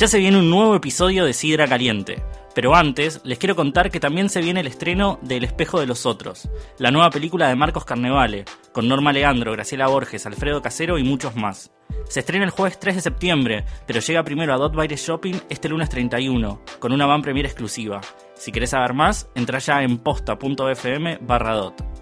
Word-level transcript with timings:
Ya 0.00 0.08
se 0.08 0.18
viene 0.18 0.38
un 0.38 0.48
nuevo 0.48 0.74
episodio 0.74 1.26
de 1.26 1.34
Sidra 1.34 1.68
Caliente. 1.68 2.22
Pero 2.54 2.74
antes, 2.74 3.20
les 3.22 3.36
quiero 3.36 3.54
contar 3.54 3.90
que 3.90 4.00
también 4.00 4.30
se 4.30 4.40
viene 4.40 4.60
el 4.60 4.66
estreno 4.66 5.18
de 5.20 5.36
El 5.36 5.44
espejo 5.44 5.78
de 5.78 5.84
los 5.84 6.06
otros, 6.06 6.48
la 6.78 6.90
nueva 6.90 7.10
película 7.10 7.48
de 7.48 7.54
Marcos 7.54 7.84
Carnevale, 7.84 8.46
con 8.72 8.88
Norma 8.88 9.12
Leandro, 9.12 9.52
Graciela 9.52 9.88
Borges, 9.88 10.24
Alfredo 10.24 10.62
Casero 10.62 10.96
y 10.96 11.02
muchos 11.04 11.36
más. 11.36 11.70
Se 12.08 12.20
estrena 12.20 12.46
el 12.46 12.50
jueves 12.50 12.80
3 12.80 12.94
de 12.94 13.02
septiembre, 13.02 13.66
pero 13.86 14.00
llega 14.00 14.24
primero 14.24 14.54
a 14.54 14.56
Dot 14.56 14.74
Baile 14.74 14.96
Shopping 14.96 15.34
este 15.50 15.68
lunes 15.68 15.90
31, 15.90 16.62
con 16.78 16.92
una 16.92 17.04
van 17.04 17.20
premiere 17.20 17.50
exclusiva. 17.50 18.00
Si 18.36 18.52
querés 18.52 18.70
saber 18.70 18.94
más, 18.94 19.28
entra 19.34 19.58
ya 19.58 19.82
en 19.82 19.98
posta.fm 19.98 21.18
barra 21.20 21.52
dot. 21.52 21.99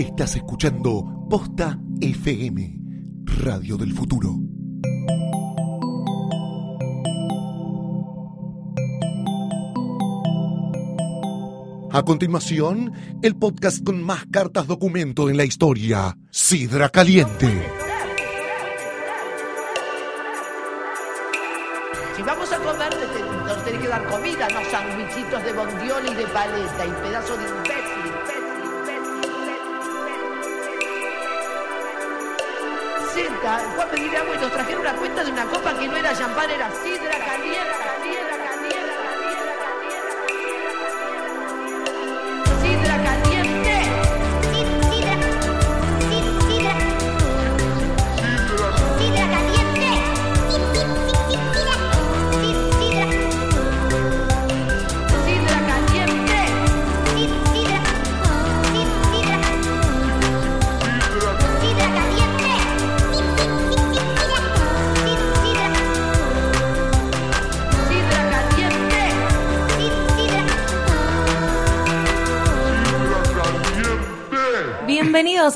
Estás 0.00 0.34
escuchando 0.34 1.26
Posta 1.28 1.78
FM, 2.00 2.74
Radio 3.44 3.76
del 3.76 3.92
Futuro. 3.92 4.34
A 11.92 12.02
continuación, 12.02 12.94
el 13.20 13.36
podcast 13.36 13.84
con 13.84 14.02
más 14.02 14.24
cartas 14.32 14.66
documento 14.66 15.28
en 15.28 15.36
la 15.36 15.44
historia, 15.44 16.16
Sidra 16.30 16.88
Caliente. 16.88 17.62
Si 22.16 22.22
vamos 22.22 22.50
a 22.50 22.56
comer, 22.56 22.90
nos 23.46 23.64
tenés 23.64 23.80
que 23.82 23.88
dar 23.88 24.06
comida, 24.06 24.48
no 24.48 24.64
sandwichitos 24.70 25.44
de 25.44 25.52
bondiola 25.52 26.10
y 26.10 26.14
de 26.14 26.26
paleta 26.28 26.86
y 26.86 26.90
pedazo 27.02 27.36
de 27.36 27.44
imbécil, 27.44 27.89
imbécil. 33.40 33.50
Senta, 33.50 33.58
fue 33.74 33.84
a 33.84 33.90
pedir 33.90 34.16
agua 34.16 34.34
y 34.34 34.38
nos 34.38 34.52
trajeron 34.52 34.80
una 34.82 34.94
cuenta 34.94 35.24
de 35.24 35.32
una 35.32 35.44
copa 35.46 35.78
que 35.78 35.88
no 35.88 35.96
era 35.96 36.14
champán, 36.14 36.50
era 36.50 36.70
sidra 36.82 37.18
caliente, 37.18 37.74
caliente, 37.84 38.29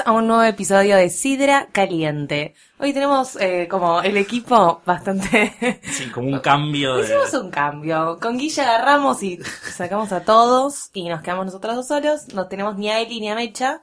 a 0.04 0.12
un 0.12 0.26
nuevo 0.26 0.42
episodio 0.42 0.96
de 0.96 1.08
Sidra 1.08 1.68
Caliente. 1.72 2.54
Hoy 2.78 2.92
tenemos 2.92 3.36
eh, 3.40 3.66
como 3.70 4.02
el 4.02 4.16
equipo 4.16 4.82
bastante... 4.84 5.80
Sí, 5.84 6.10
como 6.10 6.28
un 6.28 6.40
cambio 6.40 6.96
de... 6.96 7.04
Hicimos 7.04 7.32
un 7.34 7.50
cambio. 7.50 8.18
Con 8.20 8.36
Guilla 8.36 8.64
agarramos 8.64 9.22
y 9.22 9.38
sacamos 9.42 10.12
a 10.12 10.24
todos 10.24 10.90
y 10.92 11.08
nos 11.08 11.22
quedamos 11.22 11.46
nosotros 11.46 11.76
dos 11.76 11.88
solos. 11.88 12.34
No 12.34 12.48
tenemos 12.48 12.76
ni 12.76 12.90
a 12.90 13.00
Eli 13.00 13.20
ni 13.20 13.30
a 13.30 13.34
Mecha, 13.34 13.82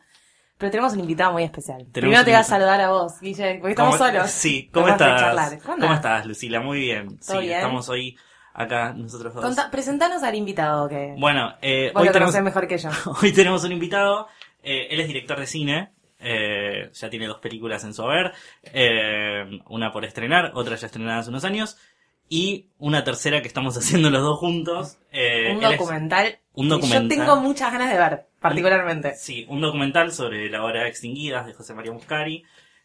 pero 0.58 0.70
tenemos 0.72 0.94
un 0.94 1.00
invitado 1.00 1.32
muy 1.34 1.44
especial. 1.44 1.86
Primero 1.92 2.24
te 2.24 2.32
voy 2.32 2.40
a 2.40 2.44
saludar 2.44 2.82
a 2.82 2.92
vos, 2.92 3.20
Guille, 3.20 3.56
porque 3.60 3.72
estamos 3.72 3.98
¿Cómo- 3.98 4.10
solos. 4.10 4.30
Sí, 4.30 4.70
¿cómo 4.74 4.86
que 4.86 4.92
estás? 4.92 5.58
¿Cómo 5.66 5.94
estás, 5.94 6.26
Lucila? 6.26 6.60
Muy 6.60 6.80
bien. 6.82 7.18
¿Todo 7.20 7.40
sí, 7.40 7.48
bien? 7.48 7.58
estamos 7.58 7.90
hoy 7.90 8.16
acá 8.54 8.94
nosotros 8.94 9.34
dos. 9.34 9.44
Conta- 9.44 9.72
presentanos 9.72 10.22
al 10.24 10.36
invitado 10.36 10.88
que 10.88 11.16
Bueno, 11.18 11.54
eh, 11.62 11.90
vos 11.94 12.02
hoy, 12.02 12.08
lo 12.08 12.14
tenemos, 12.14 12.42
mejor 12.42 12.68
que 12.68 12.78
yo. 12.78 12.90
hoy 13.24 13.32
tenemos 13.32 13.64
un 13.64 13.72
invitado. 13.72 14.28
eh, 14.62 14.88
él 14.92 15.00
es 15.00 15.08
director 15.08 15.40
de 15.40 15.48
cine. 15.48 15.92
Eh, 16.22 16.90
ya 16.94 17.10
tiene 17.10 17.28
dos 17.28 17.40
películas 17.40 17.84
en 17.84 17.94
su 17.94 18.04
haber. 18.04 18.32
eh, 18.64 19.60
una 19.68 19.92
por 19.92 20.06
estrenar, 20.06 20.52
otra 20.56 20.76
ya 20.76 20.86
estrenada 20.88 21.20
hace 21.20 21.30
unos 21.30 21.44
años. 21.46 21.78
Y 22.30 22.68
una 22.80 23.04
tercera 23.04 23.42
que 23.42 23.48
estamos 23.50 23.78
haciendo 23.78 24.10
los 24.10 24.22
dos 24.22 24.40
juntos. 24.40 24.98
eh, 25.12 25.52
un 25.54 25.60
documental 25.62 26.38
un 26.54 26.68
que 26.68 26.76
documental. 26.76 27.04
yo 27.04 27.08
tengo 27.10 27.36
muchas 27.42 27.72
ganas 27.72 27.92
de 27.92 27.98
ver, 27.98 28.26
particularmente. 28.40 29.16
Sí, 29.16 29.46
un 29.50 29.62
documental 29.62 30.12
sobre 30.12 30.50
la 30.50 30.64
hora 30.64 30.88
extinguidas 30.88 31.46
de 31.46 31.54
José 31.54 31.74
María 31.74 31.92
Muscari. 31.92 32.44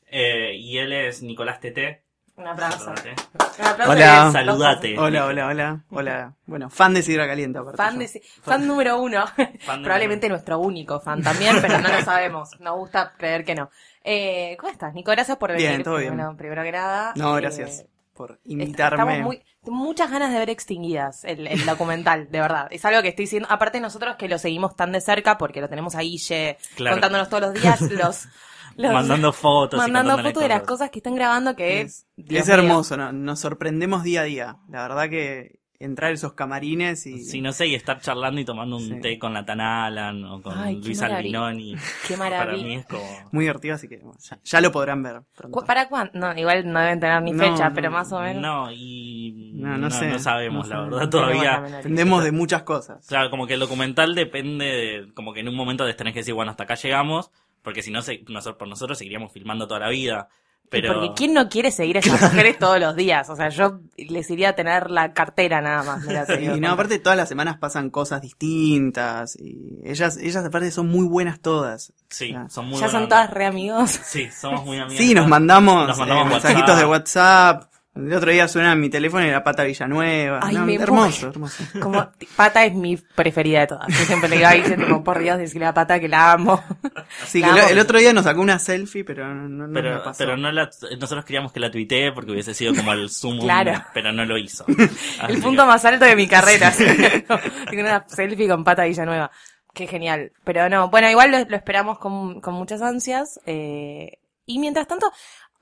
eh, 0.09 0.55
y 0.55 0.79
él 0.79 0.93
es 0.93 1.23
Nicolás 1.23 1.61
Teté. 1.61 2.03
Un 2.37 2.47
abrazo. 2.47 2.91
Un 2.91 3.65
aplauso 3.65 3.93
Hola. 3.93 4.31
Saludate. 4.33 4.99
Hola, 4.99 5.25
hola, 5.27 5.47
hola, 5.47 5.81
hola. 5.91 6.35
Bueno, 6.45 6.69
fan 6.69 6.93
de 6.93 7.03
Sidra 7.03 7.27
Caliente, 7.27 7.59
aparte. 7.59 7.79
Fan, 7.79 7.99
de, 7.99 8.23
fan 8.43 8.67
número 8.67 9.01
uno. 9.01 9.25
Fan 9.27 9.83
Probablemente 9.83 10.29
nuestro 10.29 10.59
único 10.59 11.01
fan 11.01 11.23
también, 11.23 11.57
pero 11.63 11.79
no 11.79 11.89
lo 11.89 12.01
sabemos. 12.03 12.51
Nos 12.61 12.77
gusta 12.77 13.15
creer 13.17 13.45
que 13.45 13.55
no. 13.55 13.71
Eh, 14.05 14.57
¿Cómo 14.61 14.71
estás, 14.71 14.93
Nico? 14.93 15.11
Gracias 15.13 15.39
por 15.39 15.51
venir. 15.53 15.69
Bien, 15.69 15.83
todo 15.83 15.97
bien. 15.97 16.15
Bueno, 16.15 16.37
primero 16.37 16.63
que 16.63 16.73
nada. 16.73 17.13
No, 17.17 17.39
eh, 17.39 17.41
gracias 17.41 17.87
por 18.13 18.33
est- 18.33 18.41
invitarme. 18.45 19.03
Estamos 19.03 19.21
muy, 19.25 19.43
muchas 19.63 20.11
ganas 20.11 20.31
de 20.31 20.39
ver 20.39 20.51
Extinguidas, 20.51 21.25
el, 21.25 21.47
el 21.47 21.65
documental, 21.65 22.31
de 22.31 22.41
verdad. 22.41 22.69
Es 22.71 22.85
algo 22.85 23.01
que 23.01 23.09
estoy 23.09 23.25
diciendo. 23.25 23.49
Aparte, 23.51 23.81
nosotros 23.81 24.17
que 24.17 24.29
lo 24.29 24.39
seguimos 24.39 24.77
tan 24.77 24.93
de 24.93 25.01
cerca, 25.01 25.39
porque 25.39 25.63
lo 25.63 25.69
tenemos 25.71 25.95
ahí, 25.95 26.11
Guille, 26.13 26.59
Claro. 26.77 26.97
contándonos 26.97 27.31
todos 27.31 27.45
los 27.45 27.55
días, 27.55 27.81
los. 27.93 28.29
Los- 28.77 28.93
Mandando 28.93 29.33
fotos. 29.33 29.79
y 29.79 29.81
mandando 29.93 30.23
fotos 30.23 30.43
de 30.43 30.49
las 30.49 30.63
cosas. 30.63 30.91
que 30.91 30.99
están 30.99 31.15
grabando, 31.15 31.57
que 31.57 31.81
es. 31.83 32.07
Es 32.29 32.49
hermoso, 32.49 32.97
¿no? 32.97 33.13
nos 33.13 33.41
sorprendemos 33.41 34.03
día 34.03 34.21
a 34.23 34.25
día. 34.25 34.57
La 34.71 34.83
verdad 34.83 35.09
que 35.11 35.59
entrar 35.79 36.11
esos 36.11 36.33
camarines 36.33 37.07
y... 37.07 37.23
Sí, 37.23 37.43
no 37.43 37.53
sé, 37.53 37.67
y 37.67 37.75
estar 37.75 38.01
charlando 38.01 38.41
y 38.41 38.47
tomando 38.47 38.77
un 38.77 38.83
Sí. 38.89 39.01
té 39.03 39.19
con 39.19 39.35
Nathan 39.35 39.61
Alan 39.61 40.25
o 40.25 40.41
con 40.41 40.57
Ay, 40.59 40.81
Luis. 40.81 41.03
Albinoni. 41.03 41.77
Qué 42.09 42.17
Para 42.17 42.39
maravilla. 42.39 42.65
mí 42.67 42.75
es 42.77 42.87
como... 42.87 43.05
Muy 43.31 43.45
divertido, 43.45 43.75
así 43.75 43.87
que 43.87 43.99
bueno, 43.99 44.19
ya, 44.19 44.39
ya 44.43 44.61
lo 44.63 44.73
podrán 44.73 45.03
ver 45.03 45.21
pronto. 45.37 45.59
¿Cu- 45.61 45.67
¿Para 45.67 45.87
cuándo? 45.91 46.13
No, 46.15 46.35
igual 46.35 46.73
no 46.73 46.81
deben 46.81 46.99
tener 46.99 47.21
ni 47.21 47.33
No, 47.33 47.45
fecha, 47.45 47.69
no, 47.69 47.75
pero 47.75 47.91
más 47.91 48.11
o 48.11 48.21
menos. 48.21 48.41
No, 48.41 48.73
y 48.73 49.53
No, 49.57 49.69
no, 49.73 49.77
no 49.77 49.91
sé, 49.91 50.09
no 50.09 50.19
sabemos, 50.19 50.67
no 50.67 50.75
la 50.75 50.81
sé. 50.85 50.85
verdad, 50.91 51.05
la 51.05 51.11
todavía. 51.11 51.61
Dependemos 51.77 52.25
de 52.25 52.33
muchas 52.33 52.63
cosas. 52.63 53.07
Claro, 53.07 53.29
como 53.29 53.47
que 53.47 53.53
el 53.55 53.61
documental 53.61 54.15
depende 54.15 54.65
de... 54.65 55.13
Como 55.13 55.35
que 55.35 55.41
en 55.41 55.49
un 55.49 55.57
momento 55.57 55.85
les 55.85 55.95
tenés 55.97 56.15
que 56.15 56.21
decir, 56.21 56.33
bueno, 56.33 56.53
hasta 56.53 56.63
acá 56.65 56.77
llegamos, 56.77 57.31
porque 57.67 57.83
si 57.83 57.91
no, 57.91 58.01
se- 58.01 58.23
nosotros, 58.29 58.59
por 58.61 58.69
nosotros 58.69 58.97
seguiríamos 58.97 59.33
filmando 59.33 59.67
toda 59.67 59.81
la 59.81 59.89
vida. 59.89 60.29
Pero... 60.71 60.95
Porque 60.95 61.15
¿quién 61.17 61.35
no 61.35 61.49
quiere 61.49 61.73
seguir 61.73 61.97
a 61.97 61.99
esas 61.99 62.23
mujeres 62.33 62.61
todos 62.61 62.79
los 62.79 62.95
días? 62.95 63.29
O 63.29 63.35
sea, 63.35 63.49
yo 63.49 63.81
les 63.97 64.31
iría 64.31 64.51
a 64.51 64.53
tener 64.55 64.89
la 64.93 65.13
cartera 65.13 65.61
nada 65.61 65.83
más. 65.83 66.05
la 66.05 66.41
Y 66.41 66.61
no, 66.61 66.71
aparte 66.71 67.01
todas 67.01 67.19
las 67.19 67.29
semanas 67.29 67.57
pasan 67.59 67.91
cosas 67.91 68.21
distintas 68.23 69.35
y 69.37 69.81
ellas, 69.85 70.17
ellas 70.17 70.45
aparte 70.45 70.71
son 70.71 70.87
muy 70.87 71.07
buenas 71.09 71.41
todas. 71.41 71.93
Sí, 72.09 72.31
Ya. 72.33 72.49
son 72.49 72.69
muy 72.69 72.79
ya 72.81 72.89
son 72.89 73.09
todas 73.09 73.29
re 73.31 73.47
amigos. 73.47 73.91
Sí, 73.91 74.29
somos 74.31 74.65
muy 74.65 74.79
amigos. 74.79 74.97
Sí, 75.05 75.13
nos 75.13 75.27
mandamos, 75.27 75.89
Nos 75.89 75.99
mandamos 75.99 76.27
eh, 76.27 76.31
mensajitos 76.31 76.79
de 76.79 76.85
WhatsApp. 76.87 77.65
El 77.97 78.13
otro 78.13 78.31
día 78.31 78.47
suena 78.47 78.75
mi 78.75 78.91
teléfono 78.91 79.25
y 79.25 79.29
era 79.29 79.43
Pata 79.43 79.65
Villanueva. 79.65 80.41
Ay, 80.43 80.55
No, 80.55 80.67
me 80.67 80.75
hermoso, 80.75 81.29
hermoso. 81.31 81.65
Como 81.81 82.09
Pata 82.37 82.65
es 82.65 82.75
mi 82.75 82.97
preferida 82.97 83.61
de 83.61 83.67
todas. 83.69 83.89
Yo 83.89 84.05
siempre 84.05 84.29
le 84.29 84.37
digo 84.37 84.49
a 84.49 84.53
Guille, 84.55 84.77
tipo, 84.77 85.03
por 85.03 85.19
Dios, 85.19 85.39
decirle 85.39 85.67
a 85.67 85.75
Pata 85.75 85.99
que 85.99 86.09
la 86.09 86.33
amo. 86.33 86.63
Sí, 87.27 87.41
La 87.41 87.47
que 87.49 87.53
el, 87.55 87.59
amo. 87.61 87.69
el 87.71 87.79
otro 87.79 87.99
día 87.99 88.13
nos 88.13 88.25
sacó 88.25 88.41
una 88.41 88.59
selfie, 88.59 89.05
pero 89.05 89.27
no, 89.35 89.49
no, 89.49 89.67
no 89.67 89.69
me 89.69 89.81
Pero, 89.83 90.03
pasó. 90.05 90.19
pero 90.19 90.37
no 90.37 90.51
la, 90.53 90.69
nosotros 90.99 91.25
queríamos 91.25 91.53
que 91.53 91.61
la 91.61 91.71
tuitee 91.71 92.13
porque 92.13 92.33
hubiese 92.33 92.53
sido 92.55 92.75
como 92.75 92.93
el 92.93 93.09
sumo, 93.11 93.43
Claro. 93.43 93.73
pero 93.95 94.13
no 94.13 94.25
lo 94.25 94.37
hizo. 94.39 94.65
El 95.29 95.41
punto 95.41 95.65
más 95.67 95.85
alto 95.85 96.05
de 96.05 96.17
mi 96.17 96.27
carrera. 96.29 96.73
Tengo 96.73 97.83
una 97.83 98.05
selfie 98.09 98.49
con 98.49 98.65
Pata 98.65 98.85
Villanueva. 98.85 99.31
Qué 99.73 99.87
genial. 99.87 100.33
Pero 100.45 100.69
no, 100.69 100.89
bueno, 100.89 101.09
igual 101.11 101.31
lo, 101.31 101.39
lo 101.45 101.57
esperamos 101.57 101.99
con, 101.99 102.41
con 102.41 102.55
muchas 102.55 102.83
ansias. 102.83 103.39
eh, 103.47 104.19
y 104.49 104.59
mientras 104.61 104.87
tanto, 104.87 105.11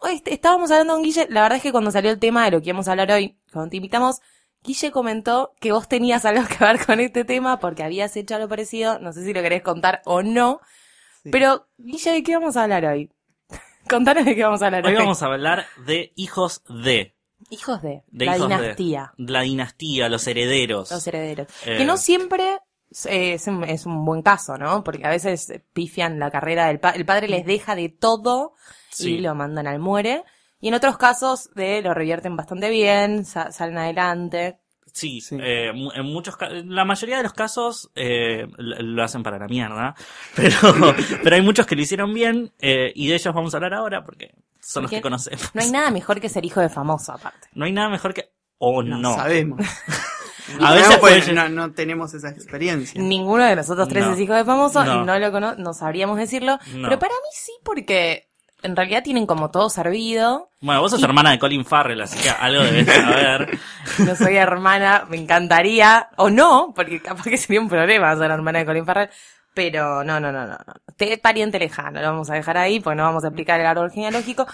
estábamos 0.07 0.71
hablando 0.71 0.95
con 0.95 1.03
Guille. 1.03 1.27
La 1.31 1.43
verdad 1.43 1.57
es 1.57 1.63
que 1.63 1.73
cuando 1.73 1.91
salió 1.91 2.11
el 2.11 2.19
tema 2.19 2.45
de 2.45 2.51
lo 2.53 2.61
que 2.61 2.69
íbamos 2.71 2.89
a 2.89 2.93
hablar 2.93 3.11
hoy, 3.13 3.37
cuando 3.53 3.71
te 3.71 3.77
invitamos, 3.77 4.21
Guille 4.63 4.91
comentó 4.91 5.53
que 5.61 5.73
vos 5.73 5.89
tenías 5.89 6.25
algo 6.25 6.47
que 6.47 6.63
ver 6.65 6.85
con 6.85 7.01
este 7.01 7.25
tema 7.25 7.59
porque 7.61 7.83
habías 7.83 8.17
hecho 8.17 8.35
algo 8.37 8.49
parecido. 8.49 8.99
No 8.99 9.13
sé 9.13 9.25
si 9.25 9.33
lo 9.35 9.43
querés 9.43 9.63
contar 9.63 10.03
o 10.05 10.23
no. 10.23 10.61
Sí. 11.23 11.31
Pero, 11.31 11.67
Guille, 11.79 12.13
¿de 12.13 12.23
qué 12.23 12.35
vamos 12.37 12.57
a 12.57 12.63
hablar 12.65 12.85
hoy? 12.87 13.11
Contanos 13.89 14.25
de 14.25 14.35
qué 14.35 14.43
vamos 14.45 14.63
a 14.63 14.67
hablar 14.67 14.85
hoy. 14.87 14.93
Hoy 14.93 14.99
vamos 14.99 15.23
a 15.23 15.27
hablar 15.27 15.67
de 15.87 16.13
hijos 16.17 16.63
de, 16.69 17.15
Hijos 17.51 17.83
de, 17.83 18.03
de 18.09 18.25
la 18.25 18.37
hijos 18.39 18.49
de- 18.49 18.57
dinastía. 18.57 19.13
la 19.19 19.41
dinastía, 19.43 20.09
los 20.09 20.27
herederos. 20.27 20.91
Los 20.91 21.07
herederos. 21.07 21.49
Eh, 21.67 21.77
Que 21.79 21.85
no 21.85 21.97
siempre 21.99 22.55
eh, 22.55 22.59
es 23.09 23.47
un, 23.47 23.65
es 23.65 23.87
un 23.87 24.05
buen 24.05 24.23
caso, 24.23 24.57
¿no? 24.57 24.85
Porque 24.85 25.05
a 25.07 25.11
veces 25.11 25.53
pifian 25.73 26.19
la 26.19 26.31
carrera 26.31 26.67
del 26.69 26.81
padre. 26.81 26.99
El 26.99 27.05
padre 27.07 27.29
les 27.29 27.45
deja 27.47 27.75
de 27.75 27.89
todo 27.89 28.55
Sí. 28.91 29.15
y 29.15 29.21
lo 29.21 29.35
mandan 29.35 29.67
al 29.67 29.81
muere. 29.81 30.23
Y 30.61 30.69
en 30.69 30.75
otros 30.75 30.97
casos 30.97 31.51
de 31.55 31.83
lo 31.83 31.93
revierten 31.95 32.37
bastante 32.37 32.71
bien, 32.71 33.25
sa- 33.25 33.51
salen 33.53 33.77
adelante. 33.79 34.59
Sí, 34.93 35.21
Sí. 35.21 35.37
eh, 35.41 35.73
mu- 35.75 35.91
en 35.93 36.05
muchos 36.07 36.37
la 36.67 36.85
mayoría 36.85 37.17
de 37.17 37.25
los 37.25 37.33
casos 37.33 37.91
eh, 37.97 38.47
lo 38.59 39.03
hacen 39.03 39.25
para 39.25 39.39
la 39.39 39.49
mierda, 39.49 39.97
pero, 40.37 40.57
pero 41.23 41.35
hay 41.35 41.43
muchos 41.43 41.67
que 41.67 41.75
lo 41.75 41.83
hicieron 41.83 42.15
bien 42.15 42.53
eh, 42.61 42.93
y 42.95 43.09
de 43.09 43.15
ellos 43.17 43.35
vamos 43.35 43.53
a 43.53 43.57
hablar 43.57 43.75
ahora 43.75 44.05
porque 44.05 44.35
son 44.61 44.85
los 44.85 44.91
que 44.93 45.01
conocemos. 45.03 45.51
No 45.53 45.61
hay 45.63 45.71
nada 45.73 45.91
mejor 45.91 46.21
que 46.21 46.29
ser 46.29 46.45
hijo 46.45 46.61
de 46.61 46.69
famoso, 46.69 47.13
aparte. 47.13 47.49
No 47.55 47.65
hay 47.65 47.73
nada 47.73 47.89
mejor 47.89 48.15
que... 48.15 48.31
O 48.59 48.83
no. 48.85 48.97
No, 48.99 49.17
sabemos. 49.17 49.59
A 50.61 50.71
No, 50.71 50.75
veces 50.75 50.99
pues, 50.99 51.33
no, 51.33 51.49
no 51.49 51.73
tenemos 51.73 52.13
esa 52.15 52.29
experiencia. 52.31 53.01
Ninguno 53.01 53.45
de 53.45 53.57
nosotros 53.57 53.89
tres 53.89 54.05
No. 54.07 54.13
es 54.13 54.21
hijo 54.21 54.35
de 54.35 54.45
famoso 54.45 54.85
No. 54.85 55.19
lo 55.19 55.33
cono 55.33 55.55
no 55.57 55.73
sabríamos 55.75 56.19
decirlo. 56.19 56.59
No. 56.75 56.89
Pero 56.89 56.99
para 56.99 57.13
mí 57.15 57.29
sí, 57.33 57.53
porque 57.65 58.29
en 58.63 58.77
realidad 58.77 59.03
tienen 59.03 59.27
como 59.27 59.51
todo 59.51 59.69
servido. 59.71 60.51
Bueno, 60.61 60.81
vos 60.81 60.91
sos 60.91 61.01
Y- 61.01 61.05
hermana 61.05 61.31
de 61.33 61.39
Colin 61.39 61.65
Farrell, 61.65 62.01
así 62.01 62.19
que 62.19 62.31
algo 62.31 62.63
debes 62.63 62.87
saber. 62.87 63.59
No 63.99 64.17
soy 64.17 64.37
hermana, 64.37 65.05
me 65.09 65.17
encantaría. 65.19 66.09
O 66.17 66.31
no, 66.31 66.73
porque 66.75 67.01
capaz 67.03 67.25
que 67.25 67.37
sería 67.37 67.61
un 67.61 67.69
problema 67.69 68.17
ser 68.17 68.31
hermana 68.31 68.61
de 68.61 68.67
Colin 68.67 68.87
Farrell. 68.87 69.11
Pero 69.55 70.03
no, 70.03 70.19
no, 70.19 70.33
no, 70.33 70.47
no. 70.47 70.53
no. 70.55 70.75
Te 70.97 71.17
pariente 71.19 71.59
lejano, 71.59 72.01
lo 72.01 72.09
vamos 72.09 72.29
a 72.31 72.35
dejar 72.35 72.59
ahí, 72.59 72.81
porque 72.81 72.97
no 72.97 73.05
vamos 73.05 73.25
a 73.25 73.29
explicar 73.29 73.61
el 73.61 73.67
árbol 73.67 73.91
genealógico. 73.91 74.47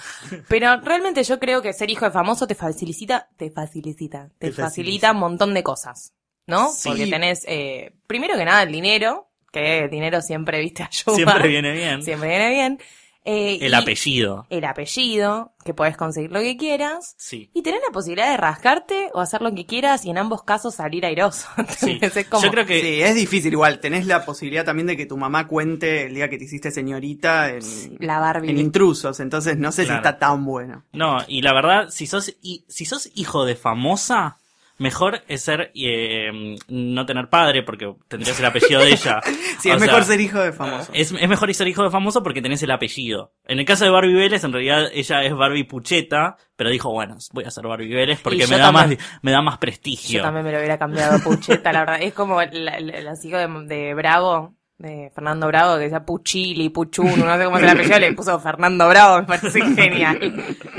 Pero 0.48 0.78
realmente 0.80 1.22
yo 1.24 1.38
creo 1.38 1.62
que 1.62 1.72
ser 1.72 1.90
hijo 1.90 2.04
de 2.04 2.10
famoso 2.10 2.46
te 2.46 2.54
facilita, 2.54 3.28
te 3.36 3.50
facilita, 3.50 4.28
te, 4.38 4.48
Te 4.48 4.52
facilita 4.52 4.62
facilita. 4.62 5.12
un 5.12 5.18
montón 5.18 5.54
de 5.54 5.62
cosas, 5.62 6.12
¿no? 6.46 6.68
Sí. 6.70 6.88
Porque 6.90 7.06
tenés, 7.06 7.44
eh, 7.48 7.94
primero 8.06 8.36
que 8.36 8.44
nada, 8.44 8.62
el 8.62 8.72
dinero, 8.72 9.30
que 9.52 9.84
el 9.84 9.90
dinero 9.90 10.20
siempre, 10.20 10.60
viste, 10.60 10.82
ayuda. 10.82 11.14
Siempre 11.16 11.48
viene 11.48 11.72
bien. 11.72 12.02
Siempre 12.02 12.28
viene 12.28 12.50
bien. 12.50 12.78
Eh, 13.24 13.58
El 13.60 13.74
apellido. 13.74 14.46
El 14.48 14.64
apellido, 14.64 15.52
que 15.64 15.74
podés 15.74 15.96
conseguir 15.96 16.32
lo 16.32 16.40
que 16.40 16.56
quieras. 16.56 17.14
Sí. 17.18 17.50
Y 17.52 17.62
tener 17.62 17.80
la 17.86 17.92
posibilidad 17.92 18.30
de 18.30 18.38
rascarte 18.38 19.10
o 19.12 19.20
hacer 19.20 19.42
lo 19.42 19.54
que 19.54 19.66
quieras 19.66 20.06
y 20.06 20.10
en 20.10 20.16
ambos 20.18 20.42
casos 20.42 20.74
salir 20.76 21.04
airoso. 21.04 21.46
Sí. 21.78 21.98
Es 22.00 22.26
como- 22.26 22.42
Yo 22.42 22.50
creo 22.50 22.64
que 22.66 22.80
Sí, 22.80 23.02
es 23.02 23.14
difícil 23.14 23.52
igual. 23.52 23.78
Tenés 23.80 24.06
la 24.06 24.24
posibilidad 24.24 24.64
también 24.64 24.86
de 24.86 24.96
que 24.96 25.04
tu 25.06 25.16
mamá 25.18 25.46
cuente 25.48 26.06
el 26.06 26.14
día 26.14 26.30
que 26.30 26.38
te 26.38 26.44
hiciste 26.44 26.70
señorita 26.70 27.50
en, 27.50 27.60
La 27.98 28.18
Barbie. 28.20 28.50
en 28.50 28.58
intrusos. 28.58 29.20
Entonces 29.20 29.58
no 29.58 29.70
sé 29.70 29.84
Claro. 29.84 30.02
si 30.02 30.08
está 30.08 30.18
tan 30.18 30.44
bueno. 30.44 30.84
No, 30.92 31.18
y 31.28 31.42
la 31.42 31.52
verdad, 31.52 31.90
si 31.90 32.06
sos, 32.06 32.34
si 32.68 32.84
sos 32.86 33.10
hijo 33.14 33.44
de 33.44 33.54
famosa, 33.54 34.38
mejor 34.80 35.22
es 35.28 35.42
ser, 35.42 35.70
eh, 35.74 36.56
no 36.68 37.06
tener 37.06 37.28
padre, 37.28 37.62
porque 37.62 37.94
tendrías 38.08 38.38
el 38.40 38.46
apellido 38.46 38.80
de 38.80 38.88
ella. 38.90 39.20
Sí, 39.60 39.70
O 39.70 39.74
es 39.74 39.78
sea, 39.82 39.86
mejor 39.88 40.04
ser 40.04 40.20
hijo 40.20 40.40
de 40.40 40.52
famoso. 40.54 40.90
Es, 40.94 41.12
es 41.12 41.28
mejor 41.28 41.52
ser 41.52 41.68
hijo 41.68 41.82
de 41.82 41.90
famoso 41.90 42.22
porque 42.22 42.40
tenés 42.40 42.62
el 42.62 42.70
apellido. 42.70 43.34
En 43.44 43.58
el 43.58 43.66
caso 43.66 43.84
de 43.84 43.90
Barbie 43.90 44.14
Vélez, 44.14 44.42
en 44.42 44.52
realidad 44.54 44.86
ella 44.94 45.22
es 45.22 45.34
Barbie 45.36 45.64
Pucheta, 45.64 46.38
pero 46.56 46.70
dijo, 46.70 46.90
bueno, 46.90 47.18
voy 47.32 47.44
a 47.44 47.50
ser 47.50 47.66
Barbie 47.66 47.94
Vélez 47.94 48.20
porque 48.22 48.38
me 48.38 48.44
yo 48.46 48.58
da, 48.58 48.72
más, 48.72 48.88
me 49.20 49.30
da 49.30 49.42
más 49.42 49.56
Yo 49.56 49.60
prestigio. 49.60 50.22
también 50.22 50.46
me 50.46 50.52
lo 50.52 50.58
hubiera 50.58 50.78
cambiado 50.78 51.20
Pucheta, 51.22 51.72
la 51.74 51.80
verdad. 51.80 51.98
Es 52.00 52.14
como 52.14 52.40
la, 52.40 52.80
la, 52.80 53.14
de, 53.38 53.64
de 53.66 53.94
Bravo, 53.94 54.54
de 54.80 55.10
Fernando 55.14 55.46
Bravo, 55.46 55.74
que 55.76 55.84
decía 55.84 56.04
Puchili, 56.04 56.70
Puchuno, 56.70 57.24
no 57.26 57.36
sé 57.36 57.44
cómo 57.44 57.58
se 57.58 57.64
le 57.66 57.70
apellido, 57.70 57.98
le 57.98 58.12
puso 58.14 58.40
Fernando 58.40 58.88
Bravo, 58.88 59.18
me 59.20 59.24
parece 59.26 59.60
genial. 59.74 60.18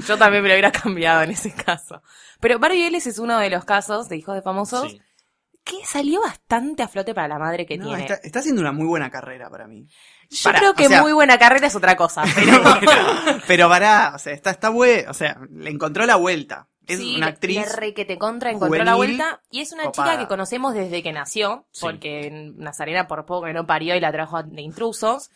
Yo 0.07 0.17
también 0.17 0.41
me 0.41 0.49
lo 0.49 0.55
hubiera 0.55 0.71
cambiado 0.71 1.21
en 1.21 1.29
ese 1.31 1.53
caso. 1.53 2.01
Pero 2.39 2.57
Barbie 2.57 2.81
Vélez 2.83 3.05
es 3.05 3.19
uno 3.19 3.37
de 3.37 3.49
los 3.51 3.63
casos 3.63 4.09
de 4.09 4.17
hijos 4.17 4.33
de 4.35 4.41
famosos 4.41 4.91
Sí. 4.91 4.99
que 5.63 5.85
salió 5.85 6.19
bastante 6.21 6.81
a 6.81 6.87
flote 6.87 7.13
para 7.13 7.27
la 7.27 7.37
madre 7.37 7.67
que 7.67 7.77
No, 7.77 7.85
tiene. 7.89 8.01
está, 8.01 8.15
está 8.15 8.39
haciendo 8.39 8.61
una 8.61 8.71
muy 8.71 8.87
buena 8.87 9.11
carrera 9.11 9.47
para 9.51 9.67
mí. 9.67 9.85
Yo 10.31 10.43
Para, 10.45 10.57
creo 10.59 10.71
o 10.71 10.73
que 10.73 10.87
sea- 10.87 11.01
muy 11.03 11.13
buena 11.13 11.37
carrera 11.37 11.67
es 11.67 11.75
otra 11.75 11.95
cosa, 11.95 12.23
pero... 12.35 12.63
Pero 13.45 13.69
para, 13.69 14.13
o 14.15 14.17
sea, 14.17 14.33
está, 14.33 14.49
está 14.49 14.69
buena. 14.69 15.11
O 15.11 15.13
sea, 15.13 15.37
le 15.51 15.69
encontró 15.69 16.07
la 16.07 16.15
vuelta. 16.15 16.67
Es 16.93 16.99
Sí, 16.99 17.15
una 17.17 17.27
actriz. 17.27 17.75
re 17.75 17.93
que 17.93 18.05
te 18.05 18.17
contra 18.17 18.51
encontró 18.51 18.83
la 18.83 18.95
vuelta 18.95 19.41
y 19.49 19.61
es 19.61 19.71
una 19.71 19.83
copada. 19.85 20.11
chica 20.11 20.19
que 20.21 20.27
conocemos 20.27 20.73
desde 20.73 21.01
que 21.03 21.11
nació, 21.13 21.65
Sí. 21.71 21.81
porque 21.81 22.51
Nazarena 22.55 23.07
por 23.07 23.25
poco 23.25 23.45
que 23.47 23.53
no 23.53 23.65
parió 23.67 23.95
y 23.95 23.99
la 23.99 24.11
trajo 24.11 24.41
de 24.43 24.61
intrusos. 24.61 25.29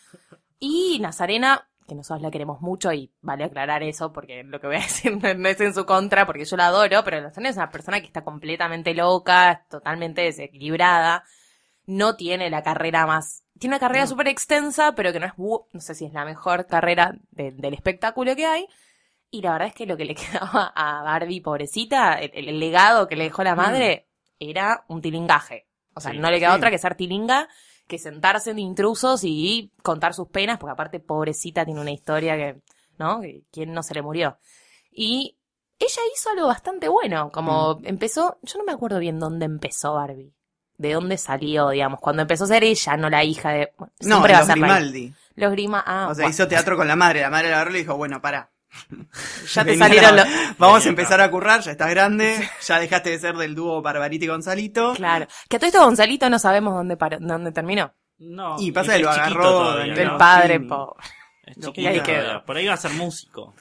Y 0.60 1.00
Nazarena, 1.02 1.68
que 1.88 1.96
nosotros 1.96 2.22
la 2.22 2.32
queremos 2.32 2.62
mucho 2.62 2.92
y 2.94 3.12
vale 3.22 3.44
aclarar 3.44 3.84
eso 3.84 4.12
porque 4.12 4.44
lo 4.44 4.60
que 4.60 4.68
voy 4.68 4.78
a 4.78 4.80
decir 5.12 5.18
no, 5.22 5.34
no 5.34 5.50
es 5.50 5.60
en 5.62 5.74
su 5.74 5.86
contra 5.86 6.26
porque 6.26 6.46
yo 6.46 6.58
la 6.58 6.68
adoro, 6.68 7.04
pero 7.04 7.22
Nazarena 7.22 7.50
es 7.50 7.58
una 7.58 7.70
persona 7.70 8.00
que 8.00 8.08
está 8.08 8.24
completamente 8.24 8.94
loca, 8.94 9.66
totalmente 9.70 10.22
desequilibrada, 10.22 11.24
no 11.86 12.16
tiene 12.16 12.50
la 12.50 12.64
carrera 12.64 13.06
más... 13.06 13.44
Tiene 13.60 13.76
una 13.76 13.80
carrera 13.80 14.06
súper 14.08 14.28
extensa, 14.28 14.96
pero 14.96 15.14
que 15.14 15.20
no 15.22 15.28
es, 15.28 15.34
no 15.38 15.80
sé 15.80 15.96
si 15.96 16.06
es 16.06 16.12
la 16.14 16.26
mejor 16.26 16.66
carrera 16.68 17.16
de- 17.32 17.52
del 17.52 17.74
espectáculo 17.74 18.36
que 18.36 18.46
hay. 18.46 18.68
Y 19.38 19.42
la 19.42 19.52
verdad 19.54 19.68
es 19.68 19.74
que 19.74 19.86
lo 19.86 19.98
que 19.98 20.06
le 20.06 20.16
quedaba 20.16 20.72
a 20.76 21.04
Barbie, 21.04 21.42
pobrecita, 21.42 22.14
el, 22.16 22.48
el 22.48 22.60
legado 22.60 23.08
que 23.08 23.16
le 23.16 23.26
dejó 23.26 23.44
la 23.44 23.56
madre, 23.56 24.08
era 24.40 24.86
un 24.88 25.02
tilingaje. 25.02 25.68
O 25.94 26.02
sea, 26.02 26.12
Sí, 26.12 26.18
no 26.18 26.30
le 26.30 26.40
queda 26.40 26.52
sí. 26.52 26.58
otra 26.58 26.70
que 26.72 26.78
ser 26.78 26.96
tilinga, 26.96 27.48
que 27.88 27.98
sentarse 27.98 28.52
en 28.52 28.60
intrusos 28.60 29.22
y 29.24 29.72
contar 29.84 30.14
sus 30.14 30.28
penas, 30.30 30.58
porque 30.58 30.74
aparte, 30.74 31.00
pobrecita, 31.00 31.66
tiene 31.66 31.82
una 31.82 31.92
historia 31.92 32.36
que, 32.36 32.62
¿no? 32.98 33.22
¿Quién 33.52 33.74
no 33.74 33.84
se 33.84 33.94
le 33.94 34.02
murió? 34.02 34.38
Y 34.92 35.38
ella 35.80 36.02
hizo 36.14 36.30
algo 36.30 36.48
bastante 36.48 36.88
bueno, 36.88 37.32
como 37.32 37.80
empezó, 37.84 38.40
yo 38.42 38.58
no 38.58 38.64
me 38.64 38.72
acuerdo 38.72 39.00
bien 39.00 39.20
dónde 39.20 39.46
empezó 39.46 39.94
Barbie. 39.94 40.34
De 40.78 40.94
dónde 40.94 41.18
salió, 41.18 41.70
digamos, 41.70 42.00
cuando 42.02 42.22
empezó 42.22 42.44
a 42.46 42.48
ser 42.48 42.64
ella, 42.64 42.98
no 42.98 43.10
la 43.10 43.24
hija 43.24 43.52
de... 43.52 43.74
bueno, 43.78 43.94
No, 44.02 44.08
siempre 44.08 44.34
va 44.34 44.38
a 44.38 44.42
los 44.42 44.48
ser 44.48 44.56
Grimaldi. 44.58 45.14
Los 45.36 45.52
Grima, 45.52 45.84
ah, 45.86 46.08
o 46.10 46.16
sea, 46.16 46.28
hizo 46.28 46.48
teatro 46.48 46.76
con 46.76 46.88
la 46.88 46.96
madre. 46.96 47.22
La 47.22 47.30
madre 47.30 47.50
y 47.50 47.72
le 47.72 47.80
dijo, 47.80 47.96
bueno, 47.96 48.22
pará. 48.22 48.52
ya 49.54 49.66
te 49.66 49.78
salieron 49.78 50.16
los... 50.16 50.26
Vamos 50.58 50.86
a 50.86 50.90
empezar 50.90 51.22
a 51.22 51.30
currar, 51.32 51.62
ya 51.62 51.72
estás 51.72 51.90
grande, 51.90 52.50
ya 52.62 52.80
dejaste 52.80 53.10
de 53.12 53.20
ser 53.20 53.36
del 53.36 53.56
dúo 53.56 53.82
Barbarita 53.82 54.26
y 54.26 54.28
Gonzalito. 54.28 54.94
Claro. 54.94 55.28
Que 55.50 55.56
a 55.58 55.60
todo 55.60 55.68
esto 55.68 55.84
Gonzalito 55.84 56.30
no 56.30 56.40
sabemos 56.40 56.74
dónde 56.74 56.98
paró, 56.98 57.18
dónde 57.20 57.52
terminó. 57.52 57.94
No, 58.18 58.56
Y 58.60 58.72
pasa 58.72 58.94
que 58.96 59.00
lo 59.04 59.10
chiquito 59.10 59.22
agarró 59.24 59.44
todavía, 59.44 60.06
No, 60.06 60.18
padre, 60.18 60.58
sí. 60.60 60.66
pobre. 60.66 61.04
Es 61.44 61.58
Y 61.58 61.62
chiquito 61.62 61.90
ahí 61.90 62.00
todavía. 62.00 62.04
quedó. 62.04 62.46
Por 62.46 62.58
ahí 62.58 62.66
va 62.68 62.74
a 62.74 62.78
ser 62.78 62.92
músico. 62.92 63.54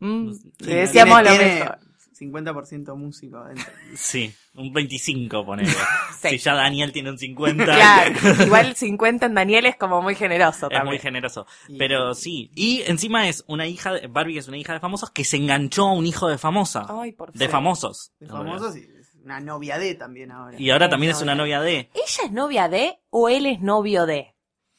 Mm, 0.00 0.32
Sí, 0.32 0.52
le 0.64 0.74
decíamos 0.76 1.22
tiene- 1.22 1.36
lo 1.36 1.38
tiene 1.44 1.60
mejor. 1.60 1.78
50% 2.14 2.96
músico 2.96 3.38
adentro. 3.38 3.66
Sí, 3.96 4.34
un 4.54 4.72
25 4.72 5.44
ponele. 5.44 5.72
Sí. 6.20 6.30
Si 6.30 6.38
ya 6.38 6.54
Daniel 6.54 6.90
tiene 6.92 7.10
un 7.10 7.18
50. 7.18 7.64
Claro. 7.64 8.14
Igual 8.46 8.74
50 8.74 9.26
en 9.26 9.34
Daniel 9.34 9.66
es 9.66 9.76
como 9.76 10.00
muy 10.00 10.14
generoso 10.14 10.70
Es 10.70 10.82
muy 10.84 10.98
generoso. 10.98 11.46
Y- 11.68 11.76
Pero 11.76 12.14
sí. 12.14 12.50
Y 12.54 12.80
encima 12.86 13.28
es 13.28 13.44
una 13.46 13.66
hija 13.66 13.92
de. 13.92 14.06
Barbie 14.06 14.38
es 14.38 14.48
una 14.48 14.56
hija 14.56 14.72
de 14.72 14.80
famosos 14.80 15.10
que 15.10 15.24
se 15.24 15.36
enganchó 15.36 15.88
a 15.88 15.92
un 15.92 16.06
hijo 16.06 16.28
de 16.28 16.38
famosa. 16.38 16.86
Ay, 16.88 17.12
por 17.12 17.32
de 17.32 17.48
famosos. 17.48 18.12
De 18.20 18.26
famosos 18.26 18.74
y 18.76 18.80
es 18.80 19.14
una 19.22 19.40
novia 19.40 19.78
de 19.78 19.94
también 19.96 20.30
ahora. 20.30 20.58
Y 20.58 20.70
ahora 20.70 20.88
también 20.88 21.12
es 21.12 21.20
una 21.20 21.34
novia 21.34 21.60
de. 21.60 21.90
¿Ella 21.92 22.24
es 22.24 22.32
novia 22.32 22.68
de 22.68 22.98
o 23.10 23.28
él 23.28 23.44
es 23.44 23.60
novio 23.60 24.06
de? 24.06 24.34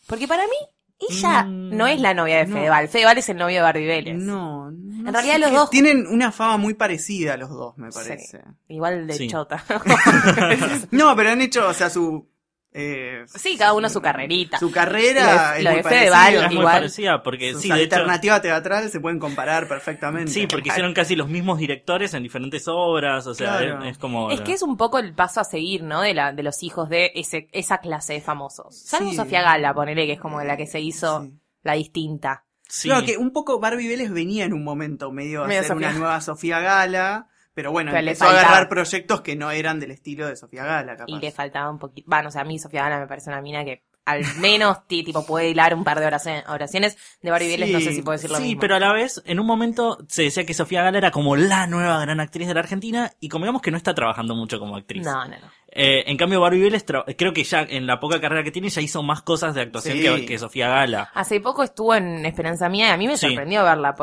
Porque 0.07 0.27
para 0.27 0.43
mí, 0.45 0.56
ella 0.99 1.44
Mm, 1.44 1.75
no 1.75 1.87
es 1.87 1.99
la 1.99 2.14
novia 2.14 2.37
de 2.37 2.47
no. 2.47 2.56
Fedeval. 2.56 2.87
Fedeval 2.87 3.18
es 3.18 3.30
el 3.30 3.37
novio 3.37 3.57
de 3.57 3.61
Barbie 3.61 3.85
Vélez. 3.87 4.16
No, 4.18 4.71
no 4.71 5.07
En 5.09 5.14
realidad 5.14 5.33
sé 5.35 5.40
los 5.40 5.52
dos- 5.52 5.69
tienen 5.69 6.07
una 6.07 6.31
fama 6.31 6.57
muy 6.57 6.73
parecida 6.73 7.37
los 7.37 7.49
dos, 7.49 7.78
me 7.78 7.92
Sí. 7.92 7.99
parece. 7.99 8.42
Igual 8.69 9.07
de 9.07 9.14
Sí. 9.14 9.28
chota. 9.28 9.64
No, 10.92 11.16
pero 11.16 11.30
han 11.31 11.42
hecho, 11.42 11.68
o 11.68 11.73
sea, 11.73 11.90
su 11.90 12.28
eh, 12.77 13.23
sí, 13.27 13.57
cada 13.57 13.73
uno 13.73 13.87
su 13.89 14.01
carrerita. 14.01 14.57
su 14.59 14.69
carrera 14.71 15.23
Lo 15.23 15.51
de- 15.53 15.57
es 15.59 15.63
lo 15.63 15.69
muy 15.71 15.77
de 15.77 15.83
parecida. 15.83 15.99
Fedeval, 16.01 16.35
Es 16.35 16.44
muy 16.47 16.55
igual. 16.55 16.73
parecida 16.75 17.23
porque 17.23 17.53
Sus 17.53 17.61
sí, 17.61 17.69
de 17.69 17.83
hecho. 17.83 17.95
alternativas 17.95 18.41
teatrales 18.41 18.91
se 18.91 18.99
pueden 18.99 19.19
comparar 19.19 19.67
perfectamente. 19.67 20.31
Sí, 20.31 20.45
porque 20.47 20.69
hicieron 20.69 20.94
casi 20.94 21.15
los 21.15 21.29
mismos 21.29 21.57
directores 21.59 22.13
en 22.13 22.23
diferentes 22.23 22.65
obras. 22.67 23.25
O 23.27 23.33
sea, 23.33 23.57
Claro. 23.59 23.83
es, 23.85 23.91
es 23.91 23.97
como. 23.97 24.29
Es 24.31 24.41
que 24.41 24.53
es 24.53 24.61
un 24.61 24.75
poco 24.77 24.99
el 24.99 25.13
paso 25.15 25.39
a 25.39 25.44
seguir, 25.45 25.83
¿no? 25.83 26.01
De, 26.01 26.13
la, 26.13 26.33
de 26.33 26.44
los 26.44 26.63
hijos 26.63 26.89
de 26.89 27.11
ese, 27.15 27.47
esa 27.53 27.77
clase 27.77 28.13
de 28.13 28.21
famosos. 28.21 28.77
Salvo 28.77 29.09
Sí. 29.11 29.15
Sofía 29.15 29.41
Gala, 29.41 29.73
ponele, 29.73 30.05
que 30.05 30.13
es 30.13 30.19
como 30.19 30.41
la 30.44 30.57
que 30.57 30.67
se 30.67 30.79
hizo 30.81 31.23
Sí. 31.23 31.31
la 31.63 31.73
distinta. 31.73 32.44
Sí. 32.67 32.89
Claro, 32.89 33.05
que 33.05 33.15
un 33.17 33.31
poco 33.31 33.59
Barbie 33.59 33.87
Vélez 33.87 34.11
venía 34.11 34.44
en 34.44 34.51
un 34.51 34.63
momento 34.63 35.11
medio 35.11 35.44
a 35.44 35.47
Medio 35.47 35.61
hacer 35.61 35.73
Sofía. 35.73 35.89
una 35.89 35.97
nueva 35.99 36.19
Sofía 36.21 36.59
Gala, 36.59 37.27
pero 37.56 37.71
bueno, 37.71 37.90
Pero 37.92 38.04
le 38.04 38.12
empezó 38.12 38.26
a 38.26 38.30
agarrar 38.40 38.69
proyectos 38.69 39.21
que 39.21 39.35
no 39.35 39.50
eran 39.50 39.80
del 39.80 39.90
estilo 39.90 40.28
de 40.28 40.35
Sofía 40.35 40.64
Gala, 40.64 40.95
capaz. 40.97 41.06
Y 41.12 41.19
le 41.19 41.31
faltaba 41.31 41.71
un 41.71 41.80
poquito. 41.80 42.07
Bueno, 42.07 42.28
o 42.28 42.31
sea, 42.31 42.42
a 42.42 42.45
mí 42.45 42.59
Sofía 42.59 42.83
Gala 42.83 43.00
me 43.00 43.07
parece 43.07 43.31
una 43.31 43.42
mina 43.42 43.66
que 43.66 43.83
al 44.06 44.21
menos 44.40 44.85
ti- 44.88 45.04
tipo 45.04 45.26
puede 45.26 45.50
hilar 45.50 45.74
un 45.74 45.83
par 45.83 46.00
de 46.00 46.06
oraciones, 46.06 46.97
de 47.24 47.31
Barbie 47.31 47.47
Vélez, 47.47 47.71
no 47.71 47.80
sé 47.80 47.92
si 47.94 48.04
puedo 48.04 48.12
decir 48.18 48.30
lo 48.30 48.38
sí, 48.38 48.44
mismo. 48.44 48.62
pero 48.62 48.76
a 48.76 48.80
la 48.80 48.94
vez, 48.94 49.19
en 49.26 49.40
un 49.40 49.47
momento 49.47 49.97
se 50.07 50.21
decía 50.24 50.45
que 50.45 50.54
Sofía 50.54 50.83
Gala 50.83 51.00
era 51.00 51.09
como 51.09 51.35
la 51.35 51.66
nueva 51.66 52.00
gran 52.02 52.19
actriz 52.19 52.47
de 52.47 52.54
la 52.54 52.59
Argentina 52.59 53.12
y 53.19 53.30
como 53.30 53.45
digamos 53.45 53.64
que 53.64 53.71
no 53.71 53.78
está 53.78 53.95
trabajando 53.95 54.35
mucho 54.35 54.59
como 54.59 54.76
actriz. 54.76 55.04
No, 55.04 55.26
no, 55.26 55.30
no. 55.40 55.52
Eh, 55.78 56.04
en 56.09 56.16
cambio, 56.18 56.40
Barbie 56.40 56.62
Vélez 56.62 56.85
creo 57.18 57.33
que 57.33 57.44
ya 57.44 57.62
en 57.64 57.85
la 57.88 58.00
poca 58.00 58.21
carrera 58.21 58.44
que 58.44 58.52
tiene 58.52 58.69
ya 58.69 58.80
hizo 58.81 59.02
más 59.04 59.24
cosas 59.24 59.56
de 59.56 59.62
actuación 59.62 59.97
Sí. 59.97 60.04
que, 60.04 60.26
que 60.26 60.40
Sofía 60.40 60.69
Gala. 60.69 61.09
Hace 61.14 61.42
poco 61.42 61.64
estuvo 61.64 61.94
en 61.95 62.26
Esperanza 62.26 62.69
Mía 62.69 62.88
y 62.88 62.92
a 62.92 62.97
mí 62.97 63.07
me 63.07 63.18
sorprendió 63.18 63.64
verla. 63.64 63.94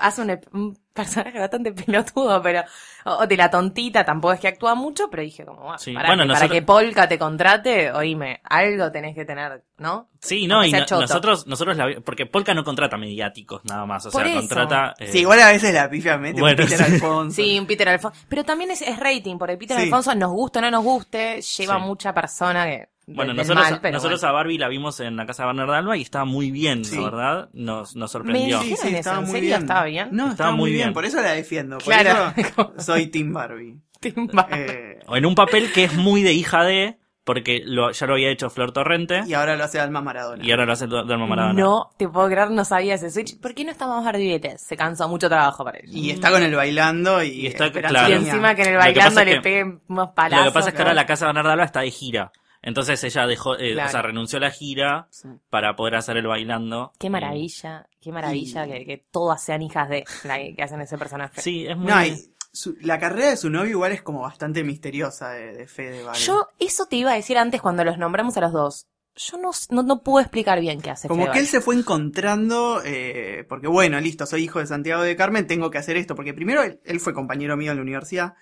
Hace 0.00 0.22
un, 0.22 0.40
un 0.52 0.78
personaje 0.92 1.38
bastante 1.38 1.72
pelotudo, 1.86 2.40
pero, 2.42 2.62
o 3.04 3.26
de 3.26 3.36
la 3.36 3.50
tontita, 3.50 4.04
tampoco 4.04 4.34
es 4.34 4.40
que 4.40 4.48
actúa 4.48 4.74
mucho, 4.74 5.08
pero 5.10 5.22
dije 5.22 5.44
como, 5.44 5.62
bueno, 5.62 5.78
Sí, 5.78 5.92
para, 5.92 6.08
bueno, 6.08 6.22
que, 6.24 6.28
para 6.28 6.40
nosotros- 6.40 6.58
que 6.58 6.62
Polka 6.62 7.08
te 7.08 7.18
contrate, 7.18 7.92
oíme, 7.92 8.40
algo 8.44 8.90
tenés 8.92 9.14
que 9.14 9.24
tener, 9.24 9.62
¿no? 9.78 10.08
Sí, 10.20 10.46
no, 10.46 10.56
Aunque 10.62 10.68
y 10.68 10.72
no- 10.72 11.00
nosotros, 11.00 11.46
nosotros 11.46 11.76
la, 11.76 12.00
porque 12.04 12.26
Polka 12.26 12.54
no 12.54 12.62
contrata 12.64 12.96
mediáticos 12.96 13.64
nada 13.64 13.84
más, 13.86 14.06
o 14.06 14.10
Por 14.10 14.22
sea, 14.22 14.30
eso. 14.30 14.40
contrata... 14.40 14.94
eh, 14.98 15.08
Sí, 15.10 15.18
igual 15.20 15.40
a 15.40 15.48
veces 15.48 15.74
la 15.74 15.90
pifia 15.90 16.16
mete 16.18 16.40
Bueno, 16.40 16.62
un 16.62 16.68
Peter 16.68 16.86
sí. 16.86 16.92
Alfonso. 16.94 17.34
Sí, 17.42 17.58
un 17.58 17.66
Peter 17.66 17.88
Alfonso. 17.88 18.18
Pero 18.28 18.44
también 18.44 18.70
es, 18.70 18.82
es 18.82 18.98
rating, 18.98 19.38
porque 19.38 19.56
Peter 19.56 19.76
Sí. 19.78 19.84
Alfonso, 19.84 20.14
nos 20.14 20.30
guste 20.30 20.58
o 20.60 20.62
no 20.62 20.70
nos 20.70 20.84
guste, 20.84 21.40
lleva 21.42 21.76
Sí. 21.76 21.80
mucha 21.82 22.14
persona 22.14 22.64
que. 22.66 22.91
Bueno, 23.06 23.34
nosotros, 23.34 23.70
mal, 23.70 23.80
pero 23.82 23.94
nosotros 23.94 24.20
bueno. 24.20 24.30
a 24.30 24.32
Barbie 24.32 24.58
la 24.58 24.68
vimos 24.68 25.00
en 25.00 25.16
la 25.16 25.26
casa 25.26 25.42
de 25.42 25.46
Bernard 25.48 25.74
Alba 25.74 25.96
y 25.96 26.02
estaba 26.02 26.24
muy 26.24 26.50
bien, 26.50 26.84
Sí. 26.84 26.96
la 26.96 27.02
verdad, 27.02 27.48
nos, 27.52 27.96
nos 27.96 28.10
sorprendió. 28.12 28.60
Sí, 28.62 28.76
sí, 28.76 28.94
estaba 28.94 29.18
¿en 29.18 29.22
muy 29.24 29.32
serio 29.32 29.48
bien. 29.48 29.60
estaba 29.62 29.84
bien? 29.84 30.08
No, 30.12 30.30
estaba, 30.30 30.52
muy 30.52 30.70
bien. 30.72 30.92
Por 30.92 31.04
eso 31.04 31.20
la 31.20 31.32
defiendo. 31.32 31.78
Por 31.78 31.92
Claro. 31.92 32.32
eso 32.36 32.72
soy 32.78 33.08
Team 33.08 33.32
Barbie. 33.32 33.76
Timba. 34.00 34.48
Eh, 34.50 34.98
O 35.06 35.16
en 35.16 35.26
un 35.26 35.34
papel 35.34 35.70
que 35.72 35.84
es 35.84 35.94
muy 35.94 36.22
de 36.22 36.32
hija 36.32 36.64
de, 36.64 36.98
porque 37.24 37.62
lo, 37.64 37.92
ya 37.92 38.06
lo 38.08 38.14
había 38.14 38.30
hecho 38.30 38.50
Flor 38.50 38.72
Torrente 38.72 39.22
y 39.26 39.34
ahora 39.34 39.54
lo 39.56 39.62
hace 39.62 39.78
Alma 39.78 40.00
Maradona. 40.00 40.44
y 40.44 40.50
ahora 40.50 40.66
lo 40.66 40.72
hace 40.72 40.86
Dalma 40.88 41.26
Maradona. 41.26 41.60
No 41.60 41.90
te 41.96 42.08
puedo 42.08 42.26
creer, 42.28 42.50
no 42.50 42.64
sabía 42.64 42.94
ese 42.94 43.10
switch. 43.10 43.38
¿Por 43.40 43.54
qué 43.54 43.64
no 43.64 43.70
está 43.70 43.86
más 43.86 44.04
Barbie 44.04 44.38
Vélez? 44.40 44.60
Se 44.60 44.76
cansó 44.76 45.08
mucho 45.08 45.28
trabajo 45.28 45.64
para 45.64 45.78
ella. 45.78 45.88
Y 45.92 46.10
está 46.10 46.30
con 46.32 46.42
el 46.42 46.54
bailando 46.54 47.22
y, 47.22 47.28
Y 47.28 47.46
está- 47.46 47.70
claro. 47.70 48.08
Y 48.08 48.12
encima 48.14 48.54
que 48.56 48.62
en 48.62 48.68
el 48.68 48.74
Lo 48.74 48.80
bailando 48.80 49.24
le 49.24 49.34
que- 49.34 49.40
peguen 49.40 49.80
unos 49.88 50.08
Lo 50.08 50.14
palazos. 50.14 50.46
que 50.46 50.52
pasa 50.52 50.68
es 50.70 50.74
que 50.74 50.82
ahora 50.82 50.94
la 50.94 51.06
casa 51.06 51.26
de 51.26 51.32
Bernard 51.32 51.52
Alba 51.52 51.64
está 51.64 51.80
de 51.80 51.90
gira. 51.92 52.32
Entonces 52.62 53.02
ella 53.04 53.26
dejó, 53.26 53.56
eh, 53.58 53.72
Claro. 53.72 53.88
o 53.88 53.90
sea, 53.90 54.02
renunció 54.02 54.36
a 54.38 54.40
la 54.42 54.50
gira 54.50 55.08
Sí. 55.10 55.28
para 55.50 55.74
poder 55.76 55.96
hacer 55.96 56.16
el 56.16 56.26
bailando. 56.26 56.92
Qué 56.98 57.10
maravilla, 57.10 57.88
qué 58.00 58.12
maravilla 58.12 58.66
que, 58.66 58.84
que 58.86 59.04
todas 59.10 59.42
sean 59.42 59.62
hijas 59.62 59.88
de 59.88 60.04
la 60.24 60.38
que, 60.38 60.54
que 60.54 60.62
hacen 60.62 60.80
ese 60.80 60.96
personaje. 60.96 61.40
Sí, 61.40 61.66
es 61.66 61.76
muy... 61.76 61.86
No, 61.90 62.04
y 62.04 62.16
su- 62.52 62.76
la 62.80 62.98
carrera 63.00 63.30
de 63.30 63.36
su 63.36 63.50
novio 63.50 63.70
igual 63.70 63.92
es 63.92 64.02
como 64.02 64.20
bastante 64.20 64.62
misteriosa 64.62 65.30
de, 65.30 65.52
de 65.54 65.66
Fede 65.66 66.02
Vale. 66.04 66.18
Yo 66.20 66.46
eso 66.58 66.86
te 66.86 66.96
iba 66.96 67.10
a 67.12 67.14
decir 67.14 67.36
antes 67.38 67.60
cuando 67.60 67.82
los 67.84 67.98
nombramos 67.98 68.36
a 68.36 68.40
los 68.42 68.52
dos. 68.52 68.86
Yo 69.14 69.36
no, 69.36 69.50
no, 69.68 69.82
no 69.82 70.02
puedo 70.02 70.20
explicar 70.20 70.58
bien 70.60 70.80
qué 70.80 70.88
hace 70.90 71.06
Como 71.06 71.24
Fede 71.24 71.34
que 71.34 71.38
él 71.40 71.46
se 71.46 71.60
fue 71.60 71.74
encontrando, 71.74 72.80
eh, 72.82 73.44
porque 73.46 73.66
bueno, 73.68 74.00
listo, 74.00 74.24
soy 74.24 74.44
hijo 74.44 74.58
de 74.58 74.66
Santiago 74.66 75.02
de 75.02 75.14
Carmen, 75.16 75.46
tengo 75.46 75.70
que 75.70 75.76
hacer 75.76 75.98
esto, 75.98 76.14
porque 76.14 76.32
primero 76.32 76.62
él, 76.62 76.80
él 76.84 76.98
fue 76.98 77.12
compañero 77.12 77.54
mío 77.58 77.72
en 77.72 77.76
la 77.76 77.82
universidad 77.82 78.34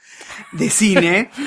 de 0.52 0.70
cine. 0.70 1.30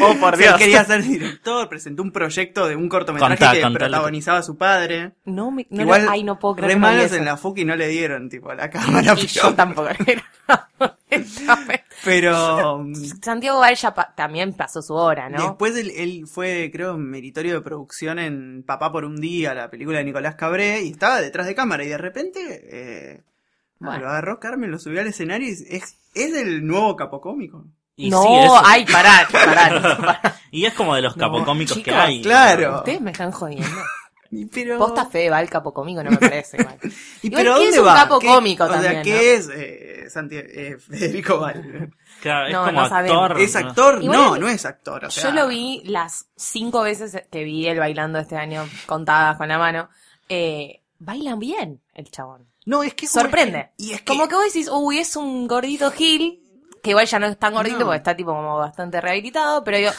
Oh, 0.00 0.14
por 0.20 0.34
O 0.34 0.36
sea, 0.36 0.50
él 0.52 0.52
Dios. 0.52 0.58
quería 0.58 0.84
ser 0.84 1.02
director, 1.02 1.68
presentó 1.68 2.02
un 2.02 2.12
proyecto 2.12 2.66
de 2.68 2.76
un 2.76 2.88
cortometraje 2.88 3.36
Contá, 3.36 3.52
que 3.52 3.62
contá 3.62 3.78
protagonizaba 3.80 4.38
a 4.38 4.42
su 4.42 4.56
padre. 4.56 5.12
No, 5.24 5.50
me, 5.50 5.66
no 5.70 5.82
Igual, 5.82 6.06
ay, 6.08 6.22
no 6.22 6.38
puedo 6.38 6.54
creer 6.56 6.72
re 6.74 6.78
malos 6.78 7.12
en 7.12 7.24
la 7.24 7.36
FUC 7.36 7.58
y 7.58 7.64
no 7.64 7.74
le 7.74 7.88
dieron, 7.88 8.28
tipo, 8.28 8.52
la 8.54 8.70
cámara. 8.70 9.14
Y 9.16 9.26
yo 9.26 9.54
tampoco. 9.54 9.88
Pero 12.04 12.78
mm, 12.84 12.94
Santiago 13.22 13.58
Val 13.60 13.74
ya 13.74 13.94
pa- 13.94 14.14
también 14.14 14.52
pasó 14.52 14.82
su 14.82 14.94
hora, 14.94 15.28
¿no? 15.28 15.42
después 15.42 15.76
él, 15.76 15.90
él 15.96 16.24
fue, 16.26 16.70
creo, 16.72 16.96
meritorio 16.96 17.54
de 17.54 17.60
producción 17.62 18.18
en 18.18 18.45
Papá 18.66 18.90
por 18.92 19.04
un 19.04 19.16
día, 19.20 19.54
la 19.54 19.70
película 19.70 19.98
de 19.98 20.04
Nicolás 20.04 20.34
Cabré, 20.36 20.82
y 20.82 20.90
estaba 20.90 21.20
detrás 21.20 21.46
de 21.46 21.54
cámara, 21.54 21.84
y 21.84 21.88
de 21.88 21.98
repente 21.98 22.40
eh, 22.72 23.22
Bueno. 23.78 24.00
lo 24.00 24.08
agarró 24.08 24.38
Carmen, 24.40 24.70
lo 24.70 24.78
subió 24.78 25.00
al 25.00 25.06
escenario 25.08 25.48
y 25.48 25.52
es, 25.52 25.96
es 26.14 26.34
el 26.34 26.66
nuevo 26.66 26.96
capocómico. 26.96 27.64
y 27.96 28.10
no, 28.10 28.22
sí, 28.22 28.28
es- 28.36 28.52
ay, 28.64 28.84
pará, 28.86 29.26
pará, 29.30 29.96
pará. 29.98 30.34
Y 30.50 30.64
es 30.66 30.74
como 30.74 30.94
de 30.94 31.02
los 31.02 31.16
No, 31.16 31.24
capocómicos 31.26 31.76
que 31.78 31.84
chicos, 31.84 31.98
hay. 31.98 32.22
claro. 32.22 32.78
Ustedes 32.78 33.00
me 33.00 33.10
están 33.12 33.30
jodiendo. 33.32 33.68
Y 34.36 34.46
Pero, 34.46 34.78
Posta 34.78 35.06
Fede 35.06 35.30
Val 35.30 35.48
capo 35.48 35.72
conmigo, 35.72 36.02
no 36.02 36.10
me 36.10 36.18
parece 36.18 36.56
igual. 36.60 36.78
¿y 37.22 37.26
Igual, 37.28 37.42
pero 37.42 37.54
¿qué 37.54 37.60
dónde 37.60 37.68
es 37.70 37.78
un 37.78 37.86
va? 37.86 37.94
capo 37.94 38.18
¿Qué- 38.18 38.26
cómico 38.26 38.64
o 38.64 38.68
sea, 38.68 38.80
también, 38.82 39.02
¿qué 39.02 39.12
no? 39.12 39.18
es 39.18 39.48
eh, 39.54 40.06
Santi- 40.10 40.36
eh, 40.36 40.76
Federico 40.78 41.38
Val? 41.40 41.90
Claro, 42.20 42.46
es 42.48 42.52
No, 42.52 42.64
como 42.66 42.80
no 42.82 42.88
sabemos. 42.88 43.22
actor. 43.22 43.40
¿Es 43.40 43.54
¿no? 43.54 43.60
actor? 43.68 44.02
Igual 44.02 44.18
no, 44.18 44.34
el- 44.36 44.40
no 44.40 44.48
es 44.48 44.64
actor. 44.66 45.04
O 45.04 45.10
sea, 45.10 45.24
Yo 45.24 45.30
lo 45.32 45.48
vi 45.48 45.82
las 45.84 46.26
cinco 46.36 46.82
veces 46.82 47.22
que 47.30 47.44
vi 47.44 47.66
el 47.66 47.78
bailando 47.78 48.18
este 48.18 48.36
año, 48.36 48.68
contadas 48.86 49.36
con 49.36 49.48
la 49.48 49.58
mano. 49.58 49.88
Eh, 50.28 50.82
bailan 50.98 51.38
bien 51.38 51.80
el 51.94 52.10
chabón. 52.10 52.46
No, 52.64 52.82
es 52.82 52.94
que 52.94 53.06
Sorprende. 53.06 53.70
Y 53.76 53.92
es 53.92 54.00
que, 54.00 54.06
Como 54.06 54.26
que 54.28 54.34
vos 54.34 54.44
decís, 54.44 54.68
uy, 54.72 54.98
es 54.98 55.14
un 55.16 55.46
gordito 55.46 55.90
Gil, 55.92 56.42
que 56.82 56.90
igual 56.90 57.06
ya 57.06 57.18
no 57.18 57.26
es 57.26 57.38
tan 57.38 57.54
gordito 57.54 57.78
No. 57.80 57.84
porque 57.86 57.98
está 57.98 58.16
tipo 58.16 58.32
como 58.32 58.56
bastante 58.58 59.00
rehabilitado, 59.00 59.62
pero 59.62 59.76
digo, 59.78 59.90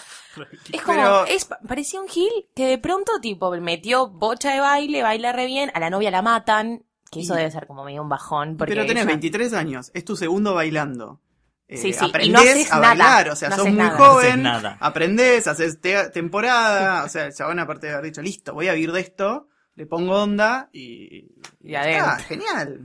es 0.74 0.82
como, 0.82 0.98
Pero- 0.98 1.26
es, 1.26 1.46
parecía 1.68 2.02
un 2.02 2.08
Gil 2.08 2.32
que 2.56 2.66
de 2.68 2.78
pronto 2.78 3.12
tipo 3.22 3.50
metió 3.62 4.08
bocha 4.10 4.52
de 4.54 4.60
baile, 4.60 5.02
baila 5.04 5.32
re 5.34 5.46
bien, 5.46 5.72
a 5.74 5.80
la 5.80 5.90
novia 5.90 6.12
la 6.12 6.22
matan, 6.22 6.84
que 7.12 7.22
eso 7.22 7.34
Y- 7.36 7.38
debe 7.38 7.52
ser 7.52 7.68
como 7.68 7.84
medio 7.84 8.02
un 8.02 8.10
bajón. 8.10 8.58
Porque 8.58 8.74
pero 8.74 8.86
tenés 8.86 9.04
ella- 9.04 9.12
23 9.12 9.54
años, 9.54 9.92
es 9.94 10.04
tu 10.06 10.16
segundo 10.16 10.54
bailando. 10.54 11.22
Eh, 11.70 11.76
Sí, 11.78 11.92
sí, 11.92 12.06
y 12.06 12.10
aprendés 12.10 12.32
no 12.32 12.40
haces 12.40 12.72
a 12.72 12.76
nada, 12.80 12.88
bailar, 12.90 13.30
o 13.30 13.36
sea, 13.36 13.50
no 13.50 13.56
sos 13.58 13.66
muy 13.66 13.74
nada. 13.76 13.90
No 13.90 14.06
haces 14.06 14.08
joven, 14.30 14.44
nada. 14.44 14.78
aprendés, 14.80 15.48
haces 15.48 15.82
te- 15.82 16.10
temporada, 16.12 17.04
o 17.04 17.10
sea, 17.10 17.26
el 17.26 17.34
chabón 17.34 17.60
aparte 17.60 17.88
de 17.88 17.94
haber 17.94 18.06
dicho, 18.06 18.22
listo, 18.22 18.54
voy 18.54 18.70
a 18.70 18.74
vivir 18.74 18.94
de 18.94 19.02
esto, 19.02 19.50
le 19.78 19.86
pongo 19.86 20.24
onda 20.24 20.70
y... 20.74 21.28
Y 21.64 21.72
ya 21.72 21.82
adentro. 21.82 22.06
está, 22.12 22.18
genial. 22.24 22.80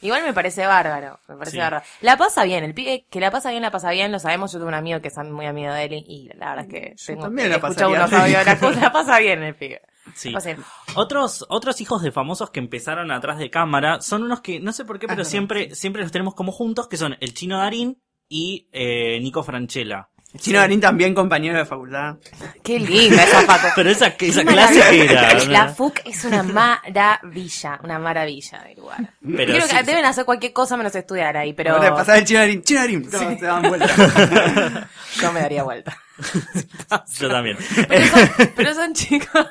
Igual 0.00 0.24
me 0.24 0.32
parece 0.32 0.66
bárbaro, 0.66 1.20
me 1.28 1.36
parece 1.36 1.52
Sí. 1.52 1.58
bárbaro. 1.58 1.84
La 2.00 2.16
pasa 2.16 2.44
bien, 2.44 2.64
el 2.64 2.74
pibe 2.74 3.06
que 3.10 3.20
la 3.20 3.30
pasa 3.30 3.50
bien, 3.50 3.62
la 3.62 3.70
pasa 3.70 3.90
bien, 3.90 4.10
lo 4.10 4.18
sabemos, 4.18 4.50
yo 4.52 4.58
tengo 4.58 4.68
un 4.68 4.74
amigo 4.74 5.00
que 5.00 5.08
es 5.08 5.16
muy 5.18 5.46
amigo 5.46 5.72
de 5.72 5.84
él 5.84 5.92
y 6.06 6.30
la 6.36 6.54
verdad 6.54 6.64
es 6.66 6.72
que 6.72 6.94
Yo 6.96 7.06
tengo, 7.06 7.22
también 7.24 7.50
la 7.50 7.60
pasaría 7.60 8.04
unos 8.04 8.10
bien. 8.10 8.80
la 8.80 8.92
pasa 8.92 9.18
bien 9.20 9.42
el 9.42 9.54
pibe. 9.54 9.82
Sí. 10.14 10.32
Pasa. 10.32 10.56
Otros, 10.96 11.44
otros 11.50 11.80
hijos 11.82 12.02
de 12.02 12.10
famosos 12.10 12.50
que 12.50 12.58
empezaron 12.58 13.10
atrás 13.10 13.38
de 13.38 13.50
cámara 13.50 14.00
son 14.00 14.22
unos 14.22 14.40
que 14.40 14.58
no 14.58 14.72
sé 14.72 14.84
por 14.86 14.98
qué, 14.98 15.06
pero 15.06 15.22
Ah, 15.22 15.26
siempre, 15.26 15.74
siempre 15.74 16.02
los 16.02 16.10
tenemos 16.10 16.34
como 16.34 16.52
juntos, 16.52 16.88
que 16.88 16.96
son 16.96 17.16
el 17.20 17.34
chino 17.34 17.58
Darín 17.58 18.02
y 18.28 18.68
eh, 18.72 19.20
Nico 19.20 19.42
Franchella. 19.42 20.08
Chino 20.38 20.60
Darín 20.60 20.80
también 20.80 21.14
compañero 21.14 21.58
de 21.58 21.64
facultad. 21.64 22.16
Qué 22.62 22.78
linda 22.78 23.24
esa 23.24 23.46
Paco. 23.46 23.68
Pero 23.74 23.90
esa, 23.90 24.12
clase 24.12 24.80
que 24.90 25.04
era. 25.04 25.44
La. 25.44 25.68
FUC 25.68 26.02
es 26.04 26.24
una 26.24 26.42
maravilla, 26.42 27.80
una 27.82 27.98
maravilla 27.98 28.62
de 28.62 28.74
lugar. 28.76 29.14
Pero 29.20 29.52
Creo 29.52 29.66
sí, 29.66 29.76
que 29.76 29.82
deben 29.82 30.04
hacer 30.04 30.24
cualquier 30.24 30.52
cosa 30.52 30.76
menos 30.76 30.94
estudiar 30.94 31.36
ahí, 31.36 31.52
pero 31.52 31.74
Ahora 31.74 31.94
pasaba 31.94 32.18
el 32.18 32.24
Chino 32.24 32.40
Darín, 32.40 32.62
Chino 32.62 32.80
Darín, 32.80 33.02
no, 33.10 33.18
se 33.18 33.44
daban 33.44 33.62
vuelta. 33.62 33.86
yo 35.20 35.32
me 35.32 35.40
daría 35.40 35.62
vuelta. 35.62 35.96
Yo 37.18 37.28
también. 37.30 37.56
Pero 37.88 38.06
son, 38.06 38.52
pero 38.54 38.74
son 38.74 38.92
chicos, 38.92 39.46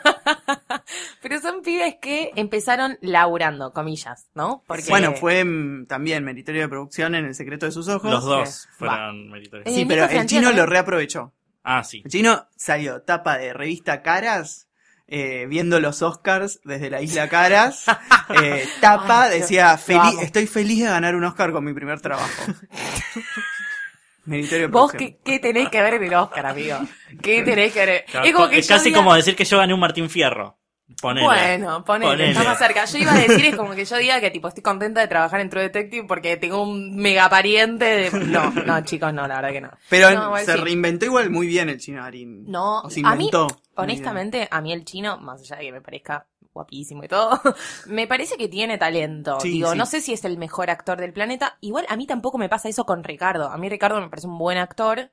pero 1.22 1.40
son 1.40 1.62
pibes 1.62 1.96
que 2.02 2.32
empezaron 2.36 2.98
laburando, 3.02 3.72
comillas, 3.74 4.28
¿no? 4.34 4.64
Porque 4.68 4.86
Bueno, 4.90 5.14
fue 5.14 5.44
mm, 5.44 5.86
también 5.88 6.24
meritorio 6.24 6.62
de 6.62 6.70
producción 6.70 7.16
en 7.16 7.26
El 7.26 7.36
secreto 7.36 7.66
de 7.66 7.72
sus 7.72 7.88
ojos. 7.88 8.10
Los 8.12 8.24
dos 8.26 8.50
Sí. 8.50 8.68
fueron 8.78 9.30
meritorios. 9.30 9.68
Eh, 9.68 9.74
Sí, 9.74 9.86
pero 9.86 10.06
el 10.06 10.26
chino 10.26 10.42
también. 10.44 10.56
lo 10.56 10.66
reaprovechó. 10.66 11.34
Ah, 11.64 11.84
sí. 11.84 12.02
El 12.06 12.12
chino 12.12 12.48
salió 12.56 13.02
tapa 13.02 13.38
de 13.38 13.54
revista 13.54 14.02
Caras, 14.02 14.68
eh, 15.08 15.46
viendo 15.48 15.80
los 15.80 16.02
Oscars 16.02 16.60
desde 16.64 16.90
la 16.90 17.02
isla 17.02 17.28
Caras. 17.30 17.86
Eh, 18.44 18.64
tapa 18.80 19.24
Ay, 19.24 19.40
decía, 19.40 19.72
lo 19.72 19.78
"Feliz- 19.80 20.12
amo. 20.14 20.22
estoy 20.22 20.46
feliz 20.46 20.84
de 20.84 20.86
ganar 20.90 21.16
un 21.16 21.24
Oscar 21.24 21.52
con 21.52 21.64
mi 21.66 21.74
primer 21.74 22.00
trabajo. 22.00 22.44
Meritorio 24.26 24.68
de 24.68 24.68
vos 24.68 24.92
producción. 24.92 25.18
qué, 25.24 25.32
qué 25.32 25.40
tenés 25.40 25.70
que 25.70 25.82
ver 25.82 25.96
en 25.96 26.04
el 26.04 26.14
Oscar, 26.14 26.46
amigo. 26.46 26.78
¿Qué 27.24 27.42
tenés 27.42 27.74
que 27.74 27.86
ver? 27.86 28.06
Claro, 28.06 28.26
es 28.28 28.34
como 28.34 28.50
que 28.50 28.60
es 28.60 28.68
casi 28.68 28.92
diga- 28.92 28.98
como 28.98 29.16
decir 29.16 29.36
que 29.36 29.46
yo 29.46 29.58
gané 29.58 29.74
un 29.74 29.80
Martín 29.80 30.10
Fierro. 30.12 30.59
Ponele. 31.02 31.26
Bueno, 31.28 31.84
ponele, 31.86 32.12
Ponele. 32.12 32.32
está 32.32 32.44
más 32.44 32.58
cerca. 32.58 32.86
Yo 32.86 32.98
iba 32.98 33.14
a 33.14 33.18
decir 33.18 33.46
es 33.46 33.56
como 33.56 33.74
que 33.74 33.86
yo 33.86 33.98
diga 33.98 34.20
que 34.20 34.32
tipo 34.32 34.48
estoy 34.48 34.64
contenta 34.64 35.00
de 35.02 35.08
trabajar 35.08 35.40
en 35.40 35.50
True 35.50 35.64
Detective 35.64 36.06
porque 36.08 36.38
tengo 36.38 36.62
un 36.62 36.96
mega 36.96 37.30
pariente 37.30 37.86
de... 37.86 38.12
No, 38.26 38.50
no, 38.52 38.82
chicos, 38.84 39.14
no, 39.14 39.28
la 39.28 39.36
verdad 39.38 39.52
que 39.52 39.62
no. 39.62 39.72
Pero 39.90 40.12
No, 40.12 40.26
igual 40.26 40.46
se 40.46 40.54
sí. 40.54 40.60
reinventó 40.60 41.06
igual 41.06 41.30
muy 41.30 41.48
bien 41.48 41.70
el 41.70 41.80
chino 41.80 42.02
Darín. 42.02 42.46
No, 42.50 42.82
O 42.82 42.90
se 42.90 43.00
a 43.04 43.16
mí, 43.16 43.26
inventó. 43.26 43.48
honestamente, 43.76 44.48
a 44.52 44.62
mí 44.62 44.74
el 44.74 44.84
chino, 44.86 45.18
más 45.20 45.42
allá 45.42 45.56
de 45.58 45.64
que 45.66 45.72
me 45.72 45.82
parezca 45.82 46.28
guapísimo 46.52 47.04
y 47.04 47.08
todo, 47.08 47.40
me 47.88 48.08
parece 48.08 48.36
que 48.36 48.48
tiene 48.50 48.78
talento. 48.78 49.40
Sí, 49.40 49.50
Digo, 49.52 49.72
sí. 49.72 49.78
no 49.78 49.86
sé 49.86 50.02
si 50.02 50.14
es 50.14 50.26
el 50.26 50.38
mejor 50.38 50.70
actor 50.70 51.00
del 51.00 51.14
planeta. 51.14 51.58
Igual 51.62 51.86
a 51.88 51.96
mí 51.96 52.08
tampoco 52.08 52.38
me 52.38 52.50
pasa 52.50 52.68
eso 52.70 52.86
con 52.86 53.04
Ricardo. 53.04 53.50
A 53.50 53.58
mí 53.58 53.70
Ricardo 53.70 54.02
me 54.02 54.10
parece 54.10 54.28
un 54.28 54.38
buen 54.38 54.58
actor, 54.58 55.12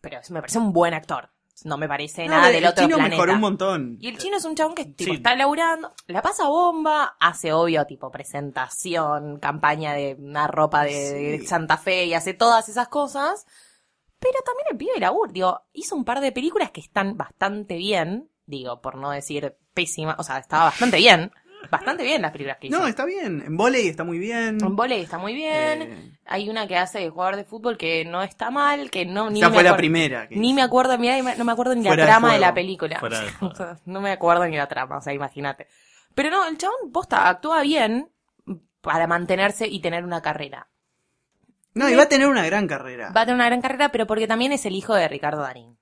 pero 0.00 0.18
me 0.30 0.40
parece 0.40 0.58
un 0.58 0.72
buen 0.72 0.94
actor. 0.94 1.30
No 1.64 1.76
me 1.78 1.88
parece 1.88 2.26
nada 2.26 2.48
del 2.48 2.56
el 2.64 2.66
otro 2.66 2.84
chino 2.84 2.96
planeta. 2.96 3.16
mejoró 3.16 3.32
un 3.34 3.40
montón. 3.40 3.96
Y 4.00 4.08
el 4.08 4.18
chino 4.18 4.36
es 4.36 4.44
un 4.44 4.54
chabón 4.54 4.74
que 4.74 4.84
tipo, 4.84 5.10
Sí. 5.10 5.16
está 5.16 5.34
laburando, 5.34 5.92
la 6.06 6.22
pasa 6.22 6.48
bomba, 6.48 7.16
hace 7.20 7.52
obvio 7.52 7.84
tipo 7.86 8.10
presentación, 8.10 9.38
campaña 9.38 9.92
de 9.94 10.16
una 10.18 10.46
ropa 10.46 10.84
de, 10.84 10.92
de 11.14 11.38
Sí. 11.40 11.46
Santa 11.46 11.76
Fe 11.76 12.04
y 12.06 12.14
hace 12.14 12.34
todas 12.34 12.68
esas 12.68 12.88
cosas. 12.88 13.46
Pero 14.20 14.34
también 14.44 14.66
el 14.70 14.76
pibe 14.76 14.98
labur, 14.98 15.32
digo, 15.32 15.62
hizo 15.72 15.94
un 15.94 16.04
par 16.04 16.20
de 16.20 16.32
películas 16.32 16.70
que 16.72 16.80
están 16.80 17.16
bastante 17.16 17.76
bien, 17.76 18.30
digo, 18.46 18.80
por 18.80 18.96
no 18.96 19.10
decir 19.10 19.56
pésima, 19.74 20.16
o 20.18 20.24
sea, 20.24 20.38
estaba 20.38 20.64
bastante 20.64 20.96
bien, 20.96 21.30
bastante 21.70 22.02
bien 22.02 22.22
las 22.22 22.32
películas 22.32 22.58
que 22.58 22.66
hizo. 22.68 22.78
No, 22.78 22.86
está 22.86 23.04
bien. 23.04 23.42
En 23.46 23.56
volei 23.56 23.88
está 23.88 24.04
muy 24.04 24.18
bien. 24.18 24.58
En 24.62 24.76
volei 24.76 25.02
está 25.02 25.18
muy 25.18 25.34
bien. 25.34 25.82
Eh, 25.82 26.12
Hay 26.26 26.48
una 26.48 26.66
que 26.66 26.76
hace 26.76 26.98
de 27.00 27.10
jugador 27.10 27.36
de 27.36 27.44
fútbol 27.44 27.76
que 27.76 28.04
no 28.04 28.22
está 28.22 28.50
mal, 28.50 28.90
que 28.90 29.04
no 29.06 29.30
ni 29.30 29.40
esa 29.40 29.48
me 29.48 29.54
fue 29.54 29.62
la 29.64 29.76
primera. 29.76 30.28
que 30.28 30.36
Ni 30.36 30.48
hizo. 30.48 30.56
me 30.56 30.62
acuerdo, 30.62 30.96
mira, 30.98 31.20
no 31.36 31.44
me 31.44 31.52
acuerdo 31.52 31.74
ni 31.74 31.82
la 31.82 31.90
Fuera 31.90 32.04
trama 32.06 32.32
de, 32.34 32.38
la 32.40 32.54
película. 32.54 32.98
Fuera 33.00 33.20
de 33.20 33.30
juego. 33.32 33.52
O 33.52 33.56
sea, 33.56 33.78
no 33.86 34.00
me 34.00 34.10
acuerdo 34.12 34.46
ni 34.46 34.56
la 34.56 34.66
trama, 34.68 34.98
o 34.98 35.00
sea, 35.00 35.12
imagínate. 35.12 35.66
Pero 36.14 36.30
no, 36.30 36.46
el 36.46 36.58
chabón 36.58 36.90
posta 36.92 37.28
actúa 37.28 37.62
bien 37.62 38.10
para 38.80 39.06
mantenerse 39.06 39.66
y 39.66 39.80
tener 39.80 40.04
una 40.04 40.22
carrera. 40.22 40.68
No, 41.74 41.88
y 41.88 41.94
va 41.94 42.04
a 42.04 42.08
tener 42.08 42.26
una 42.28 42.44
gran 42.44 42.66
carrera. 42.66 43.12
Va 43.16 43.20
a 43.20 43.24
tener 43.24 43.36
una 43.36 43.46
gran 43.46 43.60
carrera, 43.60 43.90
pero 43.90 44.06
porque 44.06 44.26
también 44.26 44.52
es 44.52 44.66
el 44.66 44.74
hijo 44.74 44.94
de 44.94 45.06
Ricardo 45.06 45.42
Darín. 45.42 45.78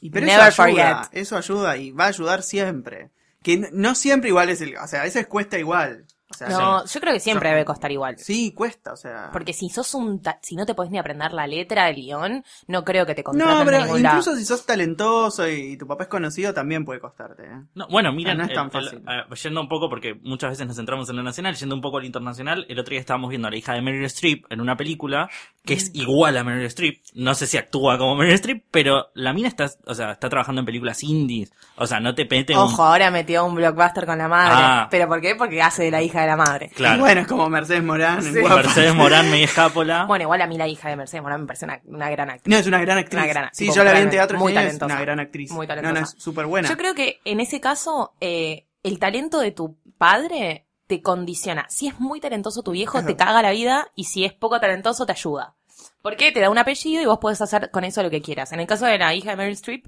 Y 0.00 0.10
pero 0.10 0.26
Never 0.26 0.48
eso 0.48 0.62
ayuda, 0.62 0.94
forget. 1.04 1.08
eso 1.20 1.36
ayuda 1.36 1.76
y 1.76 1.90
va 1.92 2.04
a 2.04 2.08
ayudar 2.08 2.42
siempre. 2.42 3.10
Que 3.42 3.58
no 3.72 3.94
siempre 3.94 4.28
igual 4.28 4.48
es 4.50 4.60
el, 4.60 4.76
o 4.76 4.86
sea, 4.86 5.00
a 5.00 5.04
veces 5.04 5.26
cuesta 5.26 5.58
igual. 5.58 6.06
O 6.32 6.36
sea, 6.36 6.48
No, 6.48 6.84
yo 6.86 7.00
creo 7.00 7.12
que 7.14 7.20
siempre 7.20 7.48
Yo- 7.50 7.54
debe 7.54 7.64
costar 7.64 7.92
igual. 7.92 8.18
sí, 8.18 8.52
cuesta, 8.52 8.92
o 8.92 8.96
sea. 8.96 9.30
Porque 9.32 9.52
si 9.52 9.68
sos 9.68 9.94
un, 9.94 10.20
ta- 10.20 10.38
si 10.42 10.56
no 10.56 10.66
te 10.66 10.74
podés 10.74 10.90
ni 10.90 10.98
aprender 10.98 11.32
la 11.32 11.46
letra 11.46 11.86
del 11.86 11.96
guion, 11.96 12.44
no 12.66 12.84
creo 12.84 13.06
que 13.06 13.14
te 13.14 13.22
contraten 13.22 13.54
no, 13.54 13.60
en 13.60 13.66
pero 13.66 13.78
lado. 13.78 13.98
incluso 13.98 14.34
si 14.36 14.44
sos 14.44 14.64
talentoso 14.66 15.48
y 15.48 15.76
tu 15.76 15.86
papá 15.86 16.04
es 16.04 16.08
conocido, 16.08 16.52
también 16.54 16.84
puede 16.84 17.00
costarte. 17.00 17.44
¿eh? 17.44 17.60
No, 17.74 17.86
bueno, 17.88 18.12
miren, 18.12 18.38
No 18.38 18.44
es 18.44 18.52
tan 18.54 18.66
el- 18.66 18.70
fácil. 18.72 19.02
el- 19.06 19.20
eh, 19.32 19.34
yendo 19.42 19.60
un 19.60 19.68
poco, 19.68 19.88
porque 19.88 20.14
muchas 20.22 20.50
veces 20.50 20.66
nos 20.66 20.76
centramos 20.76 21.08
en 21.10 21.16
lo 21.16 21.22
nacional, 21.22 21.54
yendo 21.54 21.74
un 21.74 21.80
poco 21.80 21.98
al 21.98 22.04
internacional, 22.04 22.66
el 22.68 22.78
otro 22.78 22.90
día 22.90 23.00
estábamos 23.00 23.30
viendo 23.30 23.48
a 23.48 23.50
la 23.50 23.56
hija 23.56 23.74
de 23.74 23.82
Meryl 23.82 24.04
Streep 24.06 24.44
en 24.50 24.60
una 24.60 24.76
película 24.76 25.28
que 25.64 25.74
Mm. 25.74 25.78
es 25.78 25.90
igual 25.94 26.36
a 26.36 26.44
Meryl 26.44 26.66
Streep. 26.66 27.02
No 27.14 27.34
sé 27.34 27.46
si 27.46 27.56
actúa 27.58 27.98
como 27.98 28.16
Meryl 28.16 28.34
Streep, 28.34 28.64
pero 28.70 29.08
la 29.14 29.32
mina 29.32 29.48
está, 29.48 29.70
o 29.86 29.94
sea, 29.94 30.12
está 30.12 30.28
trabajando 30.28 30.60
en 30.60 30.66
películas 30.66 31.02
indies. 31.02 31.52
O 31.76 31.86
sea, 31.86 32.00
no 32.00 32.14
te 32.14 32.26
mete 32.28 32.54
un... 32.54 32.60
Ojo, 32.60 32.82
ahora 32.84 33.10
metió 33.10 33.44
un 33.44 33.54
blockbuster 33.54 34.06
con 34.06 34.18
la 34.18 34.28
madre. 34.28 34.54
Ah. 34.56 34.88
¿Pero 34.90 35.08
por 35.08 35.20
qué? 35.20 35.34
Porque 35.36 35.60
hace 35.62 35.84
de 35.84 35.90
la 35.90 36.02
hija 36.02 36.21
de 36.22 36.26
la 36.28 36.36
madre. 36.36 36.70
Claro. 36.74 37.00
bueno, 37.00 37.20
es 37.20 37.26
como 37.26 37.48
Mercedes 37.48 37.82
Morán 37.82 38.22
Sí. 38.22 38.30
Mercedes 38.32 38.94
Morán, 38.94 39.30
Media 39.30 39.44
Escápola. 39.44 40.04
Bueno, 40.08 40.22
igual 40.22 40.40
a 40.42 40.46
mí 40.46 40.56
la 40.58 40.66
hija 40.68 40.88
de 40.88 40.96
Mercedes 40.96 41.22
Morán 41.22 41.42
me 41.42 41.46
parece 41.46 41.64
una, 41.66 41.80
una 41.84 42.10
gran 42.10 42.30
actriz. 42.30 42.50
No, 42.52 42.58
es 42.58 42.66
una 42.66 42.80
gran 42.80 42.98
actriz. 42.98 43.18
Una 43.22 43.26
gran- 43.26 43.50
sí, 43.52 43.64
tipo, 43.64 43.76
yo 43.76 43.84
la 43.84 43.92
vi 43.92 43.98
en 44.00 44.10
teatro 44.10 44.38
muy 44.38 44.52
muy 44.52 44.52
es 44.52 44.64
talentosa. 44.66 44.94
una 44.94 45.00
gran 45.02 45.20
actriz. 45.20 45.50
Muy 45.50 45.66
No, 45.66 45.74
no, 45.76 45.82
talentosa. 45.82 46.16
es 46.16 46.22
súper 46.22 46.46
buena. 46.46 46.68
Yo 46.68 46.76
creo 46.76 46.94
que 46.94 47.20
en 47.24 47.40
ese 47.40 47.60
caso, 47.60 48.14
eh, 48.20 48.66
el 48.82 48.98
talento 48.98 49.38
de 49.40 49.52
tu 49.52 49.76
padre 49.98 50.66
te 50.86 51.00
condiciona. 51.02 51.66
Si 51.68 51.86
es 51.88 52.00
muy 52.00 52.20
talentoso 52.20 52.62
tu 52.62 52.72
viejo, 52.72 53.02
te 53.04 53.16
caga 53.16 53.40
la 53.42 53.50
vida, 53.52 53.88
y 53.94 54.04
si 54.04 54.24
es 54.24 54.32
poco 54.32 54.60
talentoso, 54.60 55.06
te 55.06 55.12
ayuda. 55.12 55.54
Porque 56.02 56.32
te 56.32 56.40
da 56.40 56.50
un 56.50 56.58
apellido 56.58 57.00
y 57.02 57.06
vos 57.06 57.18
podés 57.18 57.40
hacer 57.40 57.70
con 57.70 57.84
eso 57.84 58.02
lo 58.02 58.10
que 58.10 58.20
quieras. 58.20 58.52
En 58.52 58.60
el 58.60 58.66
caso 58.66 58.86
de 58.86 58.98
la 58.98 59.14
hija 59.14 59.30
de 59.30 59.36
Meryl 59.36 59.52
Streep, 59.54 59.86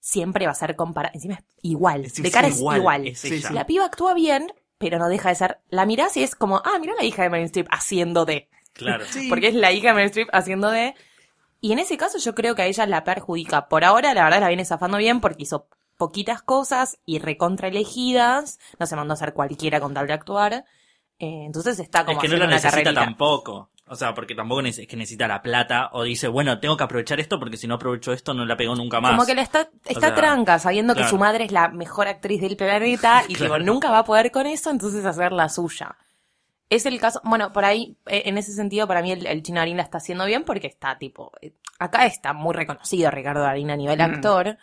siempre 0.00 0.46
va 0.46 0.52
a 0.52 0.54
ser 0.54 0.76
comparada. 0.76 1.12
Encima 1.14 1.34
es 1.34 1.44
igual. 1.62 2.04
Es- 2.04 2.14
de 2.22 2.30
cara 2.30 2.48
es 2.48 2.58
igual, 2.58 2.78
igual. 2.78 3.06
es 3.08 3.18
Sí, 3.18 3.42
sí. 3.42 3.52
La 3.52 3.66
piba 3.66 3.84
actúa 3.84 4.14
bien, 4.14 4.46
pero 4.78 4.98
no 4.98 5.08
deja 5.08 5.28
de 5.30 5.34
ser. 5.34 5.58
La 5.68 5.86
mirás 5.86 6.16
y 6.16 6.22
es 6.22 6.34
como, 6.34 6.62
ah, 6.64 6.78
mira 6.80 6.94
la 6.96 7.04
hija 7.04 7.22
de 7.22 7.30
Meryl 7.30 7.46
Streep 7.46 7.68
haciendo 7.70 8.24
de. 8.24 8.48
Claro. 8.72 9.04
Sí. 9.08 9.28
Porque 9.28 9.48
es 9.48 9.54
la 9.54 9.72
hija 9.72 9.88
de 9.88 9.94
Meryl 9.94 10.10
Streep 10.10 10.28
haciendo 10.32 10.70
de. 10.70 10.94
Y 11.60 11.72
en 11.72 11.78
ese 11.78 11.96
caso 11.96 12.18
yo 12.18 12.34
creo 12.34 12.54
que 12.54 12.62
a 12.62 12.66
ella 12.66 12.86
la 12.86 13.04
perjudica. 13.04 13.68
Por 13.68 13.84
ahora, 13.84 14.12
la 14.14 14.24
verdad, 14.24 14.40
la 14.40 14.48
viene 14.48 14.64
zafando 14.64 14.98
bien 14.98 15.20
porque 15.20 15.44
hizo 15.44 15.68
poquitas 15.96 16.42
cosas 16.42 16.98
y 17.06 17.18
recontra 17.18 17.68
elegidas. 17.68 18.58
No 18.78 18.86
se 18.86 18.96
mandó 18.96 19.12
a 19.12 19.16
hacer 19.16 19.32
cualquiera 19.32 19.80
con 19.80 19.94
tal 19.94 20.06
de 20.06 20.12
actuar. 20.12 20.64
Eh, 21.18 21.44
entonces 21.46 21.78
está 21.78 22.04
como 22.04 22.20
Es 22.20 22.22
que 22.22 22.36
no 22.36 22.36
lo 22.44 22.46
necesita 22.46 22.70
carrerita. 22.70 23.00
tampoco. 23.04 23.70
O 23.88 23.94
sea, 23.94 24.14
porque 24.14 24.34
tampoco 24.34 24.62
es 24.62 24.84
que 24.88 24.96
necesita 24.96 25.28
la 25.28 25.40
plata 25.42 25.90
o 25.92 26.02
dice, 26.02 26.26
bueno, 26.26 26.58
tengo 26.58 26.76
que 26.76 26.82
aprovechar 26.84 27.20
esto 27.20 27.38
porque 27.38 27.56
si 27.56 27.68
no 27.68 27.74
aprovecho 27.76 28.12
esto 28.12 28.34
no 28.34 28.44
la 28.44 28.56
pego 28.56 28.74
nunca 28.74 29.00
más. 29.00 29.12
Como 29.12 29.24
que 29.26 29.34
le 29.36 29.42
está, 29.42 29.68
está 29.84 30.00
sea, 30.00 30.14
tranca, 30.14 30.58
sabiendo 30.58 30.94
que 30.94 31.04
su 31.04 31.18
madre 31.18 31.44
es 31.44 31.52
la 31.52 31.68
mejor 31.68 32.08
actriz 32.08 32.40
del 32.40 32.56
planeta 32.56 33.22
y 33.28 33.34
Claro. 33.34 33.54
que 33.58 33.60
nunca 33.64 33.90
va 33.92 33.98
a 33.98 34.04
poder 34.04 34.32
con 34.32 34.46
eso, 34.46 34.70
entonces 34.70 35.04
hacer 35.04 35.30
la 35.32 35.48
suya. 35.48 35.94
Es 36.68 36.84
el 36.84 36.98
caso, 36.98 37.20
bueno, 37.22 37.52
por 37.52 37.64
ahí, 37.64 37.96
eh, 38.06 38.22
en 38.26 38.38
ese 38.38 38.52
sentido, 38.52 38.88
para 38.88 39.02
mí 39.02 39.12
el, 39.12 39.24
el 39.24 39.42
Chino 39.44 39.60
Darín 39.60 39.76
la 39.76 39.84
está 39.84 39.98
haciendo 39.98 40.24
bien 40.24 40.42
porque 40.42 40.66
está 40.66 40.98
tipo, 40.98 41.30
eh, 41.40 41.52
acá 41.78 42.06
está 42.06 42.32
muy 42.32 42.54
reconocido 42.54 43.08
Ricardo 43.12 43.42
Darín 43.42 43.70
a 43.70 43.76
nivel 43.76 43.98
Mm. 44.00 44.02
actor, 44.02 44.58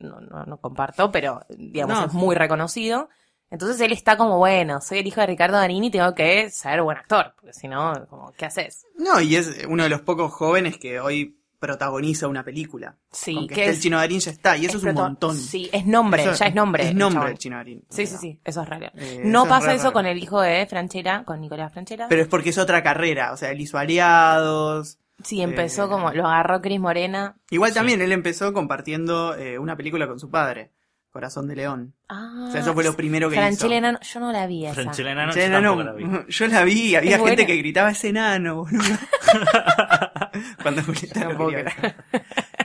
no, 0.00 0.20
no, 0.20 0.44
no 0.46 0.56
comparto, 0.56 1.12
pero 1.12 1.42
digamos 1.48 1.96
No. 2.00 2.06
es 2.06 2.12
muy 2.12 2.34
reconocido. 2.34 3.08
Entonces 3.54 3.80
él 3.80 3.92
está 3.92 4.16
como, 4.16 4.36
bueno, 4.38 4.80
soy 4.80 4.98
el 4.98 5.06
hijo 5.06 5.20
de 5.20 5.28
Ricardo 5.28 5.56
Darín 5.56 5.84
y 5.84 5.90
tengo 5.90 6.14
que 6.14 6.50
ser 6.50 6.82
buen 6.82 6.98
actor, 6.98 7.32
porque 7.36 7.52
si 7.52 7.68
no, 7.68 7.92
como, 8.10 8.32
¿qué 8.32 8.44
haces? 8.46 8.84
No, 8.98 9.20
y 9.20 9.36
es 9.36 9.64
uno 9.68 9.84
de 9.84 9.88
los 9.88 10.02
pocos 10.02 10.32
jóvenes 10.32 10.76
que 10.76 11.00
hoy 11.00 11.38
protagoniza 11.60 12.28
una 12.28 12.44
película. 12.44 12.96
Sí, 13.10 13.34
Con 13.34 13.46
que 13.48 13.54
que 13.54 13.60
esté 13.62 13.70
es- 13.70 13.76
el 13.78 13.82
Chino 13.82 13.96
Darín 13.96 14.20
ya 14.20 14.30
está, 14.32 14.56
y 14.58 14.66
eso 14.66 14.76
es, 14.76 14.84
un 14.84 14.92
montón. 14.94 15.34
Sí, 15.36 15.70
es 15.72 15.86
nombre, 15.86 16.22
Eso 16.22 16.32
ya 16.34 16.46
es 16.48 16.54
nombre. 16.54 16.88
Es 16.88 16.94
nombre 16.94 17.30
el 17.30 17.38
Chino 17.38 17.56
Darín. 17.56 17.82
Sí, 17.88 18.06
sí, 18.06 18.16
sí, 18.20 18.38
eso 18.44 18.60
es 18.62 18.68
real. 18.68 18.92
Eh, 18.96 19.22
no 19.24 19.40
eso 19.44 19.48
pasa 19.48 19.72
eso 19.72 19.84
raro. 19.84 19.92
con 19.94 20.04
el 20.06 20.18
hijo 20.18 20.42
de 20.42 20.66
Franchella, 20.66 21.24
con 21.24 21.40
Nicolás 21.40 21.72
Franchella. 21.72 22.06
Pero 22.08 22.20
es 22.20 22.28
porque 22.28 22.50
es 22.50 22.58
otra 22.58 22.82
carrera, 22.82 23.32
o 23.32 23.38
sea, 23.38 23.50
él 23.50 23.60
hizo 23.62 23.78
aliados. 23.78 24.98
sí, 25.22 25.40
empezó 25.40 25.84
eh, 25.84 25.88
como, 25.88 26.10
lo 26.12 26.26
agarró 26.26 26.60
Cris 26.60 26.80
Morena. 26.80 27.36
Igual 27.50 27.70
Sí. 27.70 27.76
también 27.76 28.02
él 28.02 28.12
empezó 28.12 28.52
compartiendo 28.52 29.34
eh, 29.36 29.58
una 29.58 29.76
película 29.76 30.06
con 30.06 30.18
su 30.20 30.28
padre, 30.30 30.70
Corazón 31.14 31.46
de 31.46 31.54
León. 31.54 31.94
Ah, 32.08 32.46
O 32.48 32.50
sea, 32.50 32.60
eso 32.60 32.74
fue 32.74 32.82
lo 32.82 32.96
primero 32.96 33.30
que 33.30 33.36
Franchella 33.36 33.66
hizo. 33.76 33.78
enano, 33.78 34.00
yo 34.02 34.18
no 34.18 34.32
la 34.32 34.48
vi 34.48 34.64
esa. 34.66 34.74
Franchella 34.74 35.12
Enano, 35.12 35.32
Che, 35.32 35.38
yo 35.38 35.46
enano, 35.46 35.82
la 35.84 35.92
vi. 35.92 36.04
yo 36.28 36.46
la 36.48 36.64
vi, 36.64 36.96
había 36.96 37.10
Es 37.12 37.16
gente 37.18 37.22
buena. 37.34 37.46
que 37.46 37.56
gritaba 37.56 37.90
ese 37.92 38.08
enano, 38.08 38.56
boludo. 38.64 38.82
Cuando 40.62 40.82
Julieta 40.82 41.28
lo. 41.32 41.50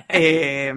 Eh, 0.10 0.74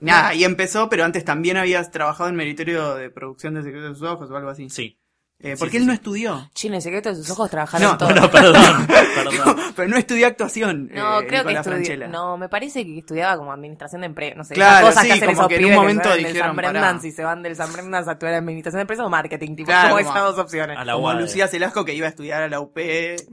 nada, 0.00 0.34
y 0.34 0.44
empezó, 0.44 0.88
pero 0.88 1.04
antes 1.04 1.22
también 1.22 1.58
habías 1.58 1.90
trabajado 1.90 2.30
en 2.30 2.36
meritorio 2.36 2.94
de 2.94 3.10
producción 3.10 3.52
de 3.52 3.62
Secretos 3.62 3.90
de 3.90 3.94
sus 3.96 4.08
Ojos 4.08 4.30
o 4.30 4.36
algo 4.36 4.48
así. 4.48 4.70
Sí. 4.70 4.98
Eh, 5.38 5.50
Sí, 5.54 5.58
porque 5.58 5.72
sí, 5.72 5.76
él 5.76 5.82
sí. 5.82 5.86
no 5.88 5.92
estudió. 5.92 6.50
Chino, 6.54 6.76
el 6.76 6.82
secreto 6.82 7.10
de 7.10 7.16
sus 7.16 7.28
ojos 7.30 7.50
trabajaron 7.50 7.90
No, 7.92 7.98
todos. 7.98 8.14
No, 8.14 8.30
perdón, 8.30 8.86
perdón. 8.86 9.56
pero 9.76 9.88
no 9.88 9.96
estudió 9.98 10.26
actuación. 10.26 10.88
No, 10.92 11.20
eh, 11.20 11.26
creo 11.26 11.42
que 11.42 11.48
Nicolás 11.50 11.66
estudió. 11.66 11.72
Franchella. 11.76 12.08
No, 12.08 12.36
me 12.38 12.48
parece 12.48 12.84
que 12.86 12.98
estudiaba 12.98 13.36
como 13.36 13.52
administración 13.52 14.00
de 14.00 14.06
empresas. 14.06 14.36
No 14.38 14.44
sé, 14.44 14.54
Claro, 14.54 14.86
cosas 14.86 15.02
sí, 15.02 15.08
que 15.08 15.12
hacen 15.14 15.26
como 15.28 15.40
esos 15.42 15.48
que 15.48 15.56
en 15.56 15.64
un 15.66 15.74
momento 15.74 16.14
dijeron, 16.16 16.46
San 16.48 16.56
pará. 16.56 16.70
Brendan, 16.70 17.00
si 17.02 17.12
se 17.12 17.22
van 17.22 17.42
del 17.42 17.54
San 17.54 17.70
Brendan 17.72 18.08
a 18.08 18.10
actuar 18.12 18.32
en 18.32 18.38
administración 18.38 18.78
de 18.78 18.82
empresas 18.82 19.04
o 19.06 19.10
marketing. 19.10 19.56
Tipo, 19.56 19.66
Claro, 19.66 19.90
como 19.90 20.04
como- 20.04 20.16
esas 20.16 20.24
dos 20.36 20.38
opciones. 20.44 20.78
A 20.78 20.84
la 20.86 20.94
Como. 20.94 21.12
Lucía 21.12 21.48
Celasco 21.48 21.84
que 21.84 21.92
iba 21.94 22.06
a 22.06 22.10
estudiar 22.10 22.42
a 22.42 22.48
la 22.48 22.60
UP. 22.60 22.76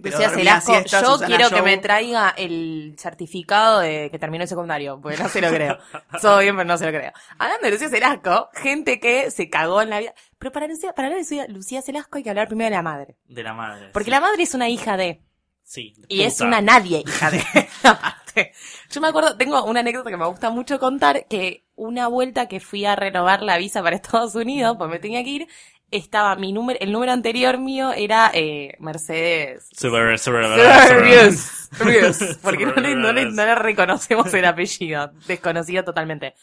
Lucía 0.03 0.29
Celasco, 0.29 0.73
siesta, 0.73 1.01
yo 1.01 1.07
Susana 1.13 1.27
quiero 1.37 1.49
que 1.55 1.61
me 1.61 1.77
traiga 1.77 2.33
el 2.37 2.95
certificado 2.97 3.79
de 3.79 4.09
que 4.11 4.19
terminó 4.19 4.43
el 4.43 4.49
secundario, 4.49 4.99
porque 5.01 5.17
no 5.17 5.29
se 5.29 5.39
lo 5.41 5.49
creo. 5.49 5.77
Todo 6.21 6.39
bien, 6.39 6.55
pero 6.57 6.67
no 6.67 6.77
se 6.77 6.85
lo 6.85 6.91
creo. 6.91 7.13
Hablando 7.39 7.65
de 7.65 7.71
Lucía 7.71 7.87
Celasco, 7.89 8.49
gente 8.53 8.99
que 8.99 9.31
se 9.31 9.49
cagó 9.49 9.81
en 9.81 9.89
la 9.89 9.99
vida. 9.99 10.13
Pero 10.43 10.51
para 10.51 10.67
Lucía, 10.67 10.91
para 10.91 11.07
hablar 11.07 11.23
de 11.23 11.47
Lucía- 11.53 11.81
Celasco 11.81 12.17
hay 12.17 12.23
que 12.25 12.29
hablar 12.29 12.49
primero 12.49 12.69
de 12.69 12.75
la 12.75 12.81
madre. 12.81 13.15
De 13.29 13.43
la 13.43 13.53
madre. 13.53 13.91
Porque 13.93 14.07
sí. 14.07 14.11
la 14.11 14.19
madre 14.19 14.43
es 14.43 14.53
una 14.53 14.67
hija 14.67 14.97
de. 14.97 15.21
Sí. 15.63 15.93
Y 16.09 16.23
es 16.23 16.33
puta. 16.33 16.47
una 16.47 16.59
nadie, 16.59 17.01
hija 17.07 17.31
de. 17.31 17.41
Aparte. 17.83 18.51
Yo 18.91 18.99
me 18.99 19.07
acuerdo, 19.07 19.37
tengo 19.37 19.63
una 19.63 19.79
anécdota 19.79 20.09
que 20.09 20.17
me 20.17 20.27
gusta 20.27 20.49
mucho 20.49 20.79
contar, 20.79 21.27
que 21.29 21.63
una 21.75 22.09
vuelta 22.09 22.49
que 22.49 22.59
fui 22.59 22.83
a 22.83 22.97
renovar 22.97 23.41
la 23.41 23.57
visa 23.57 23.81
para 23.81 23.95
Estados 23.95 24.35
Unidos, 24.35 24.75
pues 24.77 24.89
me 24.89 24.99
tenía 24.99 25.23
que 25.23 25.29
ir, 25.29 25.47
estaba 25.91 26.35
mi 26.35 26.51
número, 26.51 26.77
el 26.81 26.91
número 26.91 27.13
anterior 27.13 27.57
mío 27.57 27.93
era 27.93 28.29
eh, 28.33 28.75
Mercedes. 28.79 29.69
Super, 29.71 30.19
super, 30.19 30.43
Serious, 30.89 31.69
serious, 31.71 32.37
porque 32.43 32.65
no 32.65 32.75
le, 32.75 32.95
no, 32.95 33.13
le, 33.13 33.31
no 33.31 33.45
le 33.45 33.55
reconocemos 33.55 34.33
el 34.33 34.43
apellido, 34.43 35.13
desconocido 35.25 35.85
totalmente. 35.85 36.35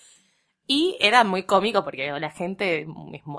Y 0.73 0.97
era 1.01 1.25
muy 1.25 1.43
cómico 1.43 1.83
porque 1.83 2.13
la 2.13 2.31
gente 2.31 2.87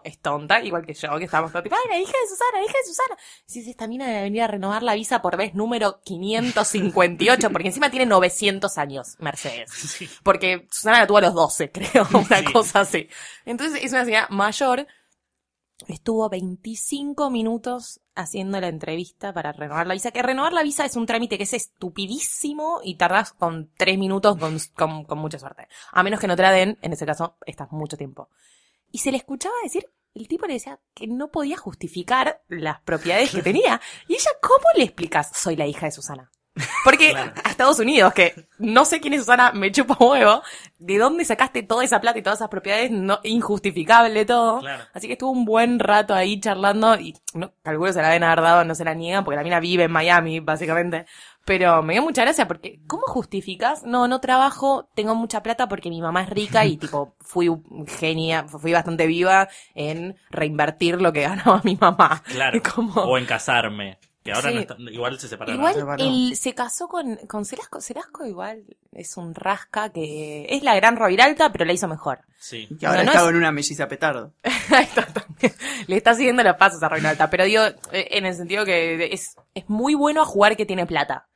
es, 0.04 0.20
tonta, 0.20 0.62
igual 0.62 0.86
que 0.86 0.94
yo, 0.94 1.18
que 1.18 1.24
estábamos 1.24 1.54
todos 1.54 1.64
tipo, 1.64 1.78
ay, 1.82 1.90
la 1.90 1.98
hija 1.98 2.12
de 2.12 2.28
Susana, 2.28 2.60
la 2.60 2.64
hija 2.66 2.74
de 2.78 2.86
Susana. 2.86 3.18
Y 3.48 3.54
dice, 3.54 3.70
esta 3.70 3.88
mina 3.88 4.06
debe 4.06 4.24
venir 4.24 4.42
a 4.42 4.48
renovar 4.48 4.84
la 4.84 4.96
visa 4.96 5.22
por 5.22 5.38
vez 5.38 5.54
número 5.56 6.02
558, 6.04 7.50
porque 7.50 7.70
encima 7.70 7.90
tiene 7.90 8.06
900 8.06 8.78
años, 8.78 9.16
Mercedes. 9.20 9.72
Porque 10.24 10.68
Susana 10.72 11.00
la 11.00 11.08
tuvo 11.08 11.20
a 11.20 11.22
los 11.22 11.34
12, 11.34 11.72
creo, 11.74 12.06
una 12.14 12.40
Sí. 12.40 12.44
cosa 12.52 12.82
así. 12.82 13.08
Entonces 13.46 13.82
es 13.82 13.94
una 13.94 14.04
señora 14.04 14.28
mayor, 14.30 14.86
estuvo 15.88 16.30
25 16.30 17.30
minutos 17.30 18.02
haciendo 18.16 18.60
la 18.60 18.68
entrevista 18.68 19.34
para 19.34 19.52
renovar 19.52 19.88
la 19.88 19.94
visa. 19.94 20.12
Que 20.12 20.22
renovar 20.22 20.54
la 20.54 20.64
visa 20.64 20.86
es 20.86 20.96
un 20.96 21.06
trámite 21.06 21.38
que 21.38 21.44
es 21.44 21.54
estupidísimo 21.54 22.82
y 22.84 22.96
tardás 22.96 23.34
con 23.34 23.72
3 23.78 23.98
minutos 23.98 24.38
con, 24.38 24.58
con, 24.76 25.06
con 25.06 25.18
mucha 25.18 25.40
suerte. 25.40 25.68
A 25.92 26.04
menos 26.04 26.20
que 26.20 26.28
no 26.28 26.36
te 26.36 26.42
la 26.42 26.52
den, 26.52 26.78
en 26.82 26.94
ese 26.94 27.06
caso, 27.06 27.38
estás 27.46 27.72
mucho 27.72 27.98
tiempo. 27.98 28.30
Y 28.92 29.00
se 29.00 29.12
le 29.12 29.18
escuchaba 29.18 29.56
decir, 29.64 29.86
el 30.14 30.28
tipo 30.28 30.46
le 30.46 30.54
decía 30.54 30.80
que 30.94 31.08
no 31.08 31.32
podía 31.32 31.58
justificar 31.58 32.44
las 32.48 32.82
propiedades 32.82 33.32
que 33.32 33.42
tenía. 33.44 33.82
Y 34.08 34.14
ella, 34.14 34.32
¿cómo 34.42 34.66
le 34.76 34.84
explicas? 34.84 35.32
Soy 35.34 35.56
la 35.56 35.68
hija 35.68 35.86
de 35.86 35.92
Susana. 35.92 36.32
Porque 36.84 37.12
Claro. 37.12 37.34
a 37.44 37.50
Estados 37.50 37.80
Unidos, 37.80 38.14
que 38.14 38.48
no 38.60 38.86
sé 38.86 39.00
quién 39.00 39.14
es 39.14 39.22
Susana, 39.22 39.52
me 39.54 39.72
chupa 39.72 39.98
huevo, 40.00 40.42
¿de 40.80 40.98
dónde 40.98 41.26
sacaste 41.26 41.64
toda 41.64 41.84
esa 41.84 42.00
plata 42.02 42.20
y 42.20 42.22
todas 42.22 42.40
esas 42.40 42.50
propiedades? 42.50 42.92
No, 42.92 43.20
injustificable 43.24 44.26
todo. 44.26 44.60
Claro. 44.60 44.84
Así 44.94 45.08
que 45.08 45.14
estuvo 45.14 45.32
un 45.32 45.46
buen 45.46 45.80
rato 45.80 46.14
ahí 46.14 46.40
charlando 46.40 46.96
y 47.00 47.16
no, 47.34 47.52
calculo 47.64 47.92
se 47.94 48.02
la 48.02 48.08
deben 48.10 48.24
haber 48.24 48.42
dado, 48.42 48.64
no 48.66 48.76
se 48.76 48.84
la 48.86 48.94
niegan, 48.94 49.24
porque 49.24 49.38
la 49.38 49.44
mina 49.44 49.60
vive 49.60 49.84
en 49.86 49.92
Miami, 49.92 50.40
básicamente. 50.40 51.06
Pero 51.44 51.82
me 51.82 51.94
dio 51.94 52.04
mucha 52.04 52.22
gracia 52.22 52.48
porque, 52.48 52.80
¿cómo 52.88 53.04
justificas? 53.08 53.84
No, 53.84 54.08
no 54.08 54.20
trabajo, 54.22 54.90
tengo 54.96 55.16
mucha 55.16 55.42
plata 55.42 55.68
porque 55.68 55.90
mi 55.90 56.00
mamá 56.02 56.22
es 56.24 56.30
rica 56.30 56.66
y 56.66 56.78
tipo, 56.78 57.16
fui 57.20 57.50
genia, 58.00 58.44
fui 58.48 58.72
bastante 58.74 59.08
viva 59.08 59.50
en 59.74 60.16
reinvertir 60.30 61.02
lo 61.02 61.12
que 61.14 61.22
ganaba 61.22 61.62
mi 61.64 61.76
mamá. 61.76 62.22
Claro. 62.28 62.62
Como- 62.76 63.02
O 63.02 63.18
en 63.18 63.26
casarme. 63.26 63.98
Que 64.24 64.32
ahora 64.34 64.50
Sí. 64.50 64.56
no 64.56 64.62
está- 64.62 64.76
igual 64.80 65.20
se 65.20 65.28
separaron. 65.28 65.56
Igual 65.60 65.74
Se 65.74 65.80
separó. 65.80 66.04
él 66.04 66.36
se 66.36 66.54
casó 66.54 66.88
con, 66.88 67.16
con 67.28 67.44
Celasco. 67.46 67.82
Celasco 67.82 68.26
igual 68.26 68.64
es 68.92 69.18
un 69.18 69.34
rasca 69.34 69.90
que 69.92 70.46
es 70.50 70.62
la 70.62 70.76
gran 70.76 70.96
Roviralta, 70.96 71.52
pero 71.52 71.66
la 71.66 71.74
hizo 71.74 71.88
mejor. 71.88 72.20
Sí. 72.38 72.68
Que 72.80 72.86
ahora 72.86 73.00
No, 73.00 73.06
no 73.06 73.12
estaba 73.12 73.28
es- 73.30 73.32
en 73.32 73.38
una 73.38 73.52
melliza 73.52 73.88
petardo. 73.88 74.34
Le 75.88 75.98
está 75.98 76.14
siguiendo 76.14 76.44
los 76.44 76.56
pasos 76.58 76.82
a 76.84 76.90
Roviralta, 76.90 77.30
pero 77.30 77.46
digo, 77.46 77.64
eh, 77.92 78.08
en 78.12 78.26
el 78.26 78.36
sentido 78.36 78.64
que 78.66 79.12
es, 79.14 79.36
es 79.56 79.68
muy 79.70 79.96
bueno 79.96 80.22
a 80.22 80.26
jugar 80.26 80.56
que 80.56 80.66
tiene 80.66 80.86
plata. 80.86 81.28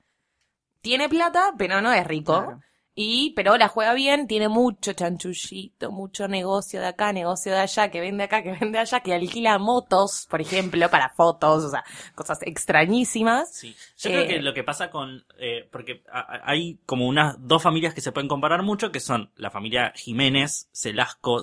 tiene 0.81 1.09
plata, 1.09 1.53
pero 1.57 1.81
no 1.81 1.91
es 1.91 2.05
rico. 2.05 2.43
Claro. 2.43 2.61
Y, 2.97 3.33
pero 3.35 3.57
la 3.57 3.67
juega 3.67 3.93
bien, 3.93 4.25
tiene 4.25 4.47
mucho 4.47 4.93
chanchullito, 4.93 5.91
mucho 5.91 6.29
negocio 6.29 6.79
de 6.79 6.87
acá, 6.87 7.11
negocio 7.11 7.51
de 7.51 7.59
allá, 7.59 7.91
que 7.91 7.99
vende 7.99 8.23
acá, 8.23 8.41
que 8.41 8.53
vende 8.61 8.79
allá, 8.79 9.01
que 9.01 9.13
alquila 9.13 9.57
motos, 9.59 10.25
por 10.29 10.39
ejemplo, 10.39 10.89
para 10.89 11.09
fotos, 11.09 11.65
o 11.65 11.69
sea, 11.69 11.83
cosas 12.15 12.39
extrañísimas. 12.43 13.53
Sí, 13.53 13.75
yo 13.97 14.09
Eh, 14.09 14.13
creo 14.13 14.27
que 14.27 14.41
lo 14.41 14.53
que 14.53 14.63
pasa 14.63 14.89
con, 14.89 15.25
eh, 15.37 15.67
porque 15.71 16.03
hay 16.43 16.79
como 16.85 17.05
unas 17.07 17.35
dos 17.39 17.61
familias 17.61 17.93
que 17.93 17.99
se 18.01 18.13
pueden 18.13 18.29
comparar 18.29 18.63
mucho, 18.63 18.91
que 18.93 19.01
son 19.01 19.29
la 19.35 19.51
familia 19.51 19.91
Jiménez, 19.95 20.69
Celasco, 20.71 21.41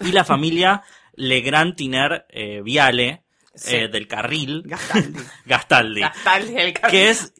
y 0.00 0.12
la 0.12 0.24
familia 0.24 0.82
Legrand 1.14 1.74
Tiner 1.74 2.26
eh, 2.28 2.60
Viale, 2.62 3.24
Sí. 3.54 3.74
eh, 3.74 3.88
del 3.88 4.06
carril, 4.06 4.62
Gastaldi. 4.66 5.18
Gastaldi, 5.46 6.00
Gastaldi, 6.02 6.54
el 6.56 6.72
ca- 6.74 6.86
que 6.86 7.10
es, 7.10 7.34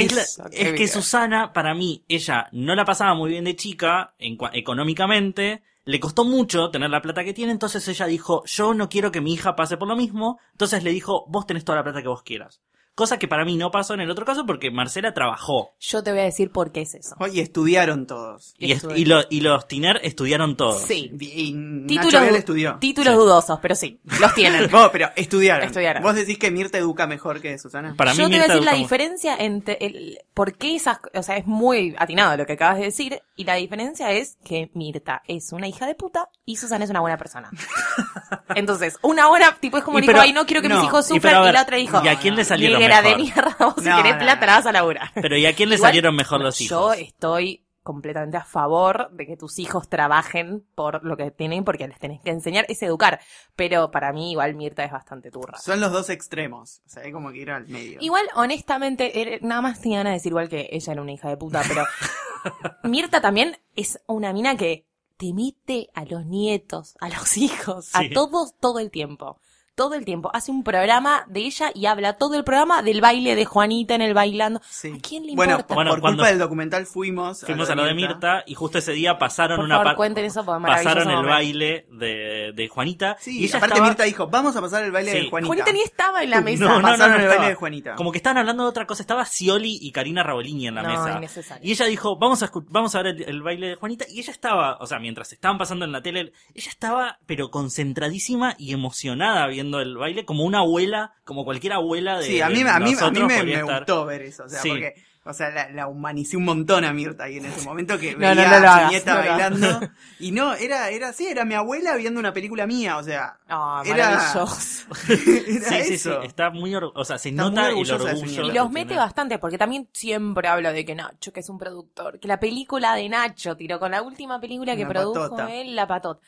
es, 0.00 0.38
la- 0.38 0.50
que. 0.50 0.88
Susana, 0.88 1.52
para 1.52 1.74
mí, 1.74 2.04
ella 2.08 2.48
no 2.52 2.74
la 2.74 2.84
pasaba 2.84 3.14
muy 3.14 3.30
bien 3.30 3.44
de 3.44 3.56
chica, 3.56 4.14
en, 4.18 4.36
económicamente, 4.52 5.62
le 5.84 6.00
costó 6.00 6.24
mucho 6.24 6.70
tener 6.70 6.90
la 6.90 7.02
plata 7.02 7.24
que 7.24 7.32
tiene, 7.34 7.52
entonces 7.52 7.86
ella 7.88 8.06
dijo, 8.06 8.44
yo 8.46 8.74
no 8.74 8.88
quiero 8.88 9.10
que 9.12 9.20
mi 9.20 9.32
hija 9.34 9.56
pase 9.56 9.76
por 9.76 9.88
lo 9.88 9.96
mismo, 9.96 10.38
entonces 10.52 10.82
le 10.84 10.90
dijo, 10.90 11.24
vos 11.28 11.46
tenés 11.46 11.64
toda 11.64 11.76
la 11.78 11.84
plata 11.84 12.02
que 12.02 12.08
vos 12.08 12.22
quieras. 12.22 12.60
Cosa 12.94 13.18
que 13.18 13.26
para 13.26 13.44
mí 13.46 13.56
no 13.56 13.70
pasó 13.70 13.94
en 13.94 14.00
el 14.00 14.10
otro 14.10 14.26
caso 14.26 14.44
porque 14.44 14.70
Marcela 14.70 15.14
trabajó. 15.14 15.74
Yo 15.80 16.02
te 16.02 16.10
voy 16.10 16.20
a 16.20 16.24
decir 16.24 16.50
por 16.52 16.72
qué 16.72 16.82
es 16.82 16.94
eso. 16.94 17.16
Y 17.32 17.40
estudiaron 17.40 18.06
todos. 18.06 18.54
Y, 18.58 18.72
est- 18.72 18.84
y, 18.94 19.06
lo- 19.06 19.22
y 19.30 19.40
los 19.40 19.66
Tiner 19.66 19.98
estudiaron 20.02 20.56
todos. 20.58 20.82
Sí. 20.82 21.10
Y 21.18 21.54
Nacho 21.54 22.08
Títulos, 22.08 22.36
estudió. 22.36 22.76
títulos 22.80 23.14
Sí. 23.14 23.18
dudosos, 23.18 23.58
pero 23.62 23.74
sí, 23.74 23.98
los 24.20 24.34
tienen. 24.34 24.68
Vos, 24.70 24.90
pero 24.92 25.08
estudiaron. 25.16 25.66
Estudiaron. 25.66 26.02
Vos 26.02 26.14
decís 26.14 26.36
que 26.38 26.50
Mirta 26.50 26.76
educa 26.76 27.06
mejor 27.06 27.40
que 27.40 27.58
Susana. 27.58 27.94
Para 27.96 28.12
mí 28.12 28.18
Yo 28.18 28.24
te 28.28 28.36
voy 28.36 28.44
a 28.44 28.48
decir 28.48 28.62
la 28.64 28.74
diferencia 28.74 29.36
entre 29.38 29.78
el, 29.80 30.18
por 30.34 30.52
qué 30.58 30.76
esas, 30.76 30.98
o 31.14 31.22
sea, 31.22 31.38
es 31.38 31.46
muy 31.46 31.94
atinado 31.98 32.36
lo 32.36 32.44
que 32.44 32.52
acabas 32.52 32.76
de 32.76 32.84
decir, 32.84 33.22
y 33.36 33.44
la 33.44 33.54
diferencia 33.54 34.12
es 34.12 34.36
que 34.44 34.70
Mirta 34.74 35.22
es 35.28 35.52
una 35.52 35.66
hija 35.66 35.86
de 35.86 35.94
puta 35.94 36.28
y 36.44 36.56
Susana 36.56 36.84
es 36.84 36.90
una 36.90 37.00
buena 37.00 37.16
persona. 37.16 37.50
Entonces, 38.54 38.98
una 39.02 39.28
buena, 39.28 39.56
tipo, 39.60 39.78
es 39.78 39.84
como 39.84 39.98
Y 39.98 40.02
dijo, 40.02 40.12
pero- 40.12 40.22
ay, 40.22 40.32
no 40.32 40.44
quiero 40.46 40.60
que 40.62 40.68
no, 40.68 40.76
mis 40.76 40.84
hijos 40.84 41.06
y 41.10 41.14
sufran, 41.14 41.40
y, 41.42 41.44
ver, 41.46 41.54
la 41.54 41.62
otra 41.62 41.76
dijo, 41.78 42.02
¿y 42.04 42.08
a 42.08 42.18
quién 42.18 42.36
le 42.36 42.44
salieron 42.44 42.81
negra 42.88 43.02
de 43.02 43.16
mierda, 43.16 43.56
vos 43.58 43.74
si 43.78 43.88
No, 43.88 43.96
querés 43.96 44.12
no, 44.14 44.18
plata 44.20 44.40
no. 44.40 44.46
la 44.46 44.56
vas 44.58 44.66
a 44.66 44.72
laburar. 44.72 45.10
Pero 45.14 45.36
¿y 45.36 45.46
a 45.46 45.54
quién 45.54 45.68
le 45.68 45.76
Igual, 45.76 45.88
salieron 45.90 46.14
mejor 46.16 46.40
los 46.40 46.58
Yo 46.58 46.64
hijos? 46.94 46.96
estoy 46.98 47.66
completamente 47.82 48.36
a 48.36 48.44
favor 48.44 49.10
de 49.10 49.26
que 49.26 49.36
tus 49.36 49.58
hijos 49.58 49.88
trabajen 49.88 50.64
por 50.76 51.04
lo 51.04 51.16
que 51.16 51.32
tienen, 51.32 51.64
porque 51.64 51.88
les 51.88 51.98
tenés 51.98 52.20
que 52.22 52.30
enseñar, 52.30 52.64
es 52.68 52.80
educar. 52.82 53.18
Pero 53.56 53.90
para 53.90 54.12
mí, 54.12 54.30
igual 54.30 54.54
Mirta 54.54 54.84
es 54.84 54.92
bastante 54.92 55.32
turra. 55.32 55.58
Son 55.58 55.80
los 55.80 55.90
dos 55.90 56.08
extremos. 56.08 56.80
O 56.86 56.88
sea, 56.88 57.02
hay 57.02 57.10
como 57.10 57.32
que 57.32 57.38
ir 57.38 57.50
al 57.50 57.66
medio. 57.66 57.98
Igual, 58.00 58.24
honestamente, 58.36 59.20
era- 59.20 59.38
nada 59.42 59.62
más 59.62 59.80
tenía 59.80 59.98
ganas 59.98 60.12
de 60.12 60.14
decir 60.18 60.30
igual 60.30 60.48
que 60.48 60.68
ella 60.70 60.92
era 60.92 61.02
una 61.02 61.10
hija 61.12 61.28
de 61.28 61.36
puta, 61.36 61.62
pero 61.66 61.84
Mirta 62.84 63.20
también 63.20 63.58
es 63.74 64.00
una 64.06 64.32
mina 64.32 64.56
que 64.56 64.86
te 65.16 65.32
mete 65.34 65.88
a 65.94 66.04
los 66.04 66.24
nietos, 66.26 66.96
a 67.00 67.08
los 67.08 67.36
hijos, 67.36 67.86
Sí. 67.86 68.06
a 68.10 68.14
todos 68.14 68.54
todo 68.60 68.78
el 68.78 68.90
tiempo. 68.90 69.40
Todo 69.74 69.94
el 69.94 70.04
tiempo. 70.04 70.30
Hace 70.34 70.50
un 70.50 70.64
programa 70.64 71.24
de 71.28 71.40
ella 71.40 71.70
y 71.74 71.86
habla 71.86 72.12
todo 72.18 72.34
el 72.36 72.44
programa 72.44 72.82
del 72.82 73.00
baile 73.00 73.34
de 73.34 73.46
Juanita 73.46 73.94
en 73.94 74.02
el 74.02 74.12
bailando. 74.12 74.60
Sí. 74.68 74.92
¿A 74.94 75.00
quién 75.00 75.26
le 75.26 75.34
bueno, 75.34 75.52
importa? 75.52 75.66
por, 75.68 75.76
Bueno, 75.76 75.90
por 75.92 76.00
culpa 76.02 76.26
del 76.28 76.38
documental 76.38 76.84
fuimos. 76.84 77.40
Fuimos 77.40 77.70
a 77.70 77.74
lo 77.74 77.84
de 77.84 77.94
Mirta 77.94 78.44
y 78.46 78.54
justo 78.54 78.76
ese 78.76 78.92
día 78.92 79.16
pasaron 79.16 79.56
Por 79.56 79.64
una 79.64 79.78
favor, 79.78 79.96
cuenten 79.96 80.26
eso, 80.26 80.44
porque 80.44 80.66
pasaron 80.66 81.04
el 81.08 81.14
momento. 81.16 81.30
baile 81.30 81.86
de, 81.90 82.52
de 82.54 82.68
Juanita 82.68 83.16
Sí, 83.18 83.40
y 83.40 83.44
ella 83.44 83.56
aparte 83.56 83.74
estaba- 83.76 83.88
Mirta 83.88 84.04
dijo, 84.04 84.26
vamos 84.26 84.54
a 84.56 84.60
pasar 84.60 84.84
el 84.84 84.92
baile 84.92 85.10
Sí. 85.12 85.18
de 85.20 85.30
Juanita. 85.30 85.46
Juanita 85.46 85.72
ni 85.72 85.80
estaba 85.80 86.22
en 86.22 86.30
la 86.30 86.40
mesa. 86.42 86.64
No, 86.64 86.68
no, 86.72 86.76
no, 86.76 86.82
Pasaron 86.82 87.08
no 87.12 87.16
el 87.16 87.22
estaba. 87.22 87.36
baile 87.38 87.48
de 87.48 87.54
Juanita. 87.54 87.94
Como 87.94 88.12
que 88.12 88.18
estaban 88.18 88.36
hablando 88.36 88.64
de 88.64 88.68
otra 88.68 88.86
cosa. 88.86 89.02
Estaba 89.02 89.24
Scioli 89.24 89.78
y 89.80 89.90
Karina 89.90 90.22
Rabolini 90.22 90.68
en 90.68 90.74
la 90.74 90.82
No, 90.82 90.88
mesa. 90.90 91.16
innecesario. 91.16 91.66
Y 91.66 91.72
ella 91.72 91.86
dijo, 91.86 92.18
vamos 92.18 92.42
a, 92.42 92.50
vamos 92.68 92.94
a 92.94 93.02
ver 93.02 93.14
el, 93.16 93.22
el 93.22 93.42
baile 93.42 93.68
de 93.68 93.74
Juanita. 93.76 94.04
Y 94.10 94.20
ella 94.20 94.32
estaba, 94.32 94.76
o 94.80 94.86
sea, 94.86 94.98
mientras 94.98 95.32
estaban 95.32 95.56
pasando 95.56 95.86
en 95.86 95.92
la 95.92 96.02
tele, 96.02 96.34
ella 96.54 96.70
estaba, 96.70 97.18
pero 97.24 97.50
concentradísima 97.50 98.54
y 98.58 98.74
emocionada 98.74 99.46
viendo 99.46 99.61
el 99.62 99.96
baile, 99.96 100.24
como 100.24 100.44
una 100.44 100.58
abuela, 100.58 101.14
como 101.24 101.44
cualquier 101.44 101.72
abuela 101.74 102.18
de 102.18 102.24
Sí, 102.26 102.40
a 102.40 102.48
mí, 102.48 102.60
a 102.62 102.78
mí, 102.80 102.94
a 103.00 103.10
mí 103.10 103.20
me, 103.22 103.42
me 103.44 103.52
estar. 103.54 103.78
gustó 103.80 104.04
ver 104.06 104.22
eso. 104.22 104.44
O 104.44 104.48
sea, 104.48 104.60
Sí. 104.60 104.68
porque, 104.70 104.94
o 105.24 105.32
sea, 105.32 105.50
la, 105.50 105.70
la 105.70 105.86
humanicé 105.86 106.36
un 106.36 106.44
montón 106.44 106.84
a 106.84 106.92
Mirta 106.92 107.24
ahí 107.24 107.36
en 107.38 107.46
ese 107.46 107.64
momento 107.64 107.96
que 107.98 108.12
No, 108.14 108.18
veía 108.18 108.34
no, 108.34 108.42
no 108.42 108.60
lo 108.60 108.68
a 108.68 108.76
hagas, 108.76 108.90
nieta 108.90 109.14
bailando. 109.14 109.80
Y 110.18 110.30
no, 110.32 110.54
era, 110.54 110.90
era 110.90 111.08
así, 111.08 111.26
era 111.26 111.44
mi 111.44 111.54
abuela 111.54 111.96
viendo 111.96 112.18
una 112.20 112.32
película 112.32 112.66
mía, 112.66 112.96
o 112.96 113.02
sea. 113.02 113.38
Ah, 113.48 113.82
Era- 113.84 114.10
maravilloso. 114.10 114.56
era 115.08 115.68
Sí, 115.68 115.84
sí, 115.84 115.98
sí, 115.98 116.10
está 116.24 116.50
muy, 116.50 116.74
or- 116.74 116.92
o 116.94 117.04
sea, 117.04 117.18
se 117.18 117.30
Está 117.30 117.42
nota 117.42 117.68
el 117.68 117.74
orgullo. 117.74 117.96
Y 118.24 118.36
los 118.36 118.52
tiene. 118.52 118.68
mete 118.70 118.96
bastante, 118.96 119.38
porque 119.38 119.58
también 119.58 119.88
siempre 119.92 120.46
habla 120.48 120.72
de 120.72 120.84
que 120.84 120.94
Nacho, 120.94 121.32
que 121.32 121.40
es 121.40 121.48
un 121.48 121.58
productor, 121.58 122.18
que 122.20 122.28
la 122.28 122.38
película 122.40 122.94
de 122.94 123.08
Nacho 123.08 123.56
tiró 123.56 123.78
con 123.80 123.90
la 123.92 124.02
última 124.02 124.40
película 124.40 124.76
que 124.76 124.86
produjo 124.86 125.14
patota. 125.30 125.54
él, 125.54 125.74
La 125.76 125.86
Patota. 125.86 126.20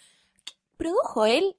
¿Produjo 0.77 1.25
él? 1.27 1.57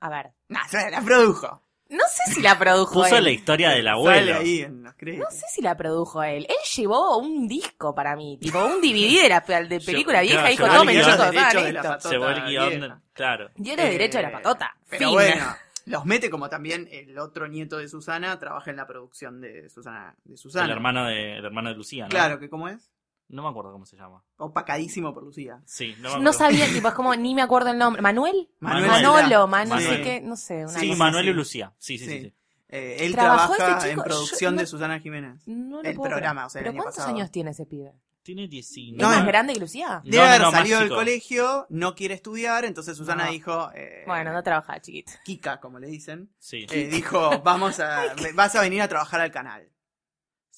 A 0.00 0.08
ver, 0.10 0.32
Se 0.70 0.90
la 0.90 1.00
produjo. 1.02 1.62
no 1.90 2.04
sé 2.10 2.34
si 2.34 2.42
la 2.42 2.58
produjo 2.58 2.94
Puso 3.02 3.16
él. 3.16 3.24
la 3.24 3.30
historia 3.30 3.70
del 3.70 3.88
abuelo. 3.88 4.36
ahí 4.38 4.60
en 4.60 4.82
los 4.82 4.94
No 5.00 5.30
sé 5.30 5.44
si 5.52 5.62
la 5.62 5.76
produjo 5.76 6.22
él. 6.22 6.46
Él 6.48 6.56
llevó 6.76 7.18
un 7.18 7.46
disco 7.48 7.94
para 7.94 8.14
mí, 8.16 8.38
tipo 8.40 8.64
un 8.64 8.80
DVD 8.80 9.22
de 9.22 9.28
la 9.28 9.40
de 9.40 9.80
película 9.80 10.22
Yo- 10.22 10.28
vieja, 10.30 10.42
claro, 10.42 10.50
dijo, 10.50 10.66
tomen 10.78 10.96
chicos, 10.96 11.12
esto. 11.12 11.82
patota. 11.82 12.10
Llevó 12.10 12.28
el 12.28 12.44
guion, 12.44 13.02
claro. 13.12 13.50
Dio 13.56 13.76
los 13.76 13.84
Eh, 13.86 13.90
derechos 13.90 14.16
de 14.16 14.22
la 14.22 14.32
patota. 14.32 14.76
Pero 14.90 14.98
Fin. 15.06 15.12
bueno, 15.12 15.56
los 15.86 16.04
mete 16.04 16.28
como 16.28 16.48
también 16.50 16.88
el 16.92 17.18
otro 17.18 17.48
nieto 17.48 17.78
de 17.78 17.88
Susana 17.88 18.38
trabaja 18.38 18.70
en 18.70 18.76
la 18.76 18.86
producción 18.86 19.40
de 19.40 19.68
Susana. 19.70 20.14
De 20.24 20.36
Susana. 20.36 20.66
El 20.66 20.72
hermano 20.72 21.06
de, 21.06 21.38
el 21.38 21.44
hermano 21.44 21.70
de 21.70 21.76
Lucía, 21.76 22.04
¿no? 22.04 22.10
Claro, 22.10 22.38
que 22.38 22.50
cómo 22.50 22.68
es. 22.68 22.90
No 23.28 23.42
me 23.42 23.48
acuerdo 23.50 23.72
cómo 23.72 23.84
se 23.84 23.96
llama. 23.96 24.24
Opacadísimo 24.38 25.12
por 25.12 25.22
Lucía. 25.22 25.60
Sí, 25.66 25.94
no 26.00 26.16
me 26.16 26.20
No 26.22 26.30
acuerdo. 26.30 26.32
sabía, 26.32 26.66
tipo, 26.66 26.88
es 26.88 26.94
como, 26.94 27.14
ni 27.14 27.34
me 27.34 27.42
acuerdo 27.42 27.70
el 27.70 27.78
nombre. 27.78 28.00
¿Manuel? 28.00 28.48
Manuel 28.60 28.86
Manolo, 28.90 29.46
Manuel. 29.46 30.02
qué, 30.02 30.20
no 30.22 30.36
sé. 30.36 30.64
Una 30.64 30.68
Sí, 30.78 30.88
cosa 30.88 30.98
Manuel 30.98 31.24
así. 31.26 31.30
y 31.30 31.34
Lucía. 31.34 31.72
Sí, 31.78 31.98
sí, 31.98 32.04
sí. 32.06 32.10
Sí. 32.10 32.20
sí. 32.24 32.34
Eh, 32.70 32.96
él 33.00 33.12
¿Trabajó 33.12 33.54
trabaja 33.54 33.78
este 33.78 33.90
chico? 33.90 34.00
en 34.02 34.04
producción 34.08 34.50
Yo 34.52 34.54
no- 34.56 34.60
de 34.60 34.66
Susana 34.66 35.00
Jiménez. 35.00 35.42
No 35.46 35.82
lo 35.82 35.88
El 35.88 35.94
puedo 35.96 36.10
programa, 36.10 36.40
creer. 36.42 36.46
o 36.46 36.50
sea, 36.50 36.58
el 36.60 36.64
¿Pero 36.64 36.70
año 36.72 36.82
cuántos 36.82 36.96
pasado. 36.96 37.14
años 37.16 37.30
tiene 37.30 37.50
ese 37.50 37.66
pibe? 37.66 37.92
Tiene 38.22 38.46
19. 38.48 39.02
No, 39.02 39.10
¿Es 39.10 39.18
más 39.18 39.26
grande 39.26 39.54
que 39.54 39.60
Lucía? 39.60 40.02
Debe 40.04 40.16
No, 40.18 40.22
haber 40.24 40.40
no, 40.42 40.50
salido 40.50 40.80
del 40.80 40.88
colegio, 40.90 41.66
no 41.70 41.94
quiere 41.94 42.12
estudiar, 42.14 42.66
entonces 42.66 42.94
Susana 42.96 43.24
No. 43.26 43.30
dijo, 43.30 43.70
eh, 43.74 44.04
Bueno, 44.06 44.32
no 44.34 44.42
trabajaba 44.42 44.80
chiquito. 44.80 45.12
Kika, 45.24 45.60
como 45.60 45.78
le 45.78 45.86
dicen, 45.86 46.30
Sí. 46.38 46.66
eh, 46.70 46.88
dijo, 46.88 47.30
vamos 47.44 47.80
a, 47.80 48.14
vas 48.34 48.54
a 48.54 48.60
venir 48.60 48.82
a 48.82 48.88
trabajar 48.88 49.20
al 49.22 49.30
canal. 49.30 49.66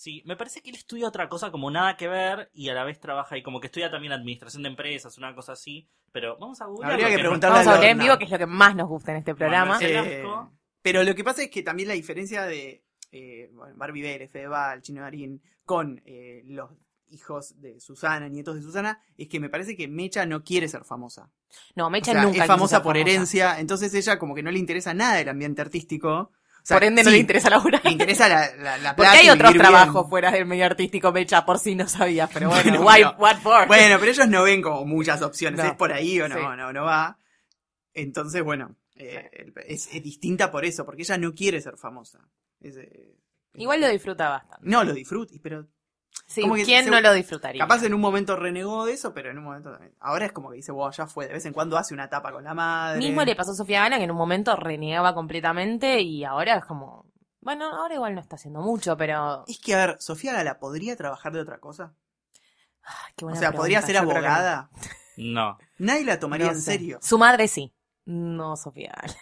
Sí, 0.00 0.22
me 0.24 0.34
parece 0.34 0.62
que 0.62 0.70
él 0.70 0.76
estudia 0.76 1.06
otra 1.06 1.28
cosa 1.28 1.50
como 1.50 1.70
nada 1.70 1.98
que 1.98 2.08
ver 2.08 2.48
y 2.54 2.70
a 2.70 2.72
la 2.72 2.84
vez 2.84 2.98
trabaja 2.98 3.36
y 3.36 3.42
como 3.42 3.60
que 3.60 3.66
estudia 3.66 3.90
también 3.90 4.14
administración 4.14 4.62
de 4.62 4.70
empresas, 4.70 5.18
una 5.18 5.34
cosa 5.34 5.52
así. 5.52 5.90
Pero 6.10 6.38
vamos 6.38 6.58
a 6.62 6.64
googlear. 6.64 6.92
Habría 6.92 7.10
que 7.10 7.18
preguntarle 7.18 7.58
Vamos 7.58 7.66
a 7.70 7.74
hablar 7.74 7.90
en 7.90 7.98
vivo, 7.98 8.16
que 8.16 8.24
es 8.24 8.30
lo 8.30 8.38
que 8.38 8.46
más 8.46 8.74
nos 8.74 8.88
gusta 8.88 9.12
en 9.12 9.18
este 9.18 9.34
programa. 9.34 9.78
Eh, 9.82 10.24
pero 10.80 11.02
lo 11.02 11.14
que 11.14 11.22
pasa 11.22 11.42
es 11.42 11.50
que 11.50 11.62
también 11.62 11.86
la 11.86 11.92
diferencia 11.92 12.44
de 12.44 12.82
eh, 13.12 13.50
bueno, 13.52 13.74
Barbie 13.76 14.00
Vélez, 14.00 14.30
Fedeval, 14.30 14.80
Chino 14.80 15.02
Darín, 15.02 15.42
con 15.66 16.00
eh, 16.06 16.44
los 16.46 16.70
hijos 17.08 17.60
de 17.60 17.78
Susana, 17.78 18.26
nietos 18.30 18.54
de 18.54 18.62
Susana, 18.62 19.02
es 19.18 19.28
que 19.28 19.38
me 19.38 19.50
parece 19.50 19.76
que 19.76 19.86
Mecha 19.86 20.24
no 20.24 20.42
quiere 20.42 20.66
ser 20.68 20.84
famosa. 20.84 21.30
No, 21.74 21.88
O 21.88 21.90
Mecha 21.90 22.12
sea, 22.12 22.22
nunca 22.22 22.40
es 22.40 22.46
famosa 22.46 22.76
ser 22.76 22.84
por 22.84 22.96
famosa. 22.96 23.10
herencia, 23.10 23.60
entonces 23.60 23.92
ella 23.92 24.18
como 24.18 24.34
que 24.34 24.42
no 24.42 24.50
le 24.50 24.58
interesa 24.58 24.94
nada 24.94 25.20
el 25.20 25.28
ambiente 25.28 25.60
artístico. 25.60 26.32
Sea, 26.70 26.76
Por 26.78 26.84
ende, 26.84 27.02
no 27.02 27.10
sí, 27.10 27.16
le 27.16 27.20
interesa 27.20 27.50
laburar. 27.50 27.84
Le 27.84 27.90
interesa 27.90 28.28
la, 28.28 28.54
la, 28.56 28.78
la 28.78 28.94
Porque 28.96 29.10
hay 29.10 29.28
otros 29.28 29.52
bien. 29.52 29.60
trabajos 29.62 30.08
fuera 30.08 30.30
del 30.30 30.46
medio 30.46 30.64
artístico, 30.66 31.10
Mecha, 31.12 31.44
por 31.44 31.58
si 31.58 31.74
no 31.74 31.88
sabías. 31.88 32.30
Pero 32.32 32.48
bueno, 32.50 32.62
Bueno, 32.62 32.80
why, 32.86 32.94
pero- 33.04 33.16
what 33.18 33.36
for? 33.38 33.66
Bueno, 33.66 33.96
pero 33.98 34.10
ellos 34.12 34.28
no 34.28 34.42
ven 34.44 34.62
como 34.62 34.84
muchas 34.86 35.20
opciones. 35.22 35.58
No. 35.62 35.70
¿Es 35.70 35.76
por 35.76 35.92
ahí 35.92 36.20
o 36.20 36.28
no? 36.28 36.36
Sí. 36.36 36.42
No, 36.56 36.72
no 36.72 36.84
va. 36.84 37.18
Entonces, 37.92 38.42
bueno, 38.42 38.76
eh, 38.96 39.52
es, 39.66 39.88
es 39.92 40.02
distinta 40.02 40.50
por 40.50 40.64
eso, 40.64 40.84
porque 40.84 41.02
ella 41.02 41.18
no 41.18 41.34
quiere 41.34 41.60
ser 41.60 41.76
famosa. 41.76 42.20
Es, 42.60 42.76
eh, 42.76 43.16
Igual 43.54 43.80
lo 43.80 43.88
disfruta 43.88 44.28
bastante. 44.28 44.64
No, 44.68 44.84
lo 44.84 44.92
disfruta, 44.92 45.34
pero 45.42 45.66
Sí, 46.32 46.42
Como 46.42 46.54
que 46.54 46.64
¿quién 46.64 46.84
se- 46.84 46.90
no 46.92 47.00
lo 47.00 47.12
disfrutaría? 47.12 47.60
capaz 47.60 47.82
en 47.82 47.92
un 47.92 48.00
momento 48.00 48.36
renegó 48.36 48.84
de 48.86 48.92
eso, 48.92 49.12
pero 49.12 49.30
en 49.32 49.38
un 49.38 49.42
momento 49.44 49.72
también. 49.72 49.92
Ahora 49.98 50.26
es 50.26 50.32
como 50.32 50.48
que 50.50 50.56
dice, 50.56 50.70
wow, 50.70 50.92
ya 50.92 51.08
fue. 51.08 51.26
De 51.26 51.32
vez 51.32 51.44
en 51.44 51.52
cuando 51.52 51.76
hace 51.76 51.92
una 51.92 52.08
tapa 52.08 52.30
con 52.30 52.44
la 52.44 52.54
madre. 52.54 52.98
Mismo 53.00 53.24
le 53.24 53.34
pasó 53.34 53.50
a 53.50 53.54
Sofía 53.54 53.80
Gana, 53.80 53.98
que 53.98 54.04
en 54.04 54.12
un 54.12 54.16
momento 54.16 54.54
renegaba 54.54 55.12
completamente 55.12 56.00
y 56.02 56.22
ahora 56.24 56.56
es 56.58 56.64
como... 56.64 57.04
Bueno, 57.40 57.64
ahora 57.74 57.94
igual 57.94 58.14
no 58.14 58.20
está 58.20 58.36
haciendo 58.36 58.60
mucho, 58.60 58.96
pero... 58.96 59.44
Es 59.48 59.58
que, 59.58 59.74
a 59.74 59.78
ver, 59.86 59.96
Sofía 59.98 60.32
Gala 60.34 60.60
podría 60.60 60.94
trabajar 60.94 61.32
de 61.32 61.40
otra 61.40 61.58
cosa. 61.58 61.94
Ay, 62.84 63.12
qué 63.16 63.24
O 63.24 63.28
buena 63.28 63.40
sea, 63.40 63.50
podría 63.52 63.80
pregunta, 63.82 64.00
ser 64.04 64.14
yo 64.14 64.16
abogada. 64.28 64.70
No. 65.16 65.58
Nadie 65.78 66.04
la 66.04 66.20
tomaría 66.20 66.46
No 66.46 66.52
en 66.52 66.60
serio. 66.60 66.98
Su 67.02 67.18
madre 67.18 67.48
sí. 67.48 67.74
No, 68.04 68.56
Sofía. 68.56 68.94
No 69.04 69.12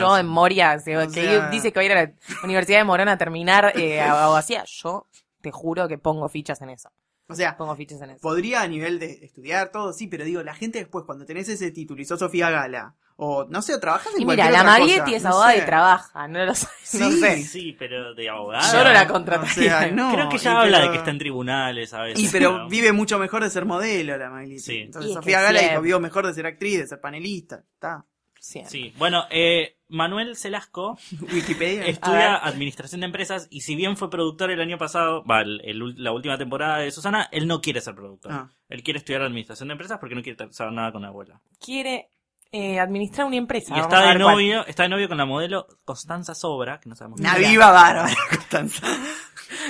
Yo 0.00 0.14
sé. 0.14 0.20
en 0.20 0.26
Moria, 0.28 0.78
que 0.82 0.96
O 0.96 1.10
sea- 1.10 1.50
dice 1.50 1.72
que 1.72 1.78
va 1.78 1.82
a 1.82 1.84
ir 1.84 1.92
a 1.92 2.02
la 2.04 2.12
Universidad 2.42 2.78
de 2.78 2.84
Morón 2.84 3.08
a 3.08 3.18
terminar 3.18 3.72
eh, 3.78 4.00
abogacía, 4.00 4.64
yo 4.66 5.06
te 5.44 5.52
juro 5.52 5.86
que 5.86 5.98
pongo 5.98 6.28
fichas 6.28 6.60
en 6.62 6.70
eso. 6.70 6.88
O 7.28 7.34
sea, 7.34 7.56
Pongo 7.56 7.74
fichas 7.76 8.00
en 8.02 8.10
eso. 8.10 8.20
podría 8.20 8.60
a 8.62 8.68
nivel 8.68 8.98
de 8.98 9.24
estudiar 9.24 9.70
todo, 9.70 9.92
sí, 9.94 10.08
pero 10.08 10.24
digo, 10.24 10.42
la 10.42 10.54
gente 10.54 10.78
después, 10.78 11.04
cuando 11.06 11.24
tenés 11.24 11.48
ese 11.48 11.70
título 11.70 12.02
y 12.02 12.04
sos 12.04 12.18
Sofía 12.18 12.50
Gala, 12.50 12.96
O, 13.16 13.44
no 13.48 13.62
sé, 13.62 13.72
o 13.74 13.78
trabajas 13.80 14.12
en 14.16 14.22
Y 14.22 14.26
mira, 14.26 14.50
la 14.50 14.64
Marietti 14.64 15.14
es 15.14 15.22
no 15.22 15.28
abogada 15.30 15.52
sé. 15.52 15.58
y 15.58 15.64
trabaja, 15.64 16.26
no 16.28 16.44
lo 16.44 16.52
sé. 16.54 16.66
No 16.98 17.10
Sí. 17.12 17.20
sé. 17.20 17.42
Sí, 17.44 17.76
pero 17.78 18.12
de 18.12 18.28
abogada. 18.28 18.72
Yo 18.72 18.82
no 18.84 18.92
la 18.92 19.02
O 19.04 19.08
contrataría. 19.08 19.78
sea, 19.78 19.90
no, 19.92 20.12
Creo 20.12 20.28
que 20.28 20.38
ya 20.38 20.60
habla 20.60 20.78
pero- 20.78 20.86
de 20.88 20.92
que 20.92 20.98
está 20.98 21.10
en 21.12 21.18
tribunales 21.18 21.94
a 21.94 22.02
veces. 22.02 22.24
Y 22.24 22.28
pero 22.32 22.58
¿no? 22.58 22.68
vive 22.68 22.90
mucho 22.92 23.16
mejor 23.20 23.44
de 23.44 23.50
ser 23.50 23.66
modelo 23.66 24.16
la 24.18 24.30
Miley. 24.30 24.58
Sí. 24.58 24.78
Entonces 24.78 25.12
Sofía 25.14 25.40
Gala 25.42 25.60
dijo, 25.60 25.80
vivo 25.80 26.00
mejor 26.00 26.26
de 26.26 26.34
ser 26.34 26.44
actriz, 26.46 26.76
de 26.80 26.86
ser 26.88 27.00
panelista. 27.00 27.62
Está. 27.74 28.04
Siempre. 28.44 28.70
Sí, 28.70 28.94
bueno, 28.98 29.24
eh, 29.30 29.78
Manuel 29.88 30.36
Celasco 30.36 30.98
Wikipedia. 31.32 31.86
estudia 31.86 32.36
administración 32.36 33.00
de 33.00 33.06
empresas 33.06 33.46
y 33.50 33.62
si 33.62 33.74
bien 33.74 33.96
fue 33.96 34.10
productor 34.10 34.50
el 34.50 34.60
año 34.60 34.76
pasado, 34.76 35.24
va, 35.24 35.40
el- 35.40 35.62
el 35.64 35.80
ul- 35.80 35.94
la 35.96 36.12
última 36.12 36.36
temporada 36.36 36.76
de 36.78 36.90
Susana, 36.90 37.26
él 37.32 37.46
no 37.46 37.62
quiere 37.62 37.80
ser 37.80 37.94
productor. 37.94 38.32
Ah. 38.32 38.50
Él 38.68 38.82
quiere 38.82 38.98
estudiar 38.98 39.22
administración 39.22 39.68
de 39.68 39.72
empresas 39.72 39.98
porque 39.98 40.14
no 40.14 40.22
quiere 40.22 40.52
saber 40.52 40.74
nada 40.74 40.92
con 40.92 41.00
la 41.00 41.08
abuela. 41.08 41.40
Quiere 41.58 42.10
eh, 42.52 42.78
administrar 42.78 43.26
una 43.26 43.36
empresa. 43.36 43.74
Y 43.76 43.80
está 43.80 43.98
de 44.00 44.04
cuál. 44.04 44.18
novio, 44.18 44.66
está 44.66 44.82
de 44.84 44.90
novio 44.90 45.08
con 45.08 45.16
la 45.16 45.24
modelo 45.24 45.66
Constanza 45.86 46.34
Sobra, 46.34 46.78
que 46.80 46.88
no 46.90 46.96
sabemos 46.96 47.18
Una 47.20 47.36
viva 47.36 47.70
bárbara, 47.72 48.14
Constanza. 48.30 48.86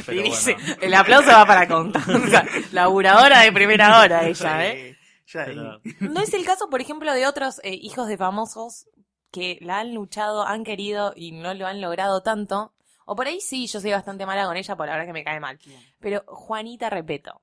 pero 0.05 0.21
Y 0.21 0.25
dice, 0.25 0.55
bueno. 0.55 0.75
el 0.83 0.95
aplauso 0.95 1.29
va 1.31 1.47
para 1.47 1.69
Constanza, 1.69 2.45
laburadora 2.73 3.41
de 3.41 3.53
primera 3.53 4.01
hora 4.01 4.27
ella, 4.27 4.67
¿eh? 4.67 4.94
Ya. 5.35 5.45
Pero- 5.47 5.81
No 6.01 6.21
es 6.21 6.33
el 6.35 6.45
caso, 6.45 6.69
por 6.71 6.81
ejemplo, 6.81 7.13
de 7.13 7.27
otros 7.27 7.61
eh, 7.65 7.75
hijos 7.75 8.09
de 8.09 8.17
famosos 8.17 8.87
que 9.31 9.59
la 9.61 9.81
han 9.81 9.95
luchado, 9.95 10.47
han 10.47 10.65
querido 10.65 11.13
y 11.17 11.33
no 11.33 11.53
lo 11.55 11.67
han 11.67 11.81
logrado 11.81 12.23
tanto. 12.23 12.73
O 13.05 13.17
por 13.17 13.27
ahí 13.27 13.41
sí, 13.41 13.67
yo 13.67 13.81
soy 13.81 13.91
bastante 13.91 14.25
mala 14.27 14.47
con 14.47 14.57
ella, 14.57 14.77
por 14.77 14.87
la 14.87 14.93
verdad 14.93 15.07
que 15.07 15.13
me 15.13 15.25
cae 15.25 15.41
mal. 15.41 15.59
Pero 16.01 16.23
Juanita 16.27 16.89
Repeto 16.89 17.43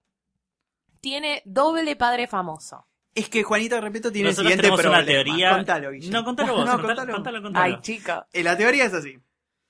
tiene 0.99 1.41
doble 1.45 1.95
padre 1.95 2.27
famoso. 2.27 2.87
Es 3.13 3.27
que 3.27 3.43
Juanita 3.43 3.81
Repeto 3.81 4.11
tiene 4.11 4.29
Nosotros 4.29 4.53
el 4.53 4.59
siguiente 4.59 4.63
tenemos 4.77 4.85
una 4.85 5.03
problema. 5.05 5.23
teoría. 5.25 5.51
Contalo. 5.55 5.91
No, 6.09 6.23
contalo 6.23 6.55
vos, 6.55 6.65
No, 6.65 6.71
contalo, 6.73 6.87
contalo. 6.95 7.13
contalo, 7.13 7.41
contalo. 7.41 7.65
Ay, 7.75 7.81
chica. 7.81 8.27
Eh, 8.31 8.43
La 8.43 8.55
teoría 8.57 8.85
es 8.85 8.93
así. 8.93 9.19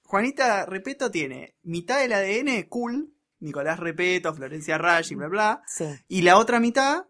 Juanita 0.04 0.66
Repeto 0.66 1.10
tiene 1.10 1.56
mitad 1.64 2.00
del 2.00 2.14
ADN 2.14 2.68
cool, 2.70 3.14
Nicolás 3.40 3.80
Repeto, 3.80 4.34
Florencia 4.34 4.78
Raggi, 4.78 5.16
bla, 5.16 5.28
bla. 5.28 5.64
Sí. 5.66 5.86
Y 6.08 6.22
la 6.22 6.38
otra 6.38 6.60
mitad, 6.60 7.06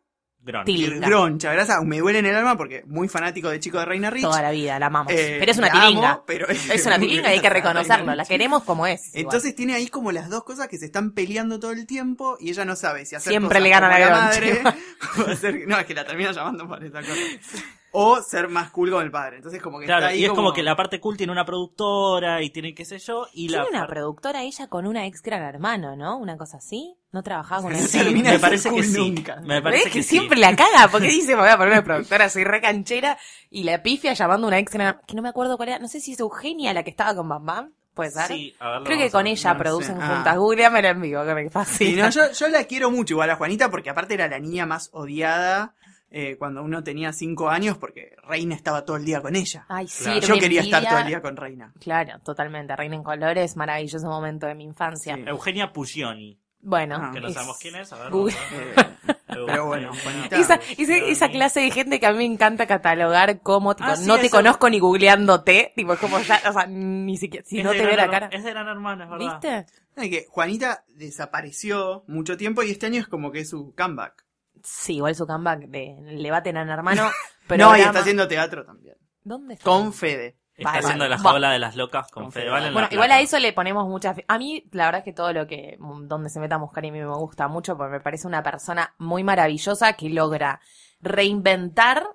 Tilinga. 0.65 1.07
groncha, 1.07 1.53
grasa. 1.53 1.81
Me 1.81 1.99
duele 1.99 2.19
en 2.19 2.25
el 2.25 2.35
alma 2.35 2.57
porque 2.57 2.83
muy 2.87 3.07
fanático 3.07 3.49
de 3.49 3.59
Chico 3.59 3.79
de 3.79 3.85
Reina 3.85 4.09
Rich. 4.09 4.23
Toda 4.23 4.41
la 4.41 4.51
vida, 4.51 4.79
la 4.79 4.87
amamos. 4.87 5.13
Eh, 5.13 5.37
pero 5.39 5.51
es 5.51 5.57
una 5.57 5.67
la 5.67 5.73
tilinga. 5.73 6.09
amo, 6.11 6.23
pero 6.25 6.47
Es 6.47 6.85
una 6.85 6.99
tilinga 6.99 7.29
y 7.29 7.33
hay 7.35 7.39
que 7.41 7.49
reconocerlo. 7.49 8.15
La 8.15 8.25
queremos 8.25 8.63
como 8.63 8.87
es. 8.87 9.09
igual. 9.09 9.23
Entonces 9.23 9.55
tiene 9.55 9.75
ahí 9.75 9.87
como 9.87 10.11
las 10.11 10.29
dos 10.29 10.43
cosas 10.43 10.67
que 10.67 10.77
se 10.77 10.85
están 10.85 11.11
peleando 11.11 11.59
todo 11.59 11.71
el 11.71 11.85
tiempo 11.85 12.37
y 12.39 12.49
ella 12.49 12.65
no 12.65 12.75
sabe 12.75 13.05
si 13.05 13.15
hacer 13.15 13.31
Siempre 13.31 13.49
cosas 13.59 13.63
le 13.63 13.69
gana 13.69 13.87
como 13.89 13.99
la 13.99 14.09
madre 14.11 14.51
groncha. 14.53 14.77
o 15.17 15.29
hacer- 15.31 15.67
no, 15.67 15.79
es 15.79 15.85
que 15.85 15.93
la 15.93 16.05
termina 16.05 16.31
llamando 16.31 16.67
por 16.67 16.83
esa 16.83 16.99
cosa. 17.01 17.13
O 17.93 18.21
ser 18.21 18.47
más 18.47 18.71
cool 18.71 18.89
con 18.91 19.03
el 19.03 19.11
padre. 19.11 19.37
Entonces 19.37 19.61
como 19.61 19.79
que 19.79 19.85
Claro, 19.85 20.05
está 20.05 20.13
ahí 20.13 20.21
y 20.21 20.25
es 20.25 20.31
como... 20.31 20.53
que 20.53 20.63
la 20.63 20.75
parte 20.75 20.99
cool 20.99 21.17
tiene 21.17 21.31
una 21.31 21.45
productora 21.45 22.41
y 22.41 22.49
tiene 22.49 22.73
qué 22.73 22.85
sé 22.85 22.99
yo, 22.99 23.27
y 23.33 23.47
Tiene 23.47 23.63
la 23.63 23.69
una 23.69 23.79
parte- 23.81 23.93
productora 23.95 24.43
ella 24.43 24.67
con 24.67 24.87
una 24.87 25.05
ex 25.05 25.21
gran 25.21 25.41
hermano, 25.43 25.95
¿no? 25.95 26.17
Una 26.17 26.37
cosa 26.37 26.57
así. 26.57 26.95
¿No 27.11 27.21
trabajaba 27.23 27.63
con 27.63 27.71
una 27.73 27.81
Sí, 27.81 27.99
me 28.15 28.39
parece 28.39 28.69
que 28.73 28.83
sí. 28.83 28.97
nunca. 29.11 29.35
Me 29.41 29.61
parece 29.61 29.83
¿Ves 29.85 29.93
que, 29.93 29.99
que, 29.99 30.03
sí. 30.03 30.09
siempre 30.17 30.39
la 30.39 30.55
caga? 30.55 30.87
Porque 30.89 31.07
dice, 31.07 31.35
me 31.35 31.41
voy 31.41 31.49
a 31.49 31.57
poner 31.57 31.73
una 31.73 31.83
productora, 31.83 32.29
soy 32.29 32.43
re 32.45 32.61
canchera, 32.61 33.17
y 33.49 33.63
la 33.63 33.83
pifia 33.83 34.13
llamando 34.13 34.47
a 34.47 34.49
una 34.49 34.59
ex 34.59 34.71
gran- 34.73 35.01
que 35.05 35.15
no 35.15 35.21
me 35.21 35.29
acuerdo 35.29 35.57
cuál 35.57 35.69
era, 35.69 35.79
no 35.79 35.87
sé 35.89 35.99
si 35.99 36.13
es 36.13 36.19
Eugenia 36.21 36.73
la 36.73 36.83
que 36.83 36.89
estaba 36.91 37.13
con 37.13 37.27
Bam 37.27 37.45
Bam, 37.45 37.73
puede 37.93 38.11
ser. 38.11 38.27
Sí, 38.27 38.55
a 38.61 38.79
Creo 38.85 38.97
que 38.97 39.05
a 39.07 39.11
con 39.11 39.27
ella 39.27 39.53
no 39.53 39.59
producen 39.59 39.97
sé. 39.97 40.01
Ah. 40.01 40.15
juntas. 40.15 40.37
Googleamela 40.37 40.89
en 40.91 41.01
vivo, 41.01 41.25
que 41.25 41.33
me 41.35 41.43
Sí, 41.43 41.49
fascina. 41.49 42.03
no, 42.05 42.09
yo, 42.11 42.31
yo 42.31 42.47
la 42.47 42.63
quiero 42.63 42.89
mucho 42.89 43.15
igual 43.15 43.29
a 43.29 43.35
Juanita 43.35 43.69
porque 43.69 43.89
aparte 43.89 44.13
era 44.13 44.29
la 44.29 44.39
niña 44.39 44.65
más 44.65 44.89
odiada 44.93 45.73
eh, 46.11 46.35
cuando 46.37 46.61
uno 46.61 46.83
tenía 46.83 47.13
cinco 47.13 47.49
años 47.49 47.77
porque 47.77 48.15
Reina 48.27 48.53
estaba 48.53 48.83
todo 48.85 48.97
el 48.97 49.05
día 49.05 49.21
con 49.21 49.35
ella. 49.35 49.65
Ay, 49.69 49.87
sí, 49.87 50.03
Claro. 50.03 50.19
Yo 50.27 50.37
quería 50.39 50.61
estar 50.61 50.83
todo 50.87 50.99
el 50.99 51.07
día 51.07 51.21
con 51.21 51.37
Reina. 51.37 51.73
Claro, 51.79 52.19
totalmente. 52.19 52.75
Reina 52.75 52.95
en 52.97 53.03
colores, 53.03 53.55
maravilloso 53.55 54.07
momento 54.07 54.45
de 54.45 54.55
mi 54.55 54.65
infancia. 54.65 55.15
Sí. 55.15 55.23
Eugenia 55.25 55.71
Puglioni, 55.71 56.37
Bueno, 56.63 56.97
Ah. 57.01 57.09
que 57.11 57.19
no 57.21 57.27
es- 57.29 57.33
sabemos 57.33 57.57
quién 57.59 57.75
es, 57.77 57.91
a 57.91 57.95
ver. 57.97 58.11
Vamos 58.11 58.35
a. 58.35 58.37
Eh, 58.55 59.15
pero 59.47 59.65
bueno, 59.65 59.91
Juanita. 60.03 60.35
Esa, 60.37 60.55
esa, 60.55 60.75
Puglioni. 60.75 61.09
esa 61.11 61.29
clase 61.29 61.59
de 61.61 61.71
gente 61.71 61.99
que 61.99 62.05
a 62.05 62.11
mí 62.11 62.17
me 62.19 62.25
encanta 62.25 62.67
catalogar 62.67 63.39
como, 63.41 63.75
tipo, 63.75 63.89
Ah, 63.89 63.95
sí, 63.95 64.05
no 64.05 64.17
te 64.19 64.27
eso- 64.27 64.35
conozco 64.37 64.69
ni 64.69 64.77
googleándote, 64.79 65.73
tipo, 65.75 65.93
es 65.93 65.99
como 65.99 66.19
ya, 66.19 66.39
o 66.47 66.53
sea, 66.53 66.67
ni 66.67 67.17
siquiera, 67.17 67.43
si 67.47 67.57
Es 67.59 67.63
no 67.63 67.71
te 67.71 67.77
veo 67.79 67.93
Gran 67.93 68.05
la 68.07 68.11
cara. 68.11 68.29
Es 68.31 68.43
de 68.43 68.51
Gran 68.51 68.67
Hermano, 68.67 69.05
es 69.05 69.09
verdad. 69.09 69.39
¿Viste? 69.41 69.65
Es 69.95 70.09
que 70.09 70.25
Juanita 70.29 70.83
desapareció 70.89 72.03
mucho 72.07 72.37
tiempo 72.37 72.61
y 72.63 72.71
este 72.71 72.85
año 72.87 72.99
es 72.99 73.07
como 73.07 73.31
que 73.31 73.39
es 73.39 73.49
su 73.49 73.73
comeback. 73.75 74.25
Sí, 74.63 74.95
igual 74.97 75.15
su 75.15 75.25
comeback 75.27 75.67
de 75.67 75.97
Le 76.01 76.31
baten 76.31 76.57
a 76.57 76.61
hermano. 76.73 77.09
Pero 77.47 77.65
no, 77.65 77.77
y 77.77 77.81
está 77.81 77.99
haciendo 77.99 78.27
teatro 78.27 78.65
también. 78.65 78.95
¿Dónde 79.23 79.55
está? 79.55 79.65
Con 79.65 79.93
Fede. 79.93 80.37
Está 80.55 80.73
Vale, 80.73 80.83
haciendo 80.83 81.07
la 81.07 81.15
va. 81.17 81.21
jaula 81.23 81.51
de 81.51 81.59
las 81.59 81.75
locas 81.75 82.11
con 82.11 82.23
Con 82.23 82.31
Fede. 82.31 82.49
Bueno, 82.49 82.87
igual 82.91 83.11
a 83.11 83.19
eso 83.19 83.39
le 83.39 83.51
ponemos 83.53 83.87
mucha 83.87 84.13
fe. 84.13 84.25
A 84.27 84.37
mí, 84.37 84.63
la 84.71 84.85
verdad 84.85 84.99
es 84.99 85.05
que 85.05 85.13
todo 85.13 85.33
lo 85.33 85.47
que, 85.47 85.77
donde 85.79 86.29
se 86.29 86.39
meta 86.39 86.57
Muscari 86.59 86.89
a 86.89 86.91
mí 86.91 86.99
me 86.99 87.07
gusta 87.07 87.47
mucho, 87.47 87.77
porque 87.77 87.93
me 87.93 87.99
parece 87.99 88.27
una 88.27 88.43
persona 88.43 88.93
muy 88.99 89.23
maravillosa 89.23 89.93
que 89.93 90.09
logra 90.09 90.59
reinventar. 90.99 92.05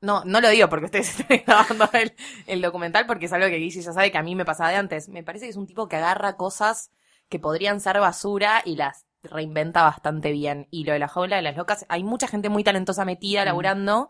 No, 0.00 0.22
no 0.26 0.40
lo 0.40 0.50
digo 0.50 0.68
porque 0.68 0.86
ustedes 0.86 1.20
están 1.20 1.42
grabando 1.46 1.88
el, 1.94 2.14
el 2.46 2.60
documental, 2.60 3.06
porque 3.06 3.26
es 3.26 3.32
algo 3.32 3.46
que 3.46 3.56
Guille 3.56 3.80
ya 3.80 3.92
sabe 3.92 4.12
que 4.12 4.18
a 4.18 4.22
mí 4.22 4.34
me 4.34 4.44
pasaba 4.44 4.70
de 4.70 4.76
antes. 4.76 5.08
Me 5.08 5.22
parece 5.22 5.46
que 5.46 5.50
es 5.50 5.56
un 5.56 5.66
tipo 5.66 5.88
que 5.88 5.96
agarra 5.96 6.36
cosas 6.36 6.90
que 7.28 7.38
podrían 7.38 7.80
ser 7.80 8.00
basura 8.00 8.60
y 8.64 8.76
las 8.76 9.06
reinventa 9.30 9.82
bastante 9.82 10.30
bien. 10.32 10.66
Y 10.70 10.84
lo 10.84 10.92
de 10.92 10.98
la 10.98 11.08
jaula 11.08 11.36
de 11.36 11.42
las 11.42 11.56
locas, 11.56 11.84
hay 11.88 12.04
mucha 12.04 12.26
gente 12.28 12.48
muy 12.48 12.62
talentosa 12.64 13.04
metida, 13.04 13.44
laburando. 13.44 14.08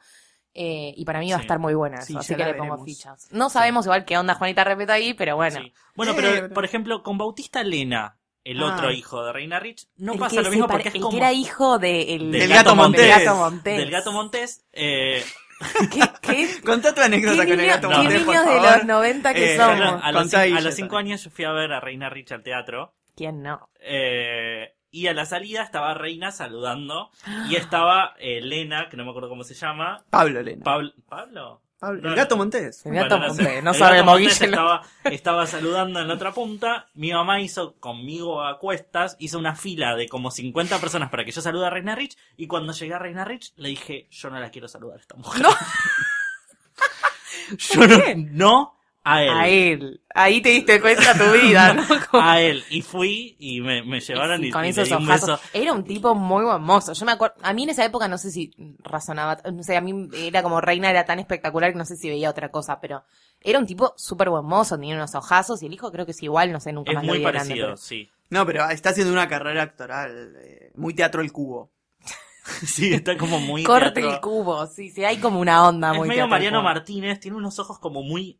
eh, 0.57 0.95
y 0.97 1.05
para 1.05 1.19
mí 1.19 1.31
va 1.33 1.39
a 1.39 1.41
estar 1.41 1.59
muy 1.59 1.75
buena 1.75 1.97
eso, 1.99 2.07
Sí, 2.07 2.17
así 2.17 2.35
que 2.37 2.45
le 2.45 2.55
pongo 2.55 2.85
fichas. 2.85 3.27
No 3.33 3.51
sabemos 3.51 3.87
igual 3.87 4.05
qué 4.05 4.17
onda 4.19 4.35
Juanita 4.35 4.63
Repeto 4.63 4.93
ahí, 4.93 5.13
pero 5.15 5.35
bueno. 5.35 5.59
Sí. 5.61 5.73
Bueno, 5.97 6.13
pero 6.15 6.49
por 6.55 6.65
ejemplo, 6.65 7.03
con 7.03 7.19
Bautista 7.19 7.65
Lena, 7.65 8.19
el 8.45 8.63
Ah. 8.63 8.67
otro 8.75 8.93
hijo 8.93 9.25
de 9.25 9.33
Reina 9.33 9.59
Rich, 9.59 9.89
no 9.97 10.13
El 10.13 10.19
pasa 10.21 10.43
lo 10.43 10.51
mismo 10.51 10.69
porque 10.69 10.91
es 10.91 10.95
el 10.95 11.01
como 11.01 11.11
que 11.11 11.17
era 11.17 11.33
hijo 11.33 11.79
de 11.81 12.15
el- 12.15 12.31
Del 12.31 12.49
gato 12.49 12.77
Montés. 12.77 13.01
del 13.01 13.11
gato 13.25 13.35
Montés. 13.37 13.79
del 13.79 13.91
gato 13.91 14.13
Montés. 14.13 14.65
Eh, 14.73 15.25
¿Qué, 15.93 16.01
qué, 16.21 16.61
Contá 16.65 16.95
tu 16.95 17.01
anécdota 17.01 17.45
qué 17.45 17.51
con 17.51 17.61
el 17.61 17.67
gato 17.67 17.89
qué 17.89 17.97
Montés, 17.97 18.19
qué 18.19 18.25
por 18.25 18.35
niños 18.37 18.63
de 18.63 18.77
los 18.77 18.85
90 18.85 19.35
que 19.35 19.55
Eh, 19.55 19.57
somos? 19.57 19.81
a, 20.03 20.13
los, 20.13 20.35
a 20.35 20.61
los 20.61 20.75
cinco 20.75 20.97
años 20.99 21.25
yo 21.25 21.31
fui 21.31 21.45
a 21.47 21.53
ver 21.53 21.73
a 21.73 21.81
Reina 21.81 22.11
Rich 22.11 22.31
al 22.33 22.43
teatro. 22.45 22.95
¿Quién 23.17 23.43
no? 23.43 23.71
eh, 23.81 24.74
y 24.95 25.09
a 25.09 25.15
la 25.15 25.27
salida 25.27 25.63
estaba 25.63 25.95
Reina 25.95 26.31
saludando. 26.31 27.11
Y 27.51 27.57
estaba 27.57 28.15
eh, 28.19 28.41
Lena, 28.41 28.89
que 28.89 28.97
no 28.97 29.05
me 29.05 29.11
acuerdo 29.11 29.29
cómo 29.29 29.45
se 29.45 29.55
llama. 29.55 30.05
Pablo 30.11 30.43
Lena. 30.43 30.63
Pablo. 30.65 30.93
¿Pablo? 31.09 31.61
Pablo- 31.79 32.01
No, 32.03 32.09
el 32.11 32.15
gato 32.15 32.37
no. 32.37 32.45
Montés. 32.45 32.87
El 32.87 32.95
gato 32.95 33.19
Bueno, 33.19 33.35
Montés, 33.35 33.47
sé. 33.47 33.63
no 33.63 33.71
El 33.73 33.77
sabemos, 33.77 34.21
no. 34.21 34.27
Estaba, 34.29 34.83
estaba 35.05 35.47
saludando 35.47 36.01
en 36.01 36.09
la 36.09 36.15
otra 36.15 36.33
punta. 36.33 36.87
Mi 36.95 37.13
mamá 37.13 37.41
hizo 37.41 37.75
conmigo 37.81 38.43
a 38.43 38.59
cuestas, 38.59 39.17
hizo 39.19 39.39
una 39.39 39.55
fila 39.57 39.97
de 39.97 40.09
como 40.09 40.31
50 40.31 40.79
personas 40.79 41.11
para 41.11 41.25
que 41.25 41.33
yo 41.33 41.43
salude 41.43 41.67
a 41.67 41.71
Reina 41.71 41.95
Rich. 41.95 42.17
Y 42.37 42.47
cuando 42.47 42.73
llegué 42.73 42.95
a 42.95 42.99
Reina 43.01 43.25
Rich, 43.25 43.53
le 43.57 43.71
dije, 43.71 44.07
yo 44.11 44.31
no 44.31 44.39
la 44.39 44.51
quiero 44.51 44.69
saludar 44.69 44.99
a 44.99 45.01
esta 45.01 45.17
mujer. 45.17 45.43
No. 45.43 45.51
yo 47.59 47.87
no, 47.87 47.99
no 48.31 48.74
a 49.05 49.23
él. 49.23 49.31
A 49.31 49.49
él. 49.49 50.01
Ahí 50.15 50.41
te 50.41 50.49
diste 50.49 50.81
cuenta 50.81 51.13
tu 51.17 51.31
vida, 51.33 51.73
¿no? 51.75 51.85
Como- 52.11 52.23
A 52.25 52.41
él. 52.41 52.65
Y 52.71 52.83
fui 52.83 53.37
y 53.39 53.61
me, 53.61 53.83
me 53.83 54.01
llevaron 54.01 54.43
y, 54.43 54.47
Sí, 54.47 54.51
con 54.53 54.63
y 54.65 54.69
le 54.69 54.71
esos 54.71 54.89
di 54.89 54.95
un 54.95 55.03
ojazos. 55.05 55.29
beso. 55.41 55.41
Era 55.53 55.73
un 55.73 55.85
tipo 55.85 56.15
muy 56.15 56.45
buen 56.45 56.63
mozo. 56.63 56.93
Yo 56.95 57.05
me 57.07 57.13
acuerdo, 57.13 57.37
a 57.43 57.53
mí 57.53 57.65
en 57.65 57.69
esa 57.71 57.85
época 57.85 58.09
no 58.09 58.17
sé 58.19 58.31
si 58.31 58.53
razonaba, 58.81 59.39
no 59.53 59.63
sé, 59.63 59.77
a 59.77 59.81
mí 59.81 60.09
era 60.17 60.43
como 60.43 60.61
reina, 60.61 60.91
era 60.91 61.05
tan 61.05 61.19
espectacular 61.19 61.73
que 61.73 61.79
no 61.79 61.85
sé 61.85 61.97
si 61.97 62.09
veía 62.09 62.31
otra 62.31 62.51
cosa, 62.51 62.81
pero 62.81 63.05
era 63.41 63.59
un 63.59 63.67
tipo 63.67 63.93
súper 63.97 64.31
buen 64.31 64.45
mozo, 64.47 64.77
tenía 64.77 64.95
unos 64.95 65.15
ojazos 65.15 65.63
y 65.63 65.67
el 65.67 65.73
hijo 65.75 65.93
creo 65.93 66.07
que 66.07 66.13
es 66.13 66.23
igual, 66.23 66.51
no 66.53 66.61
sé, 66.61 66.73
nunca 66.73 66.93
Es 66.93 66.95
más 66.97 67.05
lo 67.05 67.09
muy 67.11 67.19
vi 67.19 67.25
de 67.25 67.31
grande, 67.31 67.49
parecido, 67.51 67.67
pero- 67.69 67.77
sí. 67.77 68.11
No, 68.31 68.47
pero 68.47 68.69
está 68.71 68.89
haciendo 68.91 69.13
una 69.13 69.29
carrera 69.29 69.63
actoral. 69.65 70.35
eh, 70.43 70.73
muy 70.77 70.95
teatro 70.95 71.21
el 71.21 71.31
cubo. 71.31 71.71
Sí, 72.67 72.93
está 72.93 73.17
como 73.17 73.39
muy 73.41 73.65
Corte 73.65 73.91
teatro. 73.93 74.11
el 74.15 74.21
cubo, 74.21 74.67
sí, 74.67 74.91
sí, 74.91 75.05
hay 75.05 75.17
como 75.19 75.41
una 75.41 75.67
onda 75.67 75.93
Es 75.93 75.97
muy 75.99 76.09
medio 76.09 76.23
teatro 76.25 76.31
Mariano. 76.31 76.63
Martínez, 76.63 77.19
tiene 77.21 77.37
unos 77.37 77.59
ojos 77.59 77.79
como 77.79 78.03
muy 78.03 78.39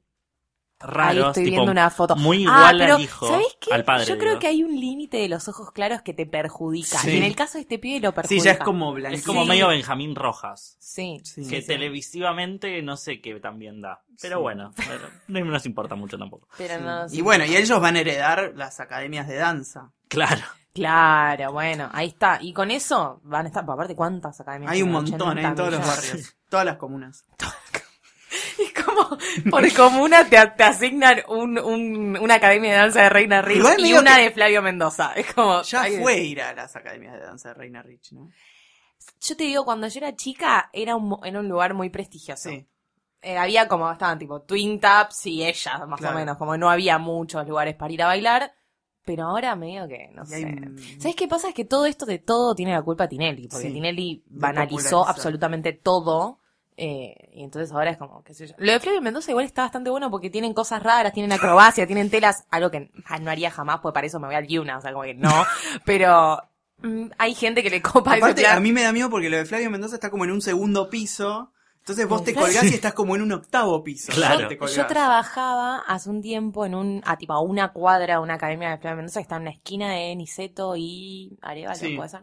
Ahí 0.85 0.91
raros, 0.93 1.27
estoy 1.29 1.45
tipo, 1.45 1.55
viendo 1.57 1.73
una 1.73 1.91
foto. 1.91 2.17
muy 2.17 2.39
Ah, 2.39 2.41
igual 2.73 2.79
pero, 2.79 2.95
al 2.97 3.01
hijo, 3.03 3.41
al 3.73 3.85
padre. 3.85 4.05
Yo 4.07 4.19
creo 4.19 4.31
digo. 4.31 4.41
que 4.41 4.47
hay 4.49 4.63
un 4.63 4.79
límite 4.79 5.17
de 5.17 5.29
los 5.29 5.49
ojos 5.49 5.73
claros 5.73 6.03
que 6.03 6.13
te 6.15 6.27
perjudica. 6.27 6.99
Sí. 6.99 7.11
Y 7.11 7.17
en 7.19 7.23
el 7.25 7.35
caso 7.37 7.59
de 7.59 7.63
este 7.63 7.79
pibe 7.79 8.01
lo 8.01 8.11
Sí, 8.11 8.15
perjudica. 8.15 8.45
ya 8.45 8.51
es 8.53 8.59
como 8.59 8.93
blanquito. 8.93 9.19
es 9.21 9.27
como 9.27 9.43
Sí. 9.43 9.49
medio 9.49 9.69
Benjamín 9.69 10.15
Rojas, 10.15 10.77
Sí. 10.79 11.21
Sí, 11.25 11.49
que 11.49 11.61
sí. 11.63 11.67
televisivamente 11.67 12.83
no 12.83 12.97
sé 12.97 13.21
qué 13.21 13.39
también 13.41 13.81
da, 13.81 14.03
pero 14.21 14.37
Sí. 14.39 14.43
bueno, 14.43 14.73
pero 14.77 15.09
no 15.29 15.45
nos 15.45 15.67
importa 15.67 15.95
mucho 15.95 16.19
tampoco. 16.19 16.49
Pero 16.59 16.81
no, 16.81 17.09
sí. 17.09 17.19
Y 17.19 17.21
bueno, 17.23 17.45
y 17.45 17.57
ellos 17.57 17.81
van 17.81 17.97
a 17.97 18.01
heredar 18.01 18.53
las 18.55 18.81
academias 18.81 19.27
de 19.29 19.37
danza. 19.37 19.91
Claro, 20.09 20.43
Claro, 20.75 21.53
bueno, 21.53 21.89
ahí 21.93 22.09
está. 22.09 22.39
Y 22.43 22.53
con 22.53 22.73
eso 22.73 23.21
van 23.23 23.45
a 23.45 23.49
estar, 23.49 23.63
aparte, 23.63 23.95
¿cuántas 23.95 24.41
academias? 24.41 24.73
Hay 24.73 24.83
un 24.83 24.91
montón 24.91 25.39
¿eh? 25.39 25.47
80 25.47 25.49
en 25.49 25.55
todos 25.55 25.71
los 25.73 25.87
barrios. 25.87 26.37
Todas 26.49 26.67
las 26.67 26.77
comunas. 26.79 27.25
Como, 28.95 29.19
por 29.51 29.73
comuna 29.75 30.25
te, 30.29 30.37
te 30.57 30.63
asignan 30.65 31.19
un, 31.29 31.59
un- 31.59 32.19
una 32.21 32.35
academia 32.35 32.73
de 32.73 32.77
danza 32.79 33.03
de 33.03 33.09
Reina 33.11 33.43
Rich 33.43 33.63
y 33.79 33.93
una 33.95 34.17
que- 34.17 34.23
de 34.23 34.31
Flavio 34.31 34.63
Mendoza. 34.63 35.13
Es 35.15 35.33
como, 35.35 35.63
Ya 35.63 35.83
ay, 35.83 35.99
fue 36.01 36.19
ir 36.21 36.41
a 36.43 36.55
las 36.55 36.75
academias 36.77 37.15
de 37.15 37.21
danza 37.21 37.49
de 37.49 37.55
Reina 37.55 37.83
Rich, 37.83 38.13
¿no? 38.13 38.31
Yo 39.21 39.37
te 39.37 39.45
digo, 39.45 39.65
cuando 39.65 39.87
yo 39.89 39.99
era 39.99 40.15
chica, 40.17 40.71
era 40.73 40.97
un, 40.97 41.19
era 41.25 41.41
un 41.41 41.49
lugar 41.49 41.75
muy 41.75 41.91
prestigioso. 41.91 42.49
Sí. 42.51 42.67
eh, 43.23 43.39
había 43.39 43.67
como, 43.69 43.91
estaban 43.91 44.19
tipo 44.19 44.43
Twin 44.43 44.79
Taps 44.81 45.27
y 45.27 45.45
ella, 45.45 45.87
más 45.87 45.99
Claro. 45.99 46.17
o 46.17 46.19
menos, 46.19 46.37
como 46.37 46.57
no 46.59 46.69
había 46.71 46.99
muchos 46.99 47.47
lugares 47.49 47.75
para 47.75 47.93
ir 47.93 48.03
a 48.03 48.07
bailar. 48.07 48.53
Pero 49.07 49.25
ahora 49.25 49.55
medio 49.57 49.87
que, 49.87 50.09
no 50.15 50.23
Y 50.31 50.35
hay 50.35 50.43
sé. 50.43 50.47
un- 50.47 50.79
¿Sabes 51.01 51.15
qué 51.17 51.29
pasa? 51.29 51.49
Es 51.49 51.55
que 51.55 51.65
todo 51.67 51.85
esto 51.87 52.07
de 52.07 52.19
todo 52.19 52.55
tiene 52.55 52.73
la 52.73 52.81
culpa 52.83 53.07
Tinelli, 53.09 53.49
porque 53.49 53.67
Sí, 53.69 53.73
Tinelli 53.75 54.25
banalizó 54.27 55.07
absolutamente 55.07 55.73
todo. 55.75 56.41
Eh, 56.77 57.15
y 57.33 57.45
entonces 57.45 57.73
ahora 57.73 57.91
es 57.91 57.97
como, 57.97 58.23
qué 58.25 58.35
sé 58.35 58.49
yo. 58.49 58.55
Lo 58.59 58.73
de 58.73 58.81
Flavio 58.81 59.01
Mendoza 59.01 59.31
igual 59.31 59.45
está 59.45 59.63
bastante 59.63 59.91
bueno 59.91 60.11
porque 60.11 60.31
tienen 60.31 60.55
cosas 60.55 60.83
raras, 60.83 61.13
tienen 61.13 61.33
acrobacia, 61.33 61.87
tienen 61.87 62.11
telas, 62.11 62.45
algo 62.51 62.71
que 62.71 62.91
ah, 63.07 63.19
no 63.19 63.31
haría 63.31 63.51
jamás, 63.51 63.81
pues 63.81 63.93
para 63.95 64.07
eso 64.07 64.19
me 64.21 64.27
voy 64.27 64.37
al 64.37 64.47
Yuna, 64.47 64.79
o 64.79 64.81
sea, 64.81 64.93
como 64.93 65.05
que 65.05 65.15
no. 65.15 65.31
Pero 65.85 66.41
mm, 66.83 67.07
hay 67.19 67.35
gente 67.35 67.63
que 67.63 67.71
le 67.71 67.81
copa 67.83 68.13
ese 68.13 68.25
Aparte, 68.25 68.43
plan. 68.43 68.57
a 68.57 68.61
mí 68.61 68.73
me 68.73 68.83
da 68.83 68.93
miedo 68.93 69.11
porque 69.11 69.31
lo 69.31 69.37
de 69.37 69.45
Flavio 69.45 69.71
Mendoza 69.71 69.95
está 69.97 70.11
como 70.11 70.25
en 70.25 70.33
un 70.33 70.41
segundo 70.43 70.91
piso. 70.91 71.51
Entonces 71.81 72.09
vos 72.09 72.21
¿En 72.21 72.25
te 72.25 72.35
colgás 72.35 72.65
y 72.65 72.69
estás 72.75 72.95
como 72.95 73.15
en 73.15 73.21
un 73.21 73.31
octavo 73.33 73.85
piso. 73.85 74.11
Claro. 74.11 74.49
Te 74.49 74.55
Yo 74.55 74.59
colgás. 74.59 74.87
trabajaba 74.89 75.81
hace 75.87 76.09
un 76.09 76.23
tiempo 76.23 76.65
en 76.65 76.75
un, 76.75 77.03
a 77.05 77.19
tipo 77.19 77.35
a 77.35 77.43
una 77.43 77.73
cuadra, 77.75 78.21
una 78.21 78.35
academia 78.35 78.71
de 78.71 78.79
Flavio 78.79 78.97
Mendoza 78.97 79.21
que 79.21 79.25
está 79.25 79.37
en 79.37 79.45
la 79.45 79.51
esquina 79.51 79.93
de 79.93 80.17
Niceto 80.17 80.77
y 80.77 81.39
Arevalo, 81.43 81.79
Sí. 81.79 81.95
puede 81.95 82.09
ser. 82.09 82.23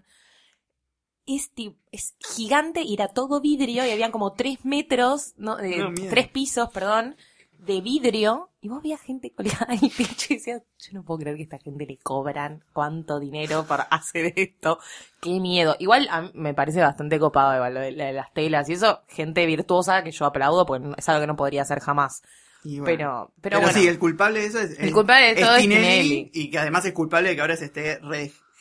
Es, 1.26 1.52
es 1.92 2.16
gigante 2.36 2.82
y 2.82 2.94
era 2.94 3.08
todo 3.08 3.42
vidrio 3.42 3.86
y 3.86 3.92
habían 3.92 4.12
como 4.12 4.34
tres 4.34 4.66
metros, 4.66 5.34
no, 5.38 5.58
miedo. 5.58 5.90
tres 6.10 6.28
pisos, 6.28 6.70
perdón, 6.72 7.16
de 7.60 7.82
vidrio. 7.82 8.50
Y 8.60 8.70
vos 8.70 8.82
veías 8.84 9.02
gente 9.02 9.32
colgada 9.34 9.74
en 9.74 9.86
el 9.86 9.92
techo 9.92 10.28
y 10.30 10.36
decías, 10.36 10.62
yo 10.78 10.94
no 10.94 11.04
puedo 11.04 11.20
creer 11.20 11.38
que 11.38 11.44
esta 11.44 11.58
gente 11.58 11.86
le 11.86 11.98
cobran 11.98 12.64
cuánto 12.74 13.20
dinero 13.20 13.66
por 13.66 13.82
hacer 13.90 14.34
esto. 14.36 14.80
Qué 15.20 15.40
miedo. 15.40 15.76
Igual 15.80 16.08
a 16.12 16.22
mí 16.22 16.32
me 16.34 16.54
parece 16.54 16.82
bastante 16.82 17.20
copado 17.20 17.56
igual, 17.56 17.74
lo 17.74 17.80
de, 17.80 17.92
lo 17.92 18.04
de 18.04 18.14
las 18.14 18.34
telas 18.34 18.70
y 18.70 18.74
eso, 18.74 19.02
gente 19.08 19.46
virtuosa 19.46 20.04
que 20.04 20.12
yo 20.12 20.26
aplaudo 20.26 20.66
porque 20.66 20.90
es 20.98 21.10
algo 21.10 21.22
que 21.22 21.28
no 21.28 21.36
podría 21.36 21.64
hacer 21.64 21.80
jamás. 21.80 22.22
Bueno. 22.64 22.84
Pero, 22.86 22.86
pero, 22.86 23.32
Pero, 23.42 23.60
bueno. 23.62 23.74
sí, 23.74 23.88
el 23.88 23.98
culpable 23.98 24.42
de 24.42 24.46
eso 24.46 24.60
es. 24.60 24.78
El 24.78 24.94
culpable 24.94 25.34
de 25.34 25.42
todo 25.42 25.56
es 25.56 25.62
Tinelli, 25.62 25.82
Tinelli. 25.86 26.32
Y 26.34 26.52
que 26.52 26.60
además 26.60 26.86
es 26.86 26.94
culpable 26.94 27.30
de 27.30 27.36
que 27.36 27.42
ahora 27.42 27.58
se 27.58 27.66
esté 27.66 28.00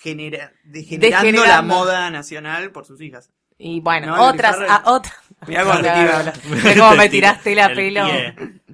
regenera- 0.02 0.52
degenerando, 0.64 1.44
la 1.46 1.62
moda 1.62 2.10
nacional 2.10 2.70
por 2.72 2.84
sus 2.86 3.00
hijas. 3.00 3.30
Y 3.62 3.80
bueno, 3.80 4.16
No, 4.16 4.28
otras, 4.28 4.56
Farrell. 4.56 4.70
a 4.72 4.82
otra. 4.86 5.12
Mirá 5.46 5.64
cómo 5.64 5.74
te 5.76 5.82
tira. 5.82 6.32
Mirá 6.48 6.74
cómo 6.78 6.96
me 6.96 7.08
tiraste 7.10 7.54
la 7.54 7.66
El 7.66 7.74
pelo. 7.76 8.04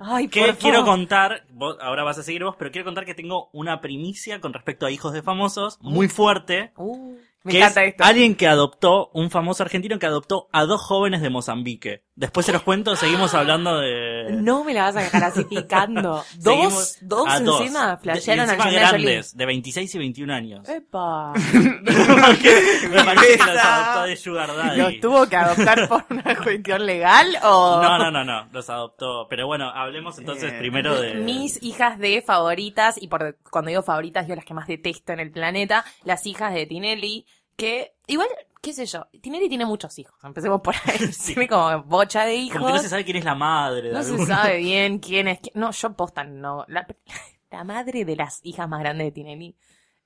Ay, 0.00 0.28
Que 0.28 0.40
por 0.46 0.56
quiero 0.58 0.78
favor. 0.80 0.90
contar, 0.94 1.44
vos, 1.50 1.76
ahora 1.80 2.04
vas 2.04 2.18
a 2.18 2.22
seguir 2.22 2.44
vos, 2.44 2.54
pero 2.56 2.70
quiero 2.70 2.84
contar 2.84 3.04
que 3.04 3.14
tengo 3.14 3.50
una 3.52 3.80
primicia 3.80 4.40
con 4.40 4.52
respecto 4.52 4.86
a 4.86 4.90
hijos 4.92 5.12
de 5.12 5.22
famosos 5.22 5.78
muy 5.80 6.06
fuerte. 6.08 6.72
Uh, 6.76 7.16
me 7.42 7.50
que 7.52 7.58
encanta 7.58 7.82
es 7.84 7.90
esto. 7.92 8.04
alguien 8.04 8.36
que 8.36 8.46
adoptó, 8.46 9.10
un 9.12 9.30
famoso 9.30 9.64
argentino 9.64 9.98
que 9.98 10.06
adoptó 10.06 10.48
a 10.52 10.64
dos 10.66 10.80
jóvenes 10.82 11.20
de 11.20 11.30
Mozambique. 11.30 12.04
Después 12.16 12.46
se 12.46 12.52
los 12.52 12.62
cuento, 12.62 12.96
seguimos 12.96 13.34
hablando 13.34 13.78
de... 13.78 14.30
No 14.32 14.64
me 14.64 14.72
la 14.72 14.90
vas 14.90 14.96
a. 14.96 15.30
Seguimos 15.32 15.68
dos, 16.40 16.98
dos 17.02 17.28
a 17.28 17.40
dos. 17.40 17.60
encima 17.60 17.90
De- 17.90 17.96
flashearon 17.98 18.48
a 18.48 18.56
Jolie. 18.56 18.78
grandes, 18.78 19.36
de 19.36 19.44
26 19.46 19.94
y 19.94 19.98
21 19.98 20.32
años. 20.34 20.66
Epa. 20.68 21.34
Me 21.92 23.04
parece 23.04 23.36
que 23.38 23.44
los 23.44 23.56
adoptó 23.64 24.02
de 24.04 24.16
Sugar 24.16 24.56
Daddy. 24.56 24.78
¿Los 24.80 25.00
tuvo 25.00 25.26
que 25.28 25.36
adoptar 25.36 25.88
por 25.88 26.04
una 26.10 26.34
cuestión 26.42 26.86
legal 26.86 27.36
o...? 27.42 27.80
No, 27.82 27.98
no, 27.98 28.10
no, 28.10 28.24
no, 28.24 28.48
los 28.50 28.70
adoptó. 28.70 29.26
Pero 29.28 29.46
bueno, 29.46 29.68
hablemos 29.70 30.18
entonces 30.18 30.52
Eh, 30.52 30.56
primero 30.58 30.98
de... 31.00 31.14
Mis 31.16 31.62
hijas 31.62 31.98
de 31.98 32.22
favoritas, 32.22 32.96
y 33.00 33.08
por 33.08 33.36
cuando 33.50 33.68
digo 33.68 33.82
favoritas, 33.82 34.26
yo 34.26 34.34
las 34.34 34.44
que 34.44 34.54
más 34.54 34.66
detesto 34.66 35.12
en 35.12 35.20
el 35.20 35.30
planeta, 35.30 35.84
las 36.04 36.26
hijas 36.26 36.54
de 36.54 36.66
Tinelli, 36.66 37.26
que 37.56 37.92
igual, 38.06 38.28
qué 38.66 38.72
sé 38.72 38.84
yo, 38.84 39.06
Tinelli 39.22 39.48
tiene 39.48 39.64
muchos 39.64 39.96
hijos, 40.00 40.18
empecemos 40.24 40.60
por 40.60 40.74
ahí, 40.74 41.12
Sí. 41.12 41.26
tiene 41.34 41.46
como 41.46 41.84
bocha 41.84 42.24
de 42.24 42.34
hijos. 42.34 42.56
Como 42.58 42.66
que 42.66 42.72
no 42.72 42.78
se 42.82 42.88
sabe 42.88 43.04
quién 43.04 43.18
es 43.18 43.24
la 43.24 43.36
madre 43.36 43.88
de 43.88 43.94
No 43.94 44.02
se 44.02 44.10
alguno. 44.10 44.26
sabe 44.26 44.56
bien 44.58 44.98
quién 44.98 45.28
es. 45.28 45.38
quién- 45.38 45.52
No, 45.54 45.70
yo 45.70 45.92
posta 45.94 46.24
no. 46.24 46.64
La, 46.66 46.84
la 47.52 47.62
madre 47.62 48.04
de 48.04 48.16
las 48.16 48.40
hijas 48.42 48.68
más 48.68 48.80
grandes 48.80 49.06
de 49.06 49.12
Tinelli 49.12 49.56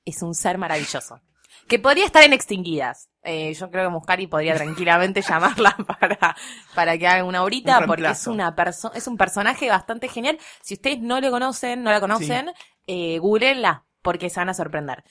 es 0.04 0.20
un 0.22 0.34
ser 0.34 0.58
maravilloso. 0.58 1.22
Que 1.68 1.78
podría 1.78 2.04
estar 2.04 2.22
en 2.22 2.34
extinguidas. 2.34 3.08
Eh, 3.22 3.54
yo 3.54 3.70
creo 3.70 3.84
que 3.84 3.90
Muscari 3.90 4.26
podría 4.26 4.54
tranquilamente 4.56 5.22
llamarla 5.22 5.74
para, 5.86 6.36
para 6.74 6.98
que 6.98 7.06
haga 7.08 7.24
una 7.24 7.42
horita, 7.42 7.78
Un 7.80 7.86
porque 7.86 8.06
es 8.08 8.26
una 8.26 8.54
perso 8.54 8.92
es 8.92 9.06
un 9.06 9.16
personaje 9.16 9.68
bastante 9.70 10.08
genial. 10.08 10.38
Si 10.62 10.74
ustedes 10.74 11.00
no 11.00 11.18
le 11.20 11.30
conocen, 11.30 11.82
no 11.82 11.90
la 11.90 12.00
conocen, 12.00 12.50
eh, 12.86 13.18
googleenla, 13.20 13.84
porque 14.02 14.28
se 14.28 14.38
van 14.40 14.50
a 14.50 14.54
sorprender. 14.54 15.02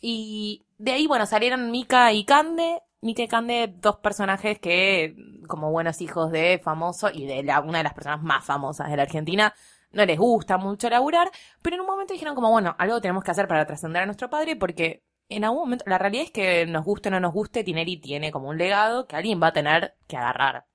Y 0.00 0.66
de 0.78 0.92
ahí, 0.92 1.06
bueno, 1.08 1.26
salieron 1.26 1.70
Mika 1.70 2.12
y 2.12 2.24
Cande. 2.24 2.80
Y 3.00 3.28
Cande, 3.28 3.74
dos 3.76 3.96
personajes 3.96 4.58
que, 4.58 5.14
como 5.46 5.70
buenos 5.70 6.00
hijos 6.00 6.32
de 6.32 6.60
famoso 6.62 7.10
y 7.12 7.26
de 7.26 7.42
la, 7.44 7.60
una 7.60 7.78
de 7.78 7.84
las 7.84 7.94
personas 7.94 8.22
más 8.22 8.44
famosas 8.44 8.90
de 8.90 8.96
la 8.96 9.04
Argentina, 9.04 9.54
no 9.92 10.04
les 10.04 10.18
gusta 10.18 10.58
mucho 10.58 10.90
laburar, 10.90 11.30
pero 11.62 11.76
en 11.76 11.80
un 11.80 11.86
momento 11.86 12.12
dijeron 12.12 12.34
como, 12.34 12.50
bueno, 12.50 12.74
algo 12.78 13.00
tenemos 13.00 13.22
que 13.22 13.30
hacer 13.30 13.46
para 13.46 13.66
trascender 13.66 14.02
a 14.02 14.06
nuestro 14.06 14.28
padre, 14.28 14.56
porque 14.56 15.04
en 15.28 15.44
algún 15.44 15.60
momento, 15.60 15.84
la 15.86 15.98
realidad 15.98 16.24
es 16.24 16.30
que 16.30 16.66
nos 16.66 16.84
guste 16.84 17.08
o 17.08 17.12
no 17.12 17.20
nos 17.20 17.32
guste, 17.32 17.62
Tinelli 17.62 17.98
tiene 17.98 18.32
como 18.32 18.48
un 18.48 18.58
legado 18.58 19.06
que 19.06 19.16
alguien 19.16 19.40
va 19.42 19.48
a 19.48 19.52
tener 19.52 19.94
que 20.06 20.16
agarrar. 20.16 20.66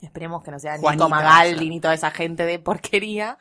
Esperemos 0.00 0.42
que 0.42 0.50
no 0.50 0.58
sea 0.58 0.78
Juanita, 0.78 1.04
Nico 1.04 1.08
Magaldi 1.08 1.54
o 1.54 1.58
sea. 1.58 1.68
ni 1.68 1.80
toda 1.80 1.94
esa 1.94 2.10
gente 2.10 2.46
de 2.46 2.58
porquería. 2.58 3.36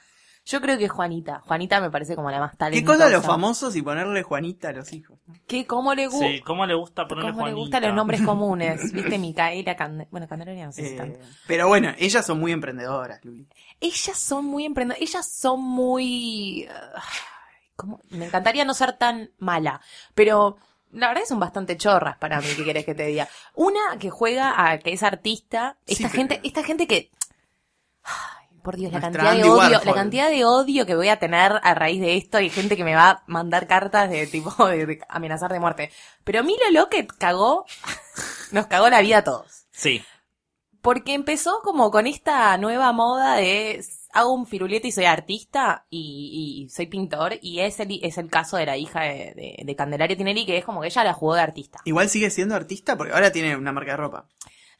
Yo 0.50 0.62
creo 0.62 0.80
que 0.80 0.90
Juanita. 0.90 1.42
Juanita 1.46 1.80
me 1.80 1.92
parece 1.92 2.16
como 2.16 2.32
la 2.32 2.40
más 2.40 2.52
¿Qué 2.54 2.58
talentosa. 2.58 2.98
cosa 2.98 3.10
los 3.12 3.24
famosos 3.24 3.76
y 3.76 3.84
ponerle 3.84 4.24
Juanita 4.24 4.70
a 4.70 4.72
los 4.72 4.92
hijos? 4.94 5.20
Que 5.46 5.68
cómo 5.68 5.94
le 5.94 6.08
gusta. 6.08 6.28
Sí, 6.28 6.42
¿cómo 6.42 6.66
le 6.66 6.74
gusta 6.74 7.08
ponerle 7.08 7.32
¿Cómo 7.34 7.46
le 7.46 7.54
gustan 7.54 7.84
los 7.84 7.94
nombres 7.94 8.22
comunes? 8.26 8.92
¿Viste? 8.92 9.20
Micaela, 9.20 9.76
Cande... 9.76 10.08
Bueno, 10.10 10.28
Candelaria 10.28 10.66
no 10.66 10.72
sé 10.72 10.90
si 10.90 10.96
tanto. 10.98 11.20
Eh, 11.20 11.24
pero 11.46 11.68
bueno, 11.68 11.94
ellas 12.00 12.26
son 12.26 12.40
muy 12.40 12.52
emprendedoras, 12.52 13.24
Luli. 13.24 13.48
Ellas 13.80 14.18
son 14.18 14.46
muy 14.46 14.66
emprendedoras. 14.66 15.08
Ellas 15.08 15.32
son 15.32 15.62
muy... 15.62 16.68
¿cómo? 17.76 18.02
Me 18.10 18.26
encantaría 18.26 18.66
no 18.66 18.74
ser 18.74 18.94
tan 18.94 19.30
mala. 19.38 19.82
Pero 20.16 20.58
la 20.92 21.10
verdad 21.10 21.22
son 21.28 21.40
bastante 21.40 21.78
chorras 21.78 22.18
para 22.18 22.42
mí, 22.42 22.48
¿qué 22.58 22.64
querés 22.66 22.86
que 22.86 22.96
te 22.96 23.06
diga? 23.06 23.28
Una 23.54 23.80
que 24.00 24.10
juega 24.10 24.66
a 24.72 24.80
que 24.80 24.94
es 24.94 25.04
artista. 25.04 25.78
Sí, 25.86 25.94
Esta 25.94 26.08
pero- 26.10 26.18
gente, 26.18 26.40
esta 26.44 26.64
gente 26.64 26.88
que... 26.88 27.12
Por 28.62 28.76
Dios, 28.78 28.91
la 28.91 29.00
Nuestra 29.00 29.24
cantidad 29.24 29.36
de 29.36 29.43
odio, 29.43 29.56
Warhol. 29.56 29.86
la 29.86 29.93
cantidad 29.93 30.30
de 30.30 30.45
odio 30.45 30.86
que 30.86 30.95
voy 30.95 31.10
a 31.10 31.19
tener 31.19 31.60
a 31.63 31.74
raíz 31.74 32.02
de 32.02 32.17
esto 32.17 32.39
y 32.39 32.50
gente 32.50 32.78
que 32.78 32.84
me 32.84 32.95
va 32.95 33.10
a 33.10 33.24
mandar 33.28 33.67
cartas 33.67 34.10
de 34.10 34.28
tipo 34.28 34.67
de, 34.67 34.86
de 34.88 35.00
amenazar 35.10 35.52
de 35.52 35.60
muerte. 35.60 35.91
Pero 36.24 36.43
Milo 36.43 36.69
Lockett 36.72 37.12
cagó, 37.17 37.65
nos 38.52 38.67
cagó 38.67 38.89
la 38.89 39.02
vida 39.02 39.19
a 39.19 39.24
todos. 39.24 39.65
Sí, 39.72 40.04
Porque 40.82 41.13
empezó 41.13 41.62
como 41.63 41.91
con 41.91 42.08
esta 42.08 42.58
nueva 42.58 42.91
moda 42.91 43.36
de 43.36 43.84
hago 44.12 44.34
un 44.34 44.48
firulete 44.48 44.88
y 44.88 44.91
soy 44.91 45.06
artista 45.06 45.86
y, 45.89 46.65
y 46.65 46.69
soy 46.69 46.88
pintor 46.88 47.34
y 47.41 47.60
es 47.60 47.80
el, 47.80 48.00
es 48.04 48.17
el 48.17 48.30
caso 48.30 48.58
de 48.58 48.65
la 48.65 48.76
hija 48.76 49.02
de, 49.02 49.34
de, 49.36 49.63
de 49.63 49.76
Candelaria 49.76 50.17
Tinelli 50.17 50.45
que 50.45 50.58
es 50.58 50.65
como 50.65 50.82
que 50.82 50.88
ella 50.88 51.04
la 51.04 51.13
jugó 51.13 51.36
de 51.36 51.41
artista. 51.41 51.80
Igual 51.86 52.10
sigue 52.10 52.30
siendo 52.30 52.56
artista 52.56 52.98
porque 52.98 53.13
ahora 53.13 53.32
tiene 53.32 53.56
una 53.56 53.72
marca 53.72 53.91
de 53.91 53.98
ropa. 53.98 54.28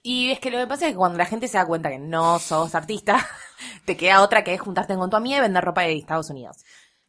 Y 0.02 0.32
es 0.32 0.40
que 0.40 0.50
lo 0.52 0.58
que 0.58 0.68
pasa 0.68 0.86
es 0.86 0.92
que 0.94 0.98
cuando 0.98 1.18
la 1.18 1.26
gente 1.26 1.48
se 1.48 1.58
da 1.58 1.66
cuenta 1.66 1.90
que 1.90 2.00
no 2.00 2.40
sos 2.40 2.74
artista, 2.76 3.26
te 3.86 3.98
queda 3.98 4.22
otra 4.22 4.44
que 4.44 4.54
es 4.54 4.62
juntarte 4.62 4.96
con 4.96 5.10
tu 5.10 5.18
amiga 5.18 5.38
y 5.38 5.42
vender 5.42 5.64
ropa 5.64 5.82
de 5.82 5.98
Estados 5.98 6.30
Unidos. 6.30 6.58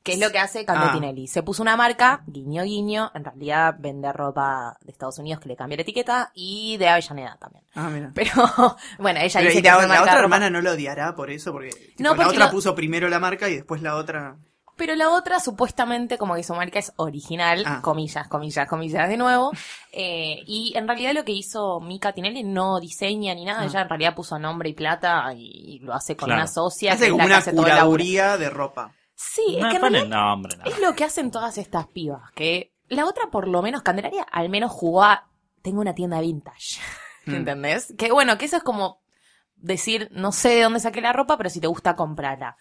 Que 0.03 0.14
es 0.14 0.18
lo 0.18 0.31
que 0.33 0.38
hace 0.38 0.64
Cande 0.64 0.87
Ah. 1.07 1.29
Se 1.29 1.42
puso 1.42 1.61
una 1.61 1.76
marca, 1.76 2.22
guiño 2.26 2.62
guiño, 2.64 3.11
en 3.14 3.22
realidad 3.22 3.74
vende 3.79 4.11
ropa 4.14 4.79
de 4.81 4.92
Estados 4.92 5.18
Unidos 5.18 5.40
que 5.42 5.48
le 5.50 5.57
cambió 5.57 5.76
la 5.76 5.83
etiqueta 5.83 6.31
y 6.35 6.79
de 6.79 6.88
Avellaneda 6.88 7.37
también. 7.38 7.64
Ah, 7.74 7.90
mira. 7.90 8.11
Pero 8.14 8.33
bueno, 8.98 9.20
ella 9.20 9.40
Pero, 9.40 9.48
dice 9.50 9.59
y 9.59 9.62
que 9.62 9.68
la, 9.68 9.76
una 9.79 9.87
la 9.88 10.00
otra 10.00 10.12
ropa. 10.14 10.22
hermana 10.22 10.48
no 10.48 10.62
lo 10.62 10.72
odiará 10.72 11.14
por 11.14 11.31
eso, 11.31 11.53
porque 11.53 11.68
tipo, 11.68 12.03
No, 12.03 12.11
la 12.12 12.16
porque 12.16 12.31
otra 12.31 12.46
lo- 12.46 12.50
puso 12.50 12.74
primero 12.74 13.11
la 13.11 13.18
marca 13.18 13.50
y 13.50 13.57
después 13.57 13.83
la 13.83 13.96
otra. 13.96 14.37
Pero 14.81 14.95
la 14.97 15.11
otra, 15.11 15.40
supuestamente, 15.40 16.16
como 16.16 16.35
que 16.35 16.43
su 16.43 16.55
marca 16.55 16.79
es 16.79 16.90
original, 16.97 17.62
Ah. 17.66 17.81
comillas, 17.83 18.27
comillas, 18.29 18.66
comillas 18.66 19.11
de 19.11 19.19
nuevo. 19.19 19.53
Eh, 19.93 20.43
y 20.47 20.73
en 20.75 20.88
realidad 20.88 21.12
lo 21.12 21.23
que 21.23 21.33
hizo 21.33 21.81
Mika 21.81 22.14
Tinelli 22.14 22.43
no 22.45 22.81
diseña 22.81 23.35
ni 23.35 23.45
nada, 23.45 23.61
Ah. 23.61 23.64
ella 23.66 23.83
en 23.83 23.88
realidad 23.90 24.14
puso 24.14 24.38
nombre 24.38 24.71
y 24.71 24.73
plata 24.73 25.33
y, 25.35 25.51
y 25.77 25.79
lo 25.81 25.93
hace 25.93 26.16
con 26.16 26.29
Claro. 26.29 26.40
una 26.40 26.47
socia. 26.49 26.95
Hace 26.95 27.05
que 27.05 27.11
como 27.11 27.25
una 27.27 27.37
hace 27.37 27.53
curaduría 27.55 28.38
de 28.38 28.49
ropa. 28.49 28.95
Sí, 29.14 29.43
es 29.59 29.66
que 29.66 29.77
en 29.87 30.09
nombre. 30.09 30.57
no. 30.57 30.64
es 30.64 30.79
lo 30.81 30.95
que 30.95 31.05
hacen 31.05 31.31
todas 31.31 31.59
estas 31.59 31.87
pibas, 31.88 32.23
que 32.35 32.73
la 32.88 33.05
otra 33.05 33.27
por 33.31 33.47
lo 33.49 33.61
menos, 33.61 33.83
Candelaria, 33.83 34.23
al 34.33 34.49
menos 34.49 34.73
jugó 34.73 35.05
a, 35.05 35.29
tengo 35.61 35.83
una 35.83 35.95
tienda 35.95 36.21
vintage, 36.23 36.81
Mm. 37.27 37.35
¿entendés? 37.35 37.93
Que 37.99 38.11
bueno, 38.12 38.38
que 38.38 38.47
eso 38.47 38.57
es 38.57 38.62
como 38.62 39.03
decir, 39.57 40.09
no 40.12 40.33
sé 40.33 40.49
de 40.55 40.62
dónde 40.62 40.81
saqué 40.81 41.03
la 41.03 41.12
ropa, 41.12 41.37
pero 41.37 41.51
si 41.51 41.61
te 41.61 41.66
gusta 41.66 41.95
comprarla. 41.97 42.57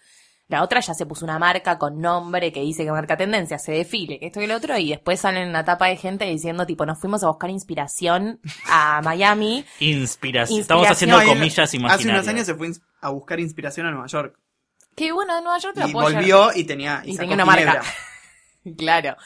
La 0.50 0.64
otra 0.64 0.80
ya 0.80 0.94
se 0.94 1.06
puso 1.06 1.24
una 1.24 1.38
marca 1.38 1.78
con 1.78 2.00
nombre 2.00 2.52
que 2.52 2.60
dice 2.60 2.84
que 2.84 2.90
marca 2.90 3.16
tendencia, 3.16 3.56
se 3.58 3.70
desfile, 3.70 4.18
que 4.18 4.26
esto 4.26 4.40
y 4.42 4.48
lo 4.48 4.56
otro, 4.56 4.76
y 4.76 4.90
después 4.90 5.20
salen 5.20 5.48
una 5.48 5.64
tapa 5.64 5.86
de 5.86 5.96
gente 5.96 6.24
diciendo, 6.24 6.66
tipo, 6.66 6.84
nos 6.84 6.98
fuimos 6.98 7.22
a 7.22 7.28
buscar 7.28 7.50
inspiración 7.50 8.40
a 8.68 9.00
Miami. 9.04 9.64
Inspiración. 9.78 10.60
Estamos 10.60 10.88
haciendo 10.90 11.18
No, 11.18 11.22
y 11.22 11.26
comillas 11.28 11.58
Hace 11.60 11.76
imaginarias. 11.76 12.14
unos 12.14 12.28
años 12.28 12.46
se 12.46 12.54
fue 12.56 12.70
a 13.00 13.10
buscar 13.10 13.38
inspiración 13.38 13.86
a 13.86 13.92
Nueva 13.92 14.08
York. 14.08 14.36
Que 14.96 15.12
bueno, 15.12 15.36
de 15.36 15.42
Nueva 15.42 15.58
York 15.58 15.74
te 15.76 15.88
Y 15.88 15.92
volvió 15.92 16.50
y 16.54 16.64
tenía, 16.64 17.00
y 17.04 17.10
y 17.10 17.14
sacó 17.14 17.28
tenía 17.28 17.34
una 17.36 17.44
marca. 17.44 17.82
Claro. 18.76 19.16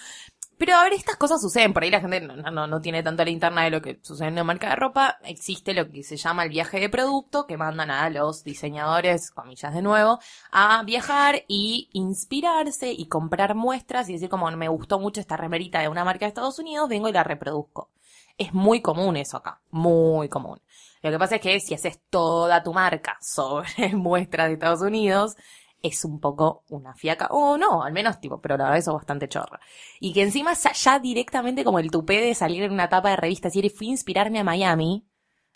Pero 0.64 0.78
a 0.78 0.84
ver, 0.84 0.94
estas 0.94 1.16
cosas 1.16 1.42
suceden, 1.42 1.74
por 1.74 1.82
ahí 1.82 1.90
la 1.90 2.00
gente 2.00 2.22
no, 2.22 2.36
no, 2.36 2.66
no 2.66 2.80
tiene 2.80 3.02
tanto 3.02 3.22
la 3.22 3.28
interna 3.28 3.64
de 3.64 3.70
lo 3.70 3.82
que 3.82 3.98
sucede 4.00 4.28
en 4.28 4.32
una 4.32 4.44
marca 4.44 4.70
de 4.70 4.76
ropa, 4.76 5.18
existe 5.24 5.74
lo 5.74 5.90
que 5.90 6.02
se 6.02 6.16
llama 6.16 6.42
el 6.42 6.48
viaje 6.48 6.80
de 6.80 6.88
producto, 6.88 7.46
que 7.46 7.58
mandan 7.58 7.90
a 7.90 8.08
los 8.08 8.44
diseñadores, 8.44 9.30
comillas 9.30 9.74
de 9.74 9.82
nuevo, 9.82 10.20
a 10.50 10.82
viajar 10.84 11.44
y 11.48 11.90
inspirarse 11.92 12.90
y 12.92 13.08
comprar 13.08 13.54
muestras 13.54 14.08
y 14.08 14.14
decir 14.14 14.30
como 14.30 14.50
me 14.52 14.68
gustó 14.68 14.98
mucho 14.98 15.20
esta 15.20 15.36
remerita 15.36 15.80
de 15.80 15.88
una 15.88 16.02
marca 16.02 16.24
de 16.24 16.28
Estados 16.28 16.58
Unidos, 16.58 16.88
vengo 16.88 17.10
y 17.10 17.12
la 17.12 17.24
reproduzco. 17.24 17.90
Es 18.38 18.54
muy 18.54 18.80
común 18.80 19.18
eso 19.18 19.36
acá, 19.36 19.60
muy 19.70 20.30
común. 20.30 20.62
Lo 21.02 21.10
que 21.10 21.18
pasa 21.18 21.34
es 21.34 21.42
que 21.42 21.60
si 21.60 21.74
haces 21.74 22.00
toda 22.08 22.62
tu 22.62 22.72
marca 22.72 23.18
sobre 23.20 23.88
muestras 23.94 24.46
de 24.46 24.54
Estados 24.54 24.80
Unidos, 24.80 25.36
es 25.85 26.05
un 26.05 26.18
poco 26.18 26.64
una 26.70 26.95
fiaca, 26.95 27.28
o 27.30 27.59
no, 27.59 27.82
al 27.82 27.93
menos 27.93 28.18
tipo, 28.18 28.41
pero 28.41 28.57
la 28.57 28.64
verdad 28.64 28.78
eso 28.78 28.91
es 28.93 28.97
bastante 28.97 29.28
chorra. 29.28 29.61
Y 30.01 30.14
que 30.14 30.22
encima 30.22 30.55
ya, 30.55 30.72
ya 30.72 30.99
directamente 30.99 31.62
como 31.62 31.78
el 31.78 31.91
tupé 31.91 32.22
de 32.22 32.35
salir 32.35 32.62
en 32.62 32.72
una 32.72 32.89
tapa 32.89 33.11
de 33.11 33.16
revista, 33.16 33.51
si 33.51 33.68
fui 33.68 33.89
a 33.89 33.91
inspirarme 33.91 34.41
a 34.41 34.45
Miami, 34.45 35.07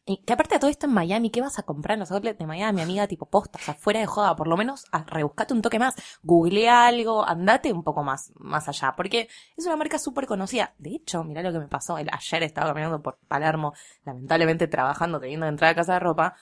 y 0.04 0.18
que 0.18 0.32
aparte 0.32 0.54
de 0.54 0.58
todo 0.58 0.70
esto 0.70 0.86
en 0.86 0.92
Miami, 0.92 1.30
¿qué 1.30 1.42
vas 1.42 1.58
a 1.58 1.62
comprar 1.64 1.94
en 1.94 2.00
los 2.00 2.10
outlets 2.10 2.38
de 2.38 2.46
Miami, 2.46 2.80
amiga? 2.80 3.06
Tipo 3.06 3.26
postas, 3.26 3.68
afuera 3.68 4.00
de 4.00 4.06
joda, 4.06 4.36
por 4.36 4.48
lo 4.48 4.56
menos 4.56 4.86
a, 4.90 5.04
rebuscate 5.04 5.52
un 5.52 5.60
toque 5.60 5.78
más, 5.78 5.94
googlea 6.22 6.86
algo, 6.86 7.26
andate 7.26 7.72
un 7.72 7.82
poco 7.84 8.02
más, 8.02 8.32
más 8.36 8.68
allá, 8.68 8.94
porque 8.96 9.28
es 9.56 9.66
una 9.66 9.76
marca 9.76 9.98
súper 9.98 10.26
conocida. 10.26 10.74
De 10.78 10.94
hecho, 10.94 11.24
mirá 11.24 11.42
lo 11.42 11.52
que 11.52 11.58
me 11.58 11.68
pasó, 11.68 11.98
el, 11.98 12.08
ayer 12.10 12.42
estaba 12.42 12.68
caminando 12.68 13.02
por 13.02 13.18
Palermo, 13.28 13.74
lamentablemente 14.04 14.66
trabajando, 14.66 15.20
teniendo 15.20 15.44
que 15.44 15.50
entrar 15.50 15.72
a 15.72 15.74
casa 15.74 15.94
de 15.94 16.00
ropa, 16.00 16.36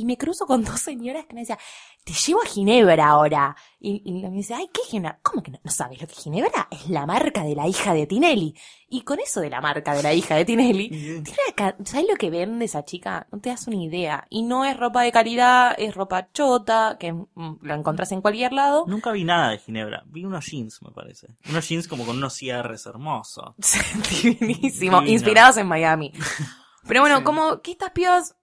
y 0.00 0.04
me 0.04 0.16
cruzo 0.16 0.46
con 0.46 0.64
dos 0.64 0.80
señoras 0.80 1.26
que 1.26 1.34
me 1.34 1.40
decían, 1.40 1.58
te 2.04 2.12
llevo 2.14 2.40
a 2.42 2.46
Ginebra 2.46 3.06
ahora. 3.08 3.54
Y, 3.80 4.02
y 4.04 4.12
me 4.22 4.30
dice, 4.30 4.54
ay, 4.54 4.68
¿qué 4.72 4.80
Ginebra? 4.88 5.18
¿Cómo 5.22 5.42
que 5.42 5.50
no, 5.50 5.60
no 5.62 5.70
sabes 5.70 6.00
lo 6.00 6.06
que 6.06 6.14
es 6.14 6.18
Ginebra? 6.20 6.68
Es 6.70 6.88
la 6.88 7.04
marca 7.04 7.42
de 7.44 7.54
la 7.54 7.66
hija 7.68 7.92
de 7.92 8.06
Tinelli. 8.06 8.54
Y 8.88 9.02
con 9.02 9.18
eso 9.20 9.40
de 9.40 9.50
la 9.50 9.60
marca 9.60 9.92
de 9.94 10.02
la 10.02 10.14
hija 10.14 10.34
de 10.36 10.44
Tinelli, 10.46 10.88
tiene 10.88 11.76
¿sabes 11.84 12.06
lo 12.08 12.16
que 12.16 12.30
vende 12.30 12.64
esa 12.64 12.84
chica? 12.84 13.26
No 13.30 13.38
te 13.40 13.50
das 13.50 13.66
una 13.66 13.76
idea. 13.76 14.26
Y 14.30 14.42
no 14.42 14.64
es 14.64 14.76
ropa 14.76 15.02
de 15.02 15.12
calidad, 15.12 15.74
es 15.76 15.94
ropa 15.94 16.32
chota, 16.32 16.96
que 16.98 17.12
mm, 17.12 17.58
la 17.62 17.74
encontrás 17.74 18.10
en 18.12 18.22
cualquier 18.22 18.52
lado. 18.54 18.84
Nunca 18.86 19.12
vi 19.12 19.24
nada 19.24 19.50
de 19.50 19.58
Ginebra. 19.58 20.04
Vi 20.06 20.24
unos 20.24 20.46
jeans, 20.46 20.80
me 20.82 20.90
parece. 20.92 21.26
Unos 21.50 21.68
jeans 21.68 21.86
como 21.88 22.06
con 22.06 22.16
unos 22.16 22.32
cierres 22.32 22.86
hermosos. 22.86 23.54
Divinísimo, 24.22 25.00
Divino. 25.00 25.06
inspirados 25.06 25.56
en 25.58 25.66
Miami. 25.66 26.12
Pero 26.86 27.00
bueno, 27.02 27.18
Sí. 27.18 27.24
como 27.24 27.60
que 27.60 27.72
estas 27.72 27.90
pibas, 27.90 28.36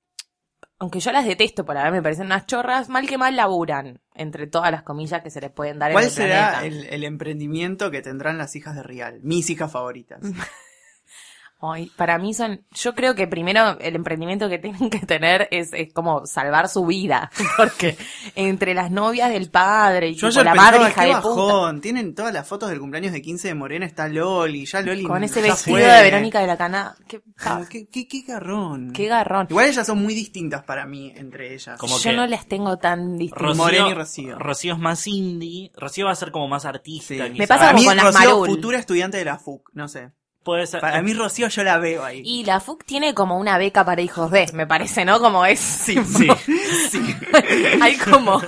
aunque 0.79 0.99
yo 0.99 1.11
las 1.11 1.25
detesto 1.25 1.65
por 1.65 1.77
haber 1.77 1.91
me 1.91 2.01
parecen 2.01 2.25
unas 2.27 2.45
chorras, 2.45 2.89
mal 2.89 3.07
que 3.07 3.17
mal 3.17 3.35
laburan 3.35 4.01
entre 4.13 4.47
todas 4.47 4.71
las 4.71 4.83
comillas 4.83 5.21
que 5.21 5.29
se 5.29 5.41
les 5.41 5.51
pueden 5.51 5.79
dar 5.79 5.91
en 5.91 5.95
¿Cuál 5.95 6.05
el 6.05 6.11
será 6.11 6.59
planeta. 6.59 6.65
el, 6.65 6.85
el 6.93 7.03
emprendimiento 7.03 7.91
que 7.91 8.01
tendrán 8.01 8.37
las 8.37 8.55
hijas 8.55 8.75
de 8.75 8.83
Real? 8.83 9.19
Mis 9.23 9.49
hijas 9.49 9.71
favoritas. 9.71 10.19
Ay, 11.61 11.89
para 11.95 12.17
mí 12.19 12.33
son, 12.33 12.63
yo 12.71 12.93
creo 12.93 13.15
que 13.15 13.27
primero 13.27 13.79
el 13.79 13.95
emprendimiento 13.95 14.49
que 14.49 14.59
tienen 14.59 14.89
que 14.89 14.99
tener 14.99 15.47
es, 15.51 15.71
es 15.73 15.91
como 15.93 16.25
salvar 16.25 16.67
su 16.69 16.85
vida, 16.85 17.31
porque 17.57 17.97
entre 18.35 18.73
las 18.73 18.91
novias 18.91 19.29
del 19.31 19.49
padre 19.49 20.09
y 20.09 20.15
Yo 20.15 20.27
tipo, 20.29 20.41
ayer 20.41 20.45
la 20.45 20.51
pensaba, 20.51 20.71
madre 20.77 20.89
hija 20.91 21.01
qué 21.01 21.07
de 21.07 21.21
puta, 21.21 21.27
bajón. 21.53 21.81
Tienen 21.81 22.13
todas 22.13 22.33
las 22.33 22.47
fotos 22.47 22.69
del 22.69 22.79
cumpleaños 22.79 23.13
de 23.13 23.21
15 23.21 23.47
de 23.47 23.53
Morena, 23.55 23.85
está 23.85 24.07
Loli, 24.07 24.65
ya 24.65 24.81
Loli 24.81 25.03
con 25.03 25.23
ese 25.23 25.41
vestido 25.41 25.77
fue. 25.77 25.85
de 25.87 26.03
Verónica 26.03 26.41
de 26.41 26.47
la 26.47 26.57
Cana, 26.57 26.95
qué, 27.07 27.21
¿Qué, 27.69 27.87
qué, 27.87 28.07
qué 28.07 28.21
garrón. 28.27 28.91
qué 28.93 29.07
garrón. 29.07 29.47
Igual 29.49 29.67
ellas 29.67 29.87
son 29.87 29.99
muy 29.99 30.13
distintas 30.13 30.63
para 30.63 30.85
mí, 30.85 31.13
entre 31.15 31.53
ellas. 31.53 31.79
Como 31.79 31.97
yo 31.97 32.11
que- 32.11 32.15
no 32.15 32.27
las 32.27 32.47
tengo 32.47 32.77
tan 32.77 33.17
distintas. 33.17 33.41
Rocío, 33.43 33.63
Morena 33.63 33.89
y 33.89 33.93
Rocío. 33.93 34.37
Rocío 34.37 34.73
es 34.73 34.79
más 34.79 35.07
indie. 35.07 35.71
Rocío 35.75 36.05
va 36.05 36.11
a 36.11 36.15
ser 36.15 36.31
como 36.31 36.47
más 36.47 36.65
artista. 36.65 37.25
Sí. 37.27 37.33
Me 37.37 37.47
pasa 37.47 37.67
como 37.67 37.79
mí, 37.79 37.85
con 37.85 37.95
las 37.97 38.05
Rocío, 38.07 38.29
Marul. 38.29 38.47
futura 38.49 38.77
estudiante 38.77 39.17
de 39.17 39.25
la 39.25 39.39
FUC, 39.39 39.69
no 39.73 39.87
sé. 39.87 40.11
Puede 40.45 40.67
ser. 40.67 40.79
Para 40.79 41.01
mí, 41.01 41.11
Rocío, 41.15 41.47
yo 41.47 41.63
la 41.63 41.79
veo 41.79 42.05
ahí. 42.05 42.21
Y 42.23 42.43
la 42.45 42.59
FUC 42.59 42.85
tiene 42.85 43.15
como 43.15 43.39
una 43.39 43.57
beca 43.57 43.83
para 43.83 44.03
hijos 44.03 44.29
de, 44.29 44.47
me 44.53 44.67
parece, 44.67 45.03
¿no? 45.03 45.19
Como 45.19 45.43
es. 45.43 45.59
Sí, 45.59 45.95
Sí. 46.05 46.29
sí. 46.91 47.15
Hay 47.81 47.97
como 47.97 48.39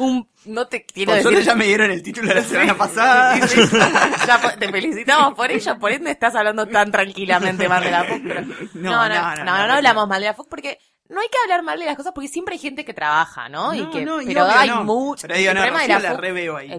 un. 0.00 0.28
No 0.46 0.66
te 0.66 0.84
quiero 0.84 1.12
Por 1.12 1.22
decir. 1.32 1.44
ya 1.46 1.54
me 1.54 1.66
dieron 1.66 1.92
el 1.92 2.02
título 2.02 2.34
la 2.34 2.42
semana 2.42 2.76
pasada. 2.76 3.38
Ya 4.26 4.56
te 4.58 4.68
felicitamos 4.68 5.34
por 5.34 5.48
ello, 5.52 5.78
por 5.78 5.92
ende 5.92 6.10
estás 6.10 6.34
hablando 6.34 6.66
tan 6.66 6.90
tranquilamente 6.90 7.68
mal 7.68 7.84
de 7.84 7.90
la 7.92 8.02
FUC. 8.04 8.22
Pero... 8.24 8.40
No, 8.74 9.08
no, 9.08 9.08
no, 9.08 9.36
no, 9.36 9.44
no, 9.44 9.66
no, 9.68 9.74
hablamos 9.74 10.08
mal 10.08 10.20
de 10.20 10.26
la 10.26 10.34
FUC 10.34 10.48
porque 10.48 10.78
no 11.08 11.20
hay 11.20 11.28
que 11.28 11.38
hablar 11.44 11.62
mal 11.62 11.78
de 11.78 11.86
las 11.86 11.96
cosas 11.96 12.12
porque 12.12 12.28
siempre 12.28 12.54
hay 12.54 12.58
gente 12.58 12.84
que 12.84 12.92
trabaja, 12.92 13.48
¿no? 13.48 13.72
y 13.74 13.80
No, 13.82 13.90
que, 13.92 14.04
pero 14.26 14.44
hay 14.44 14.70
no. 14.70 14.82
mucho. 14.82 15.28
De 15.28 15.34
el 15.40 15.54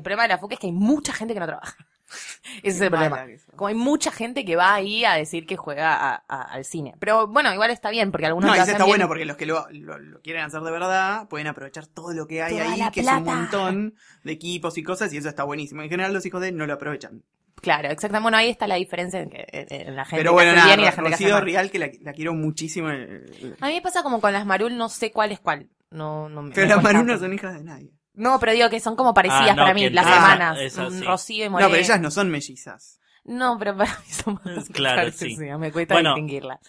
problema 0.02 0.24
de 0.24 0.30
la 0.30 0.38
FUC 0.38 0.52
es 0.52 0.60
que 0.60 0.68
hay 0.68 0.74
mucha 0.74 1.14
gente 1.14 1.34
que 1.34 1.40
no 1.40 1.48
trabaja. 1.48 1.78
Ese 2.64 2.68
es 2.78 2.82
el 2.82 2.90
problema. 2.90 3.26
que. 3.26 3.40
Como 3.56 3.68
hay 3.68 3.76
mucha 3.76 4.12
gente 4.12 4.46
que 4.46 4.56
va 4.56 4.74
ahí 4.76 5.06
a 5.06 5.14
decir 5.14 5.46
que 5.46 5.58
juega 5.58 5.94
a- 5.96 6.24
a- 6.28 6.42
al 6.44 6.64
cine. 6.66 6.94
Pero 7.00 7.28
bueno, 7.28 7.54
igual 7.54 7.72
está 7.72 7.90
bien 7.90 8.12
porque 8.12 8.28
algunos 8.28 8.50
No, 8.50 8.56
lo 8.56 8.62
hacen 8.62 8.74
está 8.76 8.86
bien. 8.86 8.92
bueno 8.98 9.08
porque 9.08 9.26
los 9.26 9.38
que 9.38 9.46
lo, 9.46 9.66
lo- 9.72 9.98
lo 10.00 10.22
quieren 10.22 10.44
hacer 10.44 10.62
de 10.62 10.72
verdad 10.72 11.28
pueden 11.28 11.48
aprovechar 11.48 11.88
todo 11.88 12.14
lo 12.14 12.28
que 12.28 12.42
hay 12.44 12.54
Toda 12.58 12.72
ahí, 12.72 12.92
que 12.92 13.02
es 13.02 13.08
un 13.08 13.24
montón 13.24 13.96
de 14.24 14.32
equipos 14.32 14.78
y 14.78 14.84
cosas, 14.84 15.12
y 15.14 15.18
eso 15.18 15.30
está 15.30 15.44
buenísimo. 15.44 15.82
En 15.82 15.90
general, 15.90 16.14
los 16.14 16.26
hijos 16.26 16.42
de 16.42 16.50
él 16.50 16.58
no 16.58 16.66
lo 16.68 16.74
aprovechan. 16.74 17.24
Claro, 17.62 17.88
exactamente. 17.90 18.22
Bueno, 18.24 18.38
ahí 18.38 18.50
está 18.50 18.68
la 18.68 18.76
diferencia 18.76 19.22
en, 19.22 19.30
que, 19.30 19.46
en- 19.50 19.96
la 19.96 20.06
gente 20.06 20.18
Pero 20.22 20.32
que 20.32 20.34
bueno, 20.34 20.52
hace 20.52 20.58
nada, 20.60 20.68
bien 20.68 20.80
y 20.82 20.84
la 20.86 20.92
gente 20.92 21.10
que 21.10 21.16
hace. 21.16 21.42
Real, 21.42 21.72
que 21.72 21.80
la, 21.80 21.90
la 22.02 22.14
quiero 22.14 22.34
muchísimo. 22.34 22.90
eh, 22.92 23.56
A 23.62 23.68
mí 23.68 23.74
me 23.76 23.82
pasa 23.82 24.04
como 24.04 24.22
con 24.22 24.32
las 24.34 24.46
Marul, 24.46 24.78
no 24.78 24.90
sé 24.90 25.12
cuál 25.12 25.32
es 25.32 25.40
cuál. 25.40 25.70
No, 25.90 26.30
no 26.30 26.44
me- 26.44 26.52
Pero 26.54 26.68
me 26.68 26.74
las. 26.76 26.84
Marul 26.84 27.08
no 27.08 27.18
son 27.18 27.34
hijas 27.34 27.56
de 27.56 27.64
nadie. 27.64 27.92
No, 28.16 28.40
pero 28.40 28.52
digo 28.54 28.70
que 28.70 28.80
son 28.80 28.96
como 28.96 29.14
parecidas 29.14 29.50
Ah, 29.52 29.56
no, 29.56 29.62
para 29.64 29.74
mí, 29.74 29.90
las 29.90 30.06
hermanas. 30.08 30.58
mm, 30.58 31.00
sí. 31.00 31.04
Rocío 31.06 31.46
y 31.46 31.50
Morena. 31.50 31.68
No, 31.68 31.72
pero 31.72 31.84
ellas 31.84 32.00
no 32.02 32.12
son 32.12 32.30
mellizas. 32.30 33.00
No, 33.24 33.58
pero 33.60 33.76
para 33.76 33.92
mí 33.92 34.06
son 34.12 34.40
más 34.44 34.70
Claro, 34.74 34.98
parecidas, 34.98 35.40
sí. 35.40 35.58
Me 35.60 35.72
cuesta 35.72 35.96
Bueno. 35.96 36.12
distinguirlas. 36.12 36.60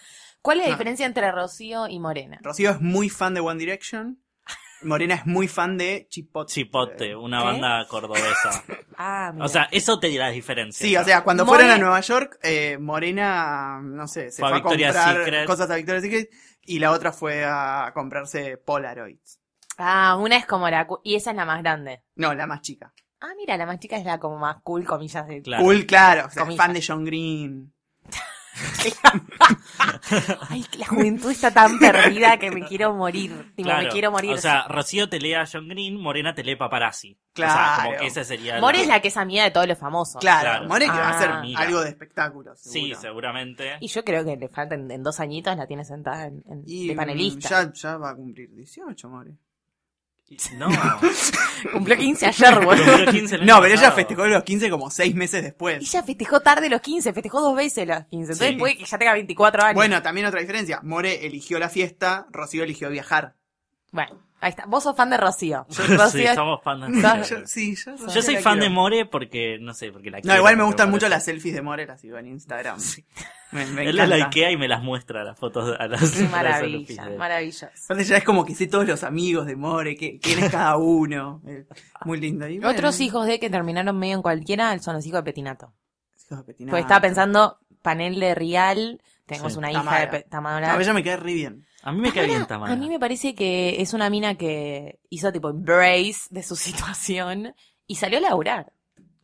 ¿Cuál 0.43 0.59
es 0.59 0.65
la 0.65 0.71
No. 0.71 0.75
diferencia 0.77 1.07
entre 1.07 1.31
Rocío 1.33 1.89
y 1.89 1.99
Morena? 2.01 2.39
Rocío 2.43 2.71
es 2.71 2.81
muy 2.81 3.09
fan 3.11 3.35
de 3.35 3.41
One 3.41 3.59
Direction. 3.59 4.19
Morena 4.83 5.15
es 5.15 5.27
muy 5.27 5.49
fan 5.49 5.79
de 5.79 6.07
Chipotle. 6.11 6.53
Chipote, 6.53 7.17
una 7.17 7.39
¿Qué? 7.39 7.45
banda 7.45 7.87
cordobesa. 7.89 8.63
Ah, 8.99 9.31
mira. 9.35 9.45
O 9.45 9.49
sea, 9.49 9.69
eso 9.73 9.99
te 9.99 10.07
dirá 10.07 10.29
la 10.29 10.33
diferencia. 10.33 10.87
Sí, 10.87 10.97
o 10.97 11.05
sea, 11.05 11.23
cuando 11.23 11.45
More- 11.45 11.59
fueron 11.65 11.75
a 11.75 11.79
Nueva 11.79 12.01
York, 12.01 12.39
eh, 12.43 12.79
Morena, 12.79 13.79
no 13.83 14.07
sé, 14.09 14.31
se 14.31 14.41
Fue 14.41 14.49
fue, 14.49 14.49
a 14.49 14.51
a 14.53 14.55
Victoria's 14.63 14.95
comprar 14.97 15.17
Secret. 15.25 15.47
cosas 15.47 15.71
a 15.71 15.75
Victoria's 15.77 16.03
Secret 16.03 16.31
y 16.63 16.79
la 16.79 16.91
otra 16.93 17.13
fue 17.13 17.45
a 17.45 17.91
comprarse 17.93 18.57
Polaroids. 18.57 19.39
Ah, 19.79 20.17
una 20.17 20.37
es 20.37 20.47
como 20.47 20.69
la... 20.71 20.87
cu- 20.87 21.01
Y 21.05 21.15
esa 21.17 21.31
es 21.31 21.37
la 21.37 21.45
más 21.45 21.61
grande. 21.63 22.03
No, 22.15 22.35
la 22.35 22.47
más 22.47 22.63
chica. 22.63 22.93
Ah, 23.21 23.33
mira, 23.37 23.57
la 23.57 23.67
más 23.67 23.79
chica 23.79 23.97
es 23.97 24.05
la 24.05 24.19
como 24.19 24.39
más 24.39 24.57
cool, 24.63 24.85
comillas 24.85 25.27
de... 25.27 25.43
Claro. 25.43 25.63
Cool, 25.65 25.87
claro. 25.87 26.27
O 26.27 26.31
sea, 26.31 26.43
Comillas. 26.43 26.65
fan 26.65 26.73
de 26.75 26.85
John 26.87 27.05
Green. 27.05 27.73
Ay, 30.49 30.65
que 30.71 30.79
la 30.79 30.87
juventud 30.87 31.31
está 31.31 31.51
tan 31.51 31.79
perdida 31.79 32.39
que 32.39 32.51
me 32.51 32.63
quiero 32.65 32.95
morir. 32.95 33.53
Tipo, 33.55 33.69
Claro. 33.69 33.83
me 33.85 33.89
quiero 33.91 34.11
morir. 34.11 34.33
O 34.33 34.39
sea, 34.39 34.67
Rocío 34.69 35.09
te 35.09 35.19
lee 35.19 35.35
a 35.35 35.45
John 35.51 35.69
Green, 35.69 36.01
Morena 36.01 36.35
te 36.35 36.43
lee 36.45 36.57
paparazzi. 36.57 37.13
O 37.13 37.37
sea, 37.37 37.47
Claro. 37.47 37.83
como 37.91 37.97
que 37.99 38.07
ese 38.07 38.25
sería. 38.25 38.61
More 38.61 38.79
la- 38.79 38.83
es 38.83 38.89
la 38.89 39.01
que 39.01 39.09
es 39.09 39.17
amiga 39.17 39.45
de 39.45 39.51
todos 39.51 39.67
los 39.67 39.79
famosos. 39.79 40.21
Claro, 40.21 40.41
Claro. 40.49 40.69
More 40.69 40.85
que 40.87 40.91
va 40.91 40.97
a 40.97 41.09
Ah. 41.11 41.17
hacer 41.19 41.31
Amiga. 41.31 41.61
algo 41.61 41.81
de 41.83 41.89
espectáculo. 41.91 42.55
Sí, 42.57 42.81
seguro. 42.81 43.01
seguramente. 43.01 43.77
Y 43.81 43.89
yo 43.89 44.05
creo 44.05 44.25
que 44.25 44.37
le 44.37 44.49
faltan 44.49 44.91
en 44.91 45.03
dos 45.03 45.21
añitos 45.21 45.57
la 45.57 45.67
tiene 45.67 45.85
sentada 45.85 46.27
en, 46.27 46.43
en- 46.49 46.63
Y, 46.67 46.89
de 46.89 46.95
mm, 46.95 46.97
panelista. 46.97 47.49
Ya, 47.65 47.73
ya 47.73 47.97
va 47.99 48.11
a 48.11 48.15
cumplir 48.17 48.51
18, 48.55 49.09
More. 49.09 49.33
No. 50.57 50.69
Cumplió 51.73 51.97
15 51.97 52.27
ayer, 52.27 52.55
boludo. 52.65 52.85
Cumplió 52.85 53.13
15 53.13 53.35
el 53.37 53.41
año 53.43 53.55
No, 53.55 53.61
pero 53.63 53.75
ella 53.75 53.93
festejó 53.93 54.27
los 54.27 54.43
15 54.43 54.71
como 54.71 54.91
6 54.91 55.15
meses 55.15 55.43
después. 55.45 55.79
Ella 55.81 56.03
festejó 56.03 56.41
tarde 56.41 56.69
los 56.69 56.81
15, 56.81 57.13
festejó 57.13 57.41
dos 57.41 57.57
veces 57.57 57.87
los 57.87 57.99
15. 58.07 58.33
Entonces 58.33 58.49
Sí. 58.49 58.57
puede 58.57 58.77
que 58.77 58.85
ya 58.85 58.99
tenga 58.99 59.13
24 59.13 59.63
años. 59.63 59.75
Bueno, 59.77 60.03
también 60.03 60.27
otra 60.27 60.41
diferencia. 60.41 60.81
More 60.83 61.25
eligió 61.27 61.59
la 61.61 61.69
fiesta, 61.69 62.27
Rocío 62.31 62.65
eligió 62.65 62.91
viajar. 62.91 63.35
Bueno, 63.97 64.21
ahí 64.41 64.51
está. 64.51 64.67
Vos 64.67 64.85
sos 64.85 64.95
fan 64.97 65.11
de 65.11 65.17
Rocío. 65.17 65.67
Sí, 65.71 65.83
Rocío 65.97 66.35
somos 66.35 66.63
fan 66.63 66.81
de 66.93 67.01
Sos- 67.03 67.29
Yo, 67.31 67.47
sí, 67.47 67.75
yo, 67.75 67.97
Yo 68.15 68.23
soy 68.23 68.37
fan 68.37 68.61
de 68.61 68.69
More 68.71 69.07
porque, 69.07 69.59
no 69.61 69.75
sé, 69.75 69.91
porque 69.91 70.11
la 70.11 70.19
No, 70.19 70.23
quiero, 70.23 70.37
igual 70.37 70.57
me 70.57 70.63
gustan 70.65 70.91
mucho 70.91 71.09
las 71.09 71.25
selfies 71.25 71.55
de 71.55 71.63
More, 71.63 71.87
las 71.87 72.01
sigo 72.01 72.17
en 72.19 72.27
Instagram. 72.27 72.79
Me, 73.53 73.65
me 73.67 73.89
Él 73.89 73.97
la 73.97 74.05
encanta. 74.05 74.25
likea 74.27 74.51
y 74.51 74.57
me 74.57 74.69
las 74.69 74.83
muestra 74.83 75.25
las 75.25 75.39
fotos 75.39 75.65
a 75.65 75.71
las, 75.71 75.81
a 75.81 75.87
las 75.89 76.11
selfies 76.11 76.31
Maravilla, 76.31 77.05
de- 77.07 77.17
maravilloso. 77.19 77.67
Aparte 77.85 78.05
ya 78.05 78.17
es 78.19 78.25
como 78.25 78.45
que 78.45 78.55
sé 78.55 78.67
todos 78.67 78.87
los 78.87 79.03
amigos 79.05 79.47
de 79.47 79.57
More, 79.57 79.97
que, 79.97 80.19
quién 80.21 80.41
es 80.41 80.51
cada 80.51 80.77
uno. 80.77 81.43
Muy 82.05 82.21
lindo. 82.21 82.47
Y 82.49 82.59
bueno, 82.59 82.71
Otros 82.73 83.01
hijos 83.01 83.27
de 83.27 83.39
que 83.41 83.49
terminaron 83.51 83.99
medio 83.99 84.17
en 84.17 84.23
cualquiera 84.23 84.79
son 84.81 84.95
los 84.97 85.07
hijos 85.07 85.21
de 85.21 85.25
Petinato. 85.25 85.73
hijos 86.27 86.39
de 86.39 86.45
Petinato. 86.45 86.71
Porque 86.73 86.83
estaba 86.83 87.01
pensando, 87.01 87.59
panel 87.83 88.19
de 88.21 88.35
Rial, 88.35 89.01
tenemos 89.27 89.53
Sí. 89.55 89.59
una 89.59 89.71
hija 89.71 89.81
Tamara. 89.81 90.01
de 90.01 90.07
Pe- 90.09 90.23
Tamara. 90.29 90.75
A 90.75 90.81
ella 90.81 90.93
me 90.93 91.03
cae 91.05 91.17
re 91.17 91.33
bien. 91.35 91.65
A 91.87 91.93
mí 91.93 92.01
me 92.01 92.13
cae 92.13 92.27
bien 92.27 92.47
Tamara. 92.47 92.73
A 92.73 92.77
mí 92.77 92.89
me 92.89 92.99
parece 92.99 93.35
que 93.37 93.81
es 93.81 93.95
una 93.95 94.11
mina 94.11 94.35
que 94.35 94.99
hizo 95.09 95.33
tipo 95.33 95.51
embrace 95.51 96.23
de 96.31 96.43
su 96.43 96.57
situación 96.67 97.55
y 97.87 97.95
salió 97.95 98.19
a 98.19 98.23
laburar 98.23 98.73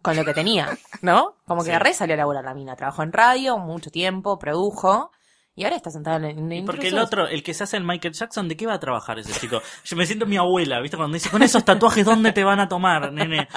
con 0.01 0.17
lo 0.17 0.25
que 0.25 0.33
tenía, 0.33 0.69
¿no? 1.01 1.37
Como 1.47 1.65
que 1.65 1.73
Sí. 1.73 1.79
re 1.79 1.93
salió 1.93 2.15
a 2.15 2.19
laburar 2.19 2.45
la 2.45 2.55
mina. 2.55 2.77
Trabajó 2.77 3.03
en 3.03 3.13
radio 3.13 3.59
mucho 3.59 3.91
tiempo, 3.91 4.39
produjo 4.39 5.11
Y 5.55 5.65
ahora 5.65 5.77
está 5.77 5.91
sentado 5.91 6.17
en 6.27 6.39
en 6.39 6.51
Y 6.53 6.63
porque 6.63 6.89
el 6.89 6.95
intrusos. 6.95 7.07
otro, 7.07 7.29
el 7.29 7.43
que 7.43 7.53
se 7.53 7.65
hace 7.65 7.77
el 7.77 7.85
Michael 7.85 8.15
Jackson, 8.15 8.49
¿de 8.49 8.57
qué 8.57 8.67
va 8.67 8.73
a 8.75 8.81
trabajar 8.81 9.19
ese 9.19 9.39
chico? 9.39 9.61
Yo 9.85 9.97
me 9.97 10.07
siento 10.07 10.25
mi 10.25 10.39
abuela, 10.39 10.81
¿viste? 10.81 10.97
Cuando 10.97 11.13
dice, 11.15 11.29
con 11.29 11.43
esos 11.43 11.63
tatuajes, 11.63 12.07
¿dónde 12.07 12.33
te 12.33 12.43
van 12.43 12.59
a 12.59 12.69
tomar, 12.69 13.13
nene? 13.13 13.49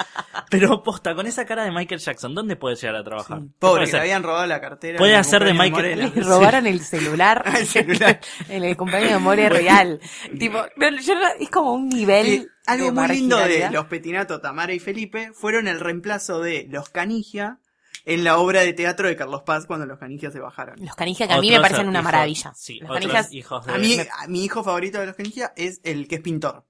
Pero 0.50 0.82
posta, 0.82 1.14
con 1.14 1.26
esa 1.26 1.46
cara 1.46 1.64
de 1.64 1.72
Michael 1.72 2.00
Jackson, 2.00 2.34
¿dónde 2.34 2.56
puede 2.56 2.76
llegar 2.76 2.96
a 2.96 3.02
trabajar? 3.02 3.40
¿Qué 3.40 3.48
Pobre, 3.58 3.86
le 3.86 3.98
habían 3.98 4.22
robado 4.22 4.46
la 4.46 4.60
cartera. 4.60 4.98
Puede 4.98 5.14
el 5.14 5.20
hacer 5.20 5.42
de 5.42 5.54
Michael- 5.54 5.70
Morela. 5.96 6.12
Le 6.14 6.22
robaron 6.22 6.66
el 6.66 6.80
celular, 6.80 7.42
El 7.58 7.66
celular. 7.66 8.20
en 8.50 8.64
el 8.64 8.76
cumpleaños 8.76 9.12
de 9.12 9.18
More 9.18 9.48
Real. 9.48 9.98
tipo, 10.38 10.58
no, 10.76 10.90
yo 11.00 11.14
no- 11.14 11.28
es 11.40 11.48
como 11.50 11.72
un 11.72 11.88
nivel. 11.88 12.50
Algo 12.66 12.86
de 12.86 12.92
muy 12.92 13.08
lindo 13.08 13.38
de 13.38 13.70
los 13.70 13.86
Petinato, 13.86 14.40
Tamara 14.40 14.74
y 14.74 14.80
Felipe 14.80 15.30
fueron 15.32 15.66
el 15.68 15.80
reemplazo 15.80 16.40
de 16.40 16.66
los 16.68 16.90
Canigia 16.90 17.58
en 18.06 18.24
la 18.24 18.38
obra 18.38 18.60
de 18.62 18.72
teatro 18.72 19.06
de 19.08 19.16
Carlos 19.16 19.42
Paz 19.42 19.66
cuando 19.66 19.84
los 19.84 19.98
Canigia 19.98 20.30
se 20.30 20.40
bajaron. 20.40 20.76
Los 20.82 20.94
canijas 20.96 21.28
que 21.28 21.34
a 21.34 21.40
mí 21.40 21.50
me 21.50 21.60
parecen 21.60 21.88
una 21.88 21.98
hijos- 21.98 22.04
maravilla. 22.04 22.52
Sí, 22.54 22.78
los 22.80 22.88
otros 22.90 23.00
canijas, 23.12 23.32
hijos 23.34 23.66
de... 23.66 23.72
A 23.74 23.78
mí, 23.78 23.96
a 23.98 24.28
mi 24.28 24.44
hijo 24.44 24.64
favorito 24.64 24.98
de 24.98 25.06
los 25.06 25.16
Canigia 25.16 25.52
es 25.56 25.80
el 25.84 26.08
que 26.08 26.14
es 26.16 26.20
pintor. 26.22 26.64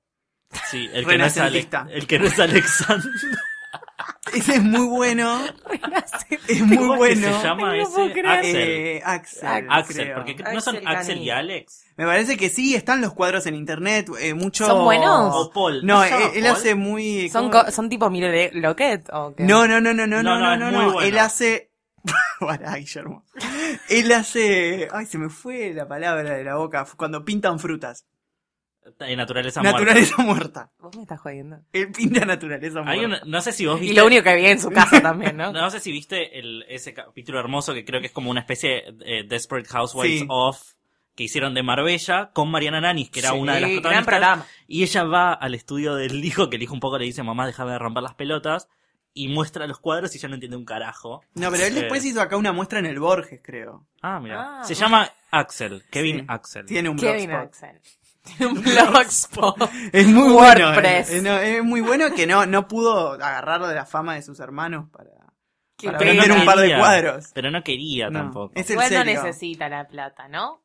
Sí, 0.71 0.89
el 0.93 1.07
que 1.07 1.19
no 1.19 1.25
es, 1.27 1.37
Ale- 1.37 1.51
renacentista. 1.61 1.87
el 1.91 2.07
que 2.07 2.19
no 2.19 2.27
es 2.27 2.39
Alexander. 2.41 3.13
Ese 4.35 4.57
es 4.57 4.63
muy 4.63 4.87
bueno. 4.87 5.41
es 6.49 6.61
muy 6.63 6.77
¿Cómo 6.77 7.05
es 7.05 7.15
que 7.19 7.21
bueno. 7.21 7.41
se 7.41 7.47
llama 7.47 7.77
ese? 7.77 8.03
Axel. 8.27 8.57
Eh, 8.57 9.03
Axel. 9.05 9.67
Axel, 9.71 10.13
porque 10.15 10.37
no 10.53 10.61
son 10.61 10.77
Axel 10.87 11.19
y. 11.19 11.31
Alex. 11.31 11.85
Me 11.97 12.05
parece 12.05 12.37
que 12.37 12.49
sí, 12.51 12.75
están 12.75 13.01
los 13.01 13.15
cuadros 13.15 13.47
en 13.47 13.55
internet. 13.55 14.11
Eh, 14.21 14.35
mucho... 14.35 14.67
¿Son 14.67 14.85
buenos? 14.85 15.35
O 15.35 15.51
Paul. 15.51 15.81
No, 15.87 16.05
llama 16.05 16.25
él, 16.35 16.43
Paul? 16.43 16.47
hace 16.47 16.75
muy... 16.75 17.29
son, 17.31 17.51
co- 17.51 17.71
son 17.71 17.89
tipo 17.89 18.11
Mire 18.11 18.51
Loquet 18.53 19.09
o 19.13 19.35
qué? 19.35 19.45
No, 19.45 19.67
no, 19.67 19.81
no, 19.81 19.95
no, 19.95 20.07
no, 20.07 20.23
No, 20.23 20.39
no, 20.39 20.57
no, 20.57 20.93
bueno. 20.93 21.01
Él 21.01 21.19
hace. 21.19 21.71
Guillermo. 22.77 23.25
Él 23.89 24.13
hace. 24.13 24.89
Ay, 24.93 25.07
se 25.07 25.17
me 25.19 25.29
fue 25.31 25.73
la 25.73 25.89
palabra 25.89 26.35
de 26.37 26.45
la 26.45 26.57
boca. 26.57 26.87
Cuando 26.97 27.25
pintan 27.25 27.59
frutas. 27.59 28.05
En 29.01 29.17
naturaleza 29.17 29.61
muerta. 29.63 29.79
naturaleza 29.81 30.23
muerta. 30.23 30.71
Vos 30.79 30.95
me 30.97 31.03
estás 31.03 31.21
jodiendo. 31.21 31.59
Él 31.73 31.91
pinta 31.93 32.25
naturaleza 32.25 32.83
muerta. 32.83 33.21
No 33.27 33.41
sé 33.41 33.53
si 33.53 33.67
vos 33.67 33.81
viste. 33.81 33.93
Y 33.93 33.97
lo 33.97 34.07
único 34.07 34.23
que 34.23 34.37
vi 34.37 34.47
en 34.47 34.61
su 34.61 34.71
casa 34.71 35.01
también, 35.01 35.37
¿no? 35.37 35.53
No 35.53 35.71
sé 35.71 35.81
si 35.81 35.91
viste 35.93 36.39
el, 36.39 36.65
ese 36.69 36.95
capítulo 36.95 37.41
hermoso 37.41 37.75
que 37.75 37.85
creo 37.85 38.01
que 38.01 38.07
es 38.07 38.13
como 38.13 38.31
una 38.31 38.41
especie 38.41 38.85
de 38.93 39.21
eh, 39.21 39.25
Desperate 39.29 39.69
Housewives 39.69 40.21
Sí. 40.21 40.27
of 40.29 40.63
que 41.15 41.25
hicieron 41.25 41.55
de 41.55 41.63
Marbella 41.63 42.31
con 42.35 42.51
Mariana 42.51 42.81
Nanis, 42.81 43.09
que 43.11 43.21
era 43.21 43.31
Sí, 43.31 43.37
una 43.39 43.55
de 43.55 43.61
las 43.63 43.71
gran 43.71 44.05
protagonistas. 44.05 44.47
Y 44.69 44.83
ella 44.83 45.05
va 45.05 45.33
al 45.33 45.55
estudio 45.55 45.95
del 45.95 46.23
hijo, 46.25 46.51
que 46.51 46.57
el 46.57 46.63
hijo 46.63 46.75
un 46.75 46.81
poco 46.81 46.99
le 46.99 47.07
dice, 47.07 47.23
mamá, 47.23 47.47
déjame 47.47 47.73
de 47.73 47.79
romper 47.79 48.03
las 48.03 48.15
pelotas, 48.15 48.69
y 49.15 49.29
muestra 49.29 49.67
los 49.67 49.79
cuadros 49.81 50.15
y 50.15 50.19
ya 50.19 50.29
no 50.29 50.35
entiende 50.35 50.59
un 50.59 50.67
carajo. 50.67 51.23
No, 51.35 51.51
pero 51.51 51.65
él 51.65 51.75
Eh, 51.75 51.81
después 51.81 52.05
hizo 52.05 52.21
acá 52.21 52.37
una 52.37 52.53
muestra 52.53 52.81
en 52.81 52.85
el 52.87 53.01
Borges, 53.01 53.41
creo. 53.43 53.87
Ah, 54.03 54.21
mira. 54.21 54.61
Ah. 54.61 54.65
Se 54.65 54.75
llama 54.75 55.11
Axel, 55.31 55.85
Kevin 55.91 56.19
Sí. 56.19 56.25
Axel. 56.29 56.67
Tiene 56.67 56.91
un 56.91 56.99
Kevin 56.99 57.31
blogspot. 57.31 57.49
Axel. 57.49 57.81
Tiene 58.27 58.47
un 58.53 58.63
blogspot. 58.63 59.71
Es 59.93 60.07
muy 60.09 60.33
bueno. 60.33 60.67
WordPress. 60.67 61.11
eh. 61.11 61.23
No, 61.23 61.39
es 61.39 61.63
muy 61.65 61.81
bueno 61.81 62.13
que 62.15 62.27
no, 62.27 62.45
no 62.47 62.67
pudo 62.69 63.13
agarrar 63.13 63.67
de 63.67 63.75
la 63.75 63.87
fama 63.87 64.15
de 64.17 64.23
sus 64.23 64.41
hermanos 64.41 64.89
para, 64.91 65.11
para 65.99 66.35
un 66.35 66.45
par 66.45 66.59
de 66.59 66.77
cuadros. 66.77 67.31
Pero 67.35 67.51
no 67.51 67.63
quería 67.63 68.11
No, 68.11 68.21
tampoco. 68.21 68.53
es 68.57 68.67
el 68.71 68.75
Igual 68.75 68.93
no 68.93 68.99
serio. 68.99 69.23
necesita 69.23 69.69
la 69.69 69.87
plata, 69.87 70.29
¿no? 70.29 70.63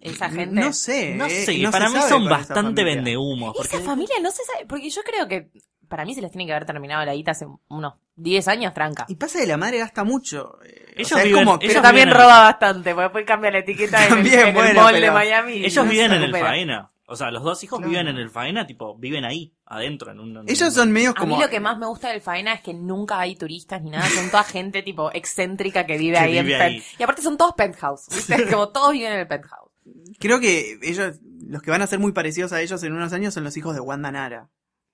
Esa 0.00 0.28
gente. 0.30 0.54
No 0.60 0.72
sé. 0.72 1.14
No 1.14 1.26
eh, 1.26 1.30
sé, 1.30 1.58
no 1.58 1.70
para 1.70 1.88
mí 1.88 1.96
sabe 1.96 2.08
son 2.08 2.28
bastante 2.28 2.84
vendehumos. 2.84 3.54
Esa 3.58 3.62
Porque 3.70 3.84
familia 3.84 4.14
no 4.22 4.30
se 4.30 4.44
sabe, 4.44 4.66
porque 4.66 4.90
yo 4.90 5.02
creo 5.02 5.26
que 5.26 5.50
para 5.88 6.04
mí 6.04 6.14
se 6.14 6.20
les 6.20 6.30
tiene 6.30 6.46
que 6.46 6.52
haber 6.52 6.66
terminado 6.66 7.04
la 7.04 7.14
guita 7.14 7.32
hace 7.32 7.46
unos 7.68 7.94
10 8.16 8.46
años, 8.48 8.74
tranca. 8.74 9.04
Y 9.08 9.16
pasa 9.16 9.40
que 9.40 9.46
la 9.46 9.56
madre 9.56 9.78
gasta 9.78 10.04
mucho. 10.04 10.58
eh, 10.64 10.92
Ellos 10.96 11.12
o 11.12 11.14
sea, 11.14 11.18
es 11.24 11.28
viven- 11.30 11.44
como 11.44 11.58
ellos 11.60 11.68
Pero 11.72 11.82
también 11.82 12.08
en- 12.08 12.14
roba 12.14 12.40
bastante, 12.40 12.90
porque 12.94 13.02
después 13.04 13.24
cambia 13.26 13.50
la 13.50 13.58
etiqueta 13.58 13.98
en 13.98 14.02
el- 14.04 14.08
También, 14.10 14.40
en 14.48 14.56
el, 14.56 14.74
mall 14.76 15.00
de 15.00 15.10
Miami. 15.10 15.52
ellos 15.64 15.84
no 15.84 15.90
viven 15.90 16.12
en 16.12 16.22
el 16.22 16.32
faena. 16.36 16.90
O 17.10 17.16
sea, 17.16 17.30
los 17.30 17.42
dos 17.42 17.64
hijos 17.64 17.80
viven 17.82 18.06
en 18.08 18.18
el 18.18 18.28
faena, 18.28 18.66
tipo, 18.66 18.94
viven 18.98 19.24
ahí, 19.24 19.54
adentro. 19.64 20.12
En 20.12 20.20
un, 20.20 20.36
en 20.36 20.42
Ellos 20.46 20.68
un- 20.68 20.74
son 20.74 20.92
medios 20.92 21.14
A 21.16 21.20
como. 21.20 21.36
mí 21.36 21.42
lo 21.42 21.48
que 21.48 21.58
más 21.58 21.78
me 21.78 21.86
gusta 21.86 22.10
del 22.10 22.20
Faena 22.20 22.52
es 22.52 22.60
que 22.60 22.74
nunca 22.74 23.18
hay 23.18 23.34
turistas 23.34 23.80
ni 23.80 23.88
nada, 23.88 24.06
son 24.08 24.28
toda 24.30 24.44
gente 24.44 24.82
tipo 24.82 25.10
excéntrica 25.14 25.86
que 25.86 25.96
vive 25.96 26.18
Que 26.18 26.18
ahí 26.18 26.32
vive 26.42 26.56
en 26.56 26.60
ahí. 26.60 26.74
pen- 26.80 26.84
Y 26.98 27.02
aparte 27.02 27.22
son 27.22 27.38
todos 27.38 27.54
penthouse, 27.56 28.08
¿viste? 28.10 28.50
Como 28.50 28.68
todos 28.68 28.92
viven 28.92 29.12
en 29.14 29.20
el 29.20 29.26
penthouse. 29.26 29.70
Creo 30.18 30.38
que 30.38 30.78
ellos, 30.82 31.14
los 31.46 31.62
que 31.62 31.70
van 31.70 31.80
a 31.80 31.86
ser 31.86 31.98
muy 31.98 32.12
parecidos 32.12 32.52
a 32.52 32.60
ellos 32.60 32.82
en 32.82 32.92
unos 32.92 33.14
años 33.14 33.32
son 33.32 33.42
los 33.44 33.56
hijos 33.56 33.74
de 33.74 33.80
Wanda 33.80 34.10
Nara. 34.12 34.48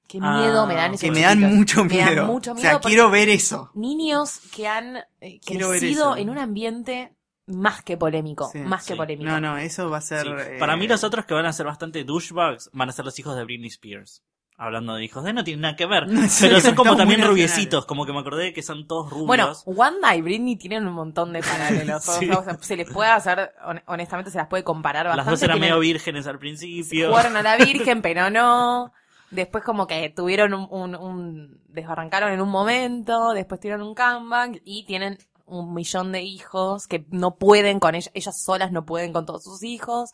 Qué 0.06 0.18
Ah, 0.22 0.38
miedo 0.38 0.66
me 0.66 0.74
dan 0.74 0.90
esos 0.94 1.00
Que 1.00 1.10
me 1.10 1.20
dan 1.22 1.38
chiquitos. 1.38 1.54
mucho 1.56 1.84
Me 1.84 1.96
dan 1.98 2.08
miedo. 2.14 2.26
mucho 2.26 2.50
O 2.52 2.54
miedo 2.54 2.62
sea, 2.68 2.72
porque 2.80 2.88
quiero 2.88 3.10
ver 3.10 3.28
eso. 3.30 3.70
niños 3.74 4.40
que 4.54 4.68
han 4.68 4.98
eh, 5.20 5.40
crecido 5.44 6.16
en 6.16 6.28
un 6.30 6.38
ambiente 6.38 7.14
más 7.46 7.82
que 7.82 7.96
polémico, 7.96 8.48
Sí, 8.52 8.58
más 8.58 8.86
que 8.86 8.96
polémico. 8.96 9.30
No, 9.30 9.40
no, 9.40 9.56
eso 9.58 9.90
va 9.90 9.98
a 9.98 10.02
ser. 10.02 10.24
Sí. 10.26 10.32
eh, 10.52 10.56
Para 10.58 10.76
mí 10.76 10.86
los 10.88 11.04
otros 11.04 11.24
que 11.24 11.34
van 11.34 11.46
a 11.46 11.52
ser 11.52 11.66
bastante 11.66 12.04
douchebags 12.04 12.70
van 12.72 12.88
a 12.88 12.92
ser 12.92 13.04
los 13.04 13.18
hijos 13.18 13.34
de 13.36 13.44
Britney 13.44 13.68
Spears. 13.68 14.22
Hablando 14.56 14.94
de 14.94 15.02
hijos 15.04 15.24
de 15.24 15.32
no 15.32 15.42
tiene 15.42 15.62
nada 15.62 15.74
que 15.76 15.84
ver. 15.86 16.06
No 16.08 16.20
pero 16.40 16.60
son 16.60 16.74
como 16.76 16.96
también 16.96 17.20
rubiecitos, 17.26 17.64
nacionales. 17.64 17.86
como 17.86 18.06
que 18.06 18.12
me 18.12 18.20
acordé 18.20 18.52
que 18.52 18.62
son 18.62 18.86
todos 18.86 19.10
rubios. 19.10 19.26
Bueno, 19.26 19.52
Wanda 19.66 20.14
y 20.14 20.22
Britney 20.22 20.56
tienen 20.56 20.86
un 20.86 20.94
montón 20.94 21.32
de 21.32 21.40
paralelos. 21.40 22.04
Sí. 22.20 22.30
O 22.30 22.44
sea, 22.44 22.56
se 22.60 22.76
les 22.76 22.88
puede 22.88 23.10
hacer, 23.10 23.52
hon- 23.66 23.82
honestamente, 23.86 24.30
se 24.30 24.38
las 24.38 24.46
puede 24.48 24.62
comparar 24.62 25.06
bastante. 25.06 25.30
Las 25.30 25.40
dos 25.40 25.42
eran 25.42 25.56
Tienen- 25.56 25.70
medio 25.70 25.80
vírgenes 25.80 26.26
al 26.28 26.38
principio. 26.38 27.08
Jugaron 27.08 27.36
a 27.36 27.42
la 27.42 27.56
Virgen, 27.64 28.00
pero 28.00 28.30
no. 28.30 28.92
Después 29.34 29.64
como 29.64 29.86
que 29.86 30.10
tuvieron 30.10 30.54
un, 30.54 30.68
un, 30.70 30.94
un- 30.96 31.60
desbarrancaron 31.68 32.32
en 32.32 32.40
un 32.40 32.48
momento, 32.50 33.32
después 33.32 33.60
tuvieron 33.60 33.82
un 33.82 33.94
comeback 33.94 34.60
y 34.64 34.84
tienen 34.86 35.18
un 35.46 35.74
millón 35.74 36.12
de 36.12 36.22
hijos 36.22 36.86
que 36.86 37.04
no 37.10 37.36
pueden 37.36 37.80
con 37.80 37.94
ellas, 37.94 38.10
ellas 38.14 38.40
solas 38.42 38.72
no 38.72 38.84
pueden 38.86 39.12
con 39.12 39.26
todos 39.26 39.44
sus 39.44 39.62
hijos. 39.62 40.10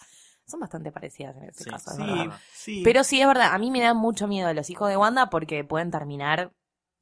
Son 0.46 0.58
bastante 0.58 0.90
parecidas 0.90 1.36
en 1.36 1.44
este 1.44 1.64
Sí, 1.64 1.70
caso, 1.70 1.90
es 1.90 1.96
Sí, 1.96 2.02
verdad. 2.02 2.38
sí. 2.52 2.82
Pero 2.82 3.04
sí 3.04 3.20
es 3.20 3.26
verdad, 3.28 3.52
a 3.52 3.58
mí 3.58 3.70
me 3.70 3.80
da 3.80 3.94
mucho 3.94 4.26
miedo 4.26 4.52
los 4.52 4.68
hijos 4.70 4.88
de 4.88 4.96
Wanda 4.96 5.30
porque 5.30 5.62
pueden 5.64 5.90
terminar 5.92 6.50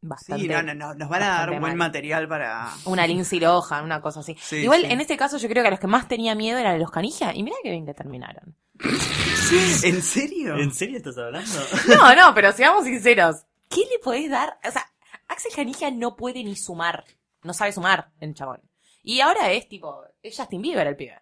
bastante. 0.01 0.43
Sí, 0.45 0.49
no, 0.49 0.63
no, 0.63 0.75
no, 0.75 0.95
nos 0.95 1.09
van 1.09 1.23
a 1.23 1.29
dar 1.29 1.49
buen 1.51 1.61
mal. 1.63 1.77
material 1.77 2.29
para. 2.29 2.71
Una 2.85 3.07
Lindsay 3.07 3.41
Lohan, 3.41 3.85
una 3.85 4.01
cosa 4.01 4.21
así. 4.21 4.37
Sí, 4.41 4.57
Igual 4.57 4.83
sí. 4.83 4.93
en 4.93 5.01
este 5.01 5.17
caso 5.17 5.39
yo 5.39 5.49
creo 5.49 5.63
que 5.63 5.69
a 5.69 5.71
los 5.73 5.81
que 5.81 5.87
más 5.87 6.09
tenía 6.09 6.35
miedo 6.35 6.59
eran 6.59 6.79
los 6.79 6.91
Canija 6.91 7.35
y 7.35 7.43
mira 7.43 7.57
que 7.63 7.71
bien 7.71 7.87
que 7.87 7.95
terminaron. 7.95 8.57
¿En 9.83 10.03
serio? 10.03 10.57
¿En 10.57 10.73
serio 10.73 10.99
estás 10.99 11.19
hablando? 11.19 11.51
No, 11.89 12.15
no, 12.15 12.35
pero 12.35 12.53
seamos 12.53 12.85
sinceros. 12.85 13.45
¿Qué 13.69 13.81
le 13.91 13.99
podés 14.03 14.31
dar? 14.31 14.59
O 14.67 14.71
sea, 14.71 14.85
Axel 15.29 15.53
Canija 15.55 15.91
no 15.91 16.17
puede 16.17 16.45
ni 16.45 16.57
sumar. 16.57 17.05
No 17.43 17.53
sabe 17.53 17.73
sumar 17.73 18.11
el 18.21 18.35
chabón. 18.35 18.61
Y 19.03 19.21
ahora 19.21 19.51
es 19.53 19.69
tipo, 19.69 20.03
es 20.23 20.37
Justin 20.37 20.63
Bieber 20.63 20.87
el 20.87 20.97
pibe. 20.97 21.21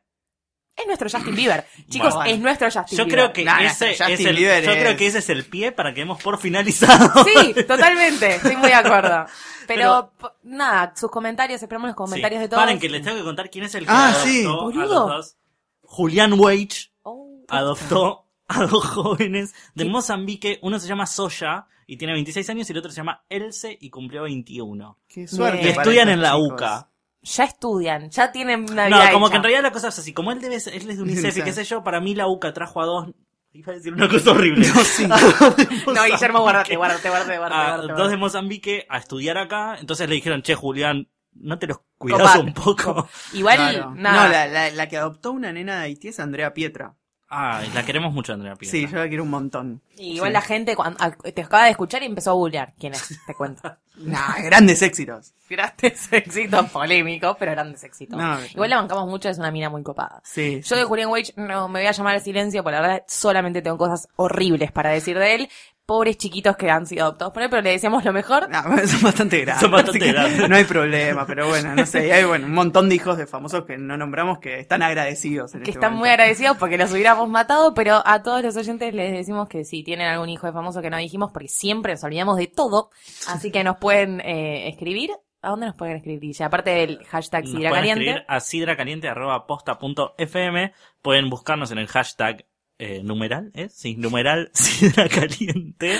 Es 0.76 0.86
nuestro 0.86 1.08
Justin 1.10 1.34
Bieber. 1.34 1.66
Chicos, 1.88 2.14
Bueno. 2.14 2.30
es 2.30 2.38
nuestro 2.38 2.66
Justin 2.70 2.98
Yo 2.98 3.04
Bieber. 3.06 3.20
creo 3.24 3.32
que 3.32 3.44
Nah, 3.44 3.60
ese 3.62 3.88
Justin 3.96 4.10
es 4.14 4.20
el, 4.20 4.36
Bieber 4.36 4.64
yo 4.64 4.70
es- 4.72 4.78
creo 4.78 4.96
que 4.96 5.06
ese 5.06 5.18
es 5.18 5.30
el 5.30 5.44
pie 5.46 5.72
para 5.72 5.94
que 5.94 6.00
demos 6.00 6.22
por 6.22 6.38
finalizado. 6.38 7.24
Sí, 7.24 7.54
totalmente. 7.64 8.36
Estoy 8.36 8.56
muy 8.56 8.68
de 8.68 8.74
acuerdo. 8.74 9.26
Pero, 9.66 10.12
nada, 10.44 10.92
sus 10.94 11.10
comentarios, 11.10 11.60
esperamos 11.62 11.88
los 11.88 11.96
comentarios 11.96 12.38
Sí. 12.40 12.42
de 12.42 12.48
todos. 12.48 12.62
Paren 12.62 12.78
que 12.78 12.88
les 12.88 13.02
tengo 13.02 13.16
que 13.16 13.24
contar 13.24 13.50
quién 13.50 13.64
es 13.64 13.74
el 13.74 13.84
que 13.86 13.90
Ah, 13.92 14.08
adoptó 14.10 14.26
sí. 14.28 14.44
a 14.44 14.84
los 14.84 14.90
dos. 14.90 15.36
Julián 15.82 16.34
Wage 16.38 16.90
Oh, 17.02 17.42
adoptó 17.48 18.26
a 18.48 18.64
dos 18.66 18.84
jóvenes 18.84 19.54
de 19.74 19.84
Mozambique. 19.86 20.58
Uno 20.62 20.78
se 20.78 20.86
llama 20.88 21.06
Soya 21.06 21.66
y 21.86 21.96
tiene 21.96 22.12
26 22.12 22.48
años 22.50 22.68
y 22.68 22.72
el 22.72 22.78
otro 22.78 22.90
se 22.90 22.98
llama 22.98 23.24
Else 23.28 23.76
y 23.80 23.90
cumplió 23.90 24.22
21. 24.24 24.98
Qué 25.08 25.26
suerte. 25.26 25.58
Para 25.70 25.82
estudian 25.82 26.08
en 26.10 26.20
la 26.22 26.32
chicos. 26.32 26.52
UCA. 26.52 26.88
Ya 27.26 27.44
estudian, 27.44 28.08
ya 28.10 28.30
tienen 28.32 28.70
una 28.70 28.88
No, 28.88 28.96
vida 28.98 29.10
como 29.12 29.26
hecha. 29.26 29.32
que 29.32 29.36
en 29.38 29.42
realidad 29.42 29.62
la 29.62 29.72
cosa 29.72 29.88
es 29.88 29.98
así. 29.98 30.12
Como 30.12 30.32
él, 30.32 30.40
debe 30.40 30.60
ser- 30.60 30.74
él 30.74 30.88
es 30.88 30.96
de 30.96 31.02
UNICEF 31.02 31.36
y 31.38 31.42
qué 31.42 31.52
sé 31.52 31.64
yo, 31.64 31.82
para 31.82 32.00
mí 32.00 32.14
la 32.14 32.26
UCA 32.28 32.52
trajo 32.54 32.80
a 32.80 32.86
dos... 32.86 33.08
Iba 33.52 33.72
a 33.72 33.76
decir 33.76 33.92
una 33.94 34.06
cosa 34.08 34.32
horrible. 34.32 34.66
No, 35.08 36.04
Guillermo, 36.10 36.40
guárdate, 36.42 36.76
guárdate, 36.76 37.08
guárdate, 37.08 37.38
guárdate. 37.38 37.62
a 37.70 37.76
guárdate, 37.78 38.00
dos 38.02 38.10
de 38.10 38.16
Mozambique 38.18 38.86
a 38.90 38.98
estudiar 38.98 39.38
acá. 39.38 39.76
Entonces 39.80 40.08
le 40.08 40.14
dijeron, 40.14 40.42
che, 40.42 40.54
Julián, 40.54 41.08
¿no 41.32 41.58
te 41.58 41.66
los 41.66 41.78
cuidas 41.96 42.36
un 42.36 42.52
poco? 42.52 43.08
Igual, 43.32 43.56
Claro. 43.56 43.94
nada. 43.96 44.24
No, 44.26 44.32
la, 44.32 44.46
la, 44.46 44.70
la 44.70 44.88
que 44.88 44.98
adoptó 44.98 45.32
una 45.32 45.52
nena 45.52 45.76
de 45.78 45.84
Haití 45.84 46.08
es 46.08 46.20
Andrea 46.20 46.52
Pietra. 46.52 46.96
Ay, 47.28 47.70
la 47.74 47.84
queremos 47.84 48.12
mucho, 48.12 48.32
Andrea 48.32 48.54
Pietra. 48.54 48.78
Sí, 48.78 48.86
yo 48.86 48.98
la 48.98 49.08
quiero 49.08 49.24
un 49.24 49.30
montón. 49.30 49.80
Y 49.96 50.12
igual 50.14 50.30
Sí. 50.30 50.34
la 50.34 50.40
gente 50.42 50.76
cuando, 50.76 51.02
a- 51.02 51.10
te 51.10 51.42
acaba 51.42 51.64
de 51.64 51.70
escuchar 51.72 52.02
y 52.02 52.06
empezó 52.06 52.30
a 52.30 52.34
googlear 52.34 52.72
quién 52.78 52.92
es, 52.94 53.18
te 53.26 53.34
cuento. 53.34 53.62
Nah, 53.98 54.38
grandes 54.42 54.82
éxitos. 54.82 55.32
Grandes 55.48 56.06
éxitos 56.12 56.70
polémicos, 56.70 57.34
pero 57.38 57.52
grandes 57.52 57.82
éxitos. 57.82 58.18
No, 58.18 58.38
igual 58.44 58.68
la 58.68 58.76
bancamos 58.76 59.06
mucho, 59.08 59.30
es 59.30 59.38
una 59.38 59.50
mina 59.50 59.70
muy 59.70 59.82
copada. 59.82 60.20
Sí. 60.22 60.60
Yo 60.62 60.76
de 60.76 60.84
Julian 60.84 61.08
Wage 61.08 61.32
no 61.36 61.66
me 61.68 61.80
voy 61.80 61.88
a 61.88 61.92
llamar 61.92 62.14
al 62.16 62.20
silencio, 62.20 62.62
porque 62.62 62.74
la 62.76 62.82
verdad 62.82 63.02
solamente 63.08 63.62
tengo 63.62 63.78
cosas 63.78 64.06
horribles 64.16 64.70
para 64.70 64.90
decir 64.90 65.18
de 65.18 65.34
él. 65.34 65.48
Pobres 65.86 66.18
chiquitos 66.18 66.56
que 66.56 66.68
han 66.68 66.84
sido 66.84 67.04
adoptados 67.04 67.32
por 67.32 67.44
él, 67.44 67.48
pero 67.48 67.62
le 67.62 67.70
deseamos 67.70 68.04
lo 68.04 68.12
mejor. 68.12 68.50
Nah, 68.50 68.62
son 68.86 69.02
bastante 69.02 69.40
grandes. 69.42 69.60
Son 69.60 69.70
bastante 69.70 70.12
grandes. 70.12 70.48
No 70.48 70.56
hay 70.56 70.64
problema, 70.64 71.24
pero 71.26 71.46
bueno, 71.46 71.76
no 71.76 71.86
sé. 71.86 72.08
y 72.08 72.10
Hay 72.10 72.24
bueno, 72.24 72.46
un 72.46 72.54
montón 72.54 72.88
de 72.88 72.96
hijos 72.96 73.16
de 73.16 73.28
famosos 73.28 73.64
que 73.64 73.78
no 73.78 73.96
nombramos 73.96 74.40
que 74.40 74.58
están 74.58 74.82
agradecidos. 74.82 75.54
En 75.54 75.62
que 75.62 75.70
este 75.70 75.78
están 75.78 75.94
muy 75.94 76.08
agradecidos 76.08 76.56
porque 76.56 76.76
los 76.76 76.92
hubiéramos 76.92 77.28
matado, 77.28 77.72
pero 77.72 78.02
a 78.04 78.20
todos 78.24 78.42
los 78.42 78.56
oyentes 78.56 78.92
les 78.92 79.12
decimos 79.12 79.48
que 79.48 79.64
si 79.64 79.84
tienen 79.84 80.08
algún 80.08 80.28
hijo 80.28 80.48
de 80.48 80.52
famoso 80.52 80.82
que 80.82 80.90
no 80.90 80.96
dijimos, 80.96 81.30
porque 81.32 81.46
siempre 81.48 81.92
nos 81.92 82.02
olvidamos 82.02 82.36
de 82.36 82.48
todo, 82.48 82.90
así 83.28 83.52
que 83.52 83.62
nos 83.62 83.76
pueden 83.76 84.20
eh, 84.22 84.66
escribir 84.68 85.10
¿A 85.42 85.50
dónde 85.50 85.66
nos 85.66 85.76
pueden 85.76 85.96
escribir, 85.98 86.20
Guille? 86.20 86.42
Aparte 86.44 86.70
del 86.70 87.04
hashtag 87.04 87.44
Nos 87.44 87.52
Sidra 87.52 87.68
pueden 87.68 87.84
Caliente. 87.84 88.04
escribir 88.10 88.24
a 88.26 88.40
sidracaliente.posta.fm. 88.40 90.72
Pueden 91.02 91.30
buscarnos 91.30 91.70
en 91.70 91.78
el 91.78 91.86
hashtag 91.86 92.44
eh, 92.78 93.02
numeral, 93.02 93.50
¿eh? 93.54 93.68
Sí, 93.70 93.96
numeral 93.96 94.50
Sidra 94.54 95.08
Caliente. 95.08 95.98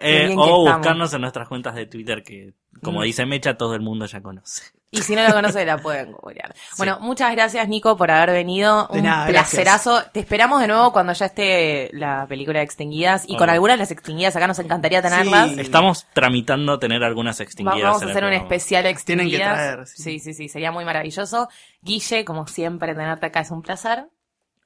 Eh, 0.00 0.26
o 0.36 0.64
estamos. 0.64 0.74
buscarnos 0.76 1.14
en 1.14 1.20
nuestras 1.20 1.48
cuentas 1.48 1.74
de 1.74 1.86
Twitter 1.86 2.22
que, 2.22 2.54
como 2.82 3.00
Mm. 3.00 3.04
dice 3.04 3.26
Mecha, 3.26 3.56
todo 3.56 3.74
el 3.74 3.80
mundo 3.80 4.06
ya 4.06 4.20
conoce. 4.22 4.62
Y 4.94 4.98
si 5.00 5.16
no 5.16 5.26
lo 5.26 5.32
conoce, 5.32 5.64
la 5.64 5.78
pueden 5.78 6.12
googlear. 6.12 6.54
Bueno, 6.76 6.98
muchas 7.00 7.32
gracias, 7.32 7.66
Nico, 7.66 7.96
por 7.96 8.10
haber 8.10 8.30
venido. 8.30 8.88
De 8.92 8.98
Un 8.98 9.04
nada, 9.06 9.26
placerazo. 9.26 10.02
Te 10.12 10.20
esperamos 10.20 10.60
de 10.60 10.68
nuevo 10.68 10.92
cuando 10.92 11.14
ya 11.14 11.26
esté 11.26 11.88
la 11.94 12.26
película 12.28 12.58
de 12.58 12.66
Extinguidas. 12.66 13.24
Y 13.26 13.36
con 13.38 13.48
algunas 13.48 13.76
de 13.76 13.78
las 13.84 13.90
Extinguidas 13.90 14.36
acá 14.36 14.46
nos 14.46 14.58
encantaría 14.58 15.00
tenerlas. 15.00 15.50
Sí. 15.52 15.60
Estamos 15.60 16.06
tramitando 16.12 16.78
tener 16.78 17.02
algunas 17.04 17.40
extinguidas. 17.40 17.82
vamos 17.82 18.02
a 18.02 18.06
hacer 18.10 18.24
un 18.24 18.34
especial 18.34 18.82
Tienen 18.82 18.94
que 18.94 19.00
Extinguidas. 19.36 19.54
traer, 19.54 19.86
sí. 19.86 20.02
sí, 20.02 20.18
sí, 20.20 20.34
sí, 20.34 20.48
sería 20.50 20.70
muy 20.72 20.84
maravilloso. 20.84 21.48
Guille, 21.80 22.24
como 22.26 22.46
siempre, 22.46 22.94
tenerte 22.94 23.26
acá 23.26 23.40
es 23.40 23.50
un 23.50 23.62
placer. 23.62 24.04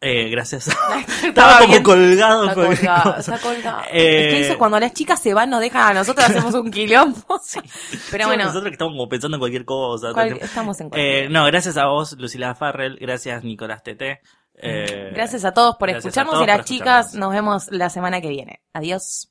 Eh, 0.01 0.29
gracias. 0.29 0.69
Estaba 1.25 1.59
como 1.59 1.71
bien. 1.71 1.83
colgado. 1.83 2.43
Está 2.49 2.55
colgado, 2.55 3.15
coso. 3.17 3.33
está 3.35 3.39
colgado. 3.39 3.81
Eh, 3.91 4.29
Es 4.29 4.35
que 4.35 4.41
eso, 4.49 4.59
cuando 4.59 4.79
las 4.79 4.93
chicas 4.93 5.21
se 5.21 5.33
van, 5.33 5.49
nos 5.51 5.61
dejan 5.61 5.83
a 5.91 5.95
nosotros, 5.95 6.29
hacemos 6.29 6.55
un 6.55 6.71
quilombo. 6.71 7.19
Pero 8.11 8.25
Sí, 8.25 8.29
bueno, 8.29 8.45
Nosotros 8.45 8.65
que 8.65 8.73
estamos 8.73 8.93
como 8.93 9.09
pensando 9.09 9.37
en 9.37 9.41
cualquier 9.41 9.65
cosa. 9.65 10.13
cual- 10.13 10.39
estamos 10.41 10.81
en 10.81 10.91
cualquier- 10.91 11.25
Eh, 11.25 11.29
no, 11.31 11.45
gracias 11.47 11.77
a 11.79 11.87
vos, 11.87 12.13
Lucila 12.19 12.55
Farrell. 12.55 12.97
Gracias, 13.01 13.43
Nicolás 13.43 13.83
Tete. 13.83 14.21
Eh, 14.59 15.11
Gracias 15.15 15.45
a 15.45 15.53
todos 15.53 15.77
por 15.77 15.89
escucharnos 15.91 16.35
todos 16.35 16.45
y 16.45 16.47
las 16.47 16.65
chicas 16.65 17.07
escucharnos. 17.07 17.15
nos 17.29 17.35
vemos 17.35 17.67
la 17.73 17.89
semana 17.91 18.21
que 18.21 18.29
viene. 18.29 18.61
Adiós. 18.75 19.31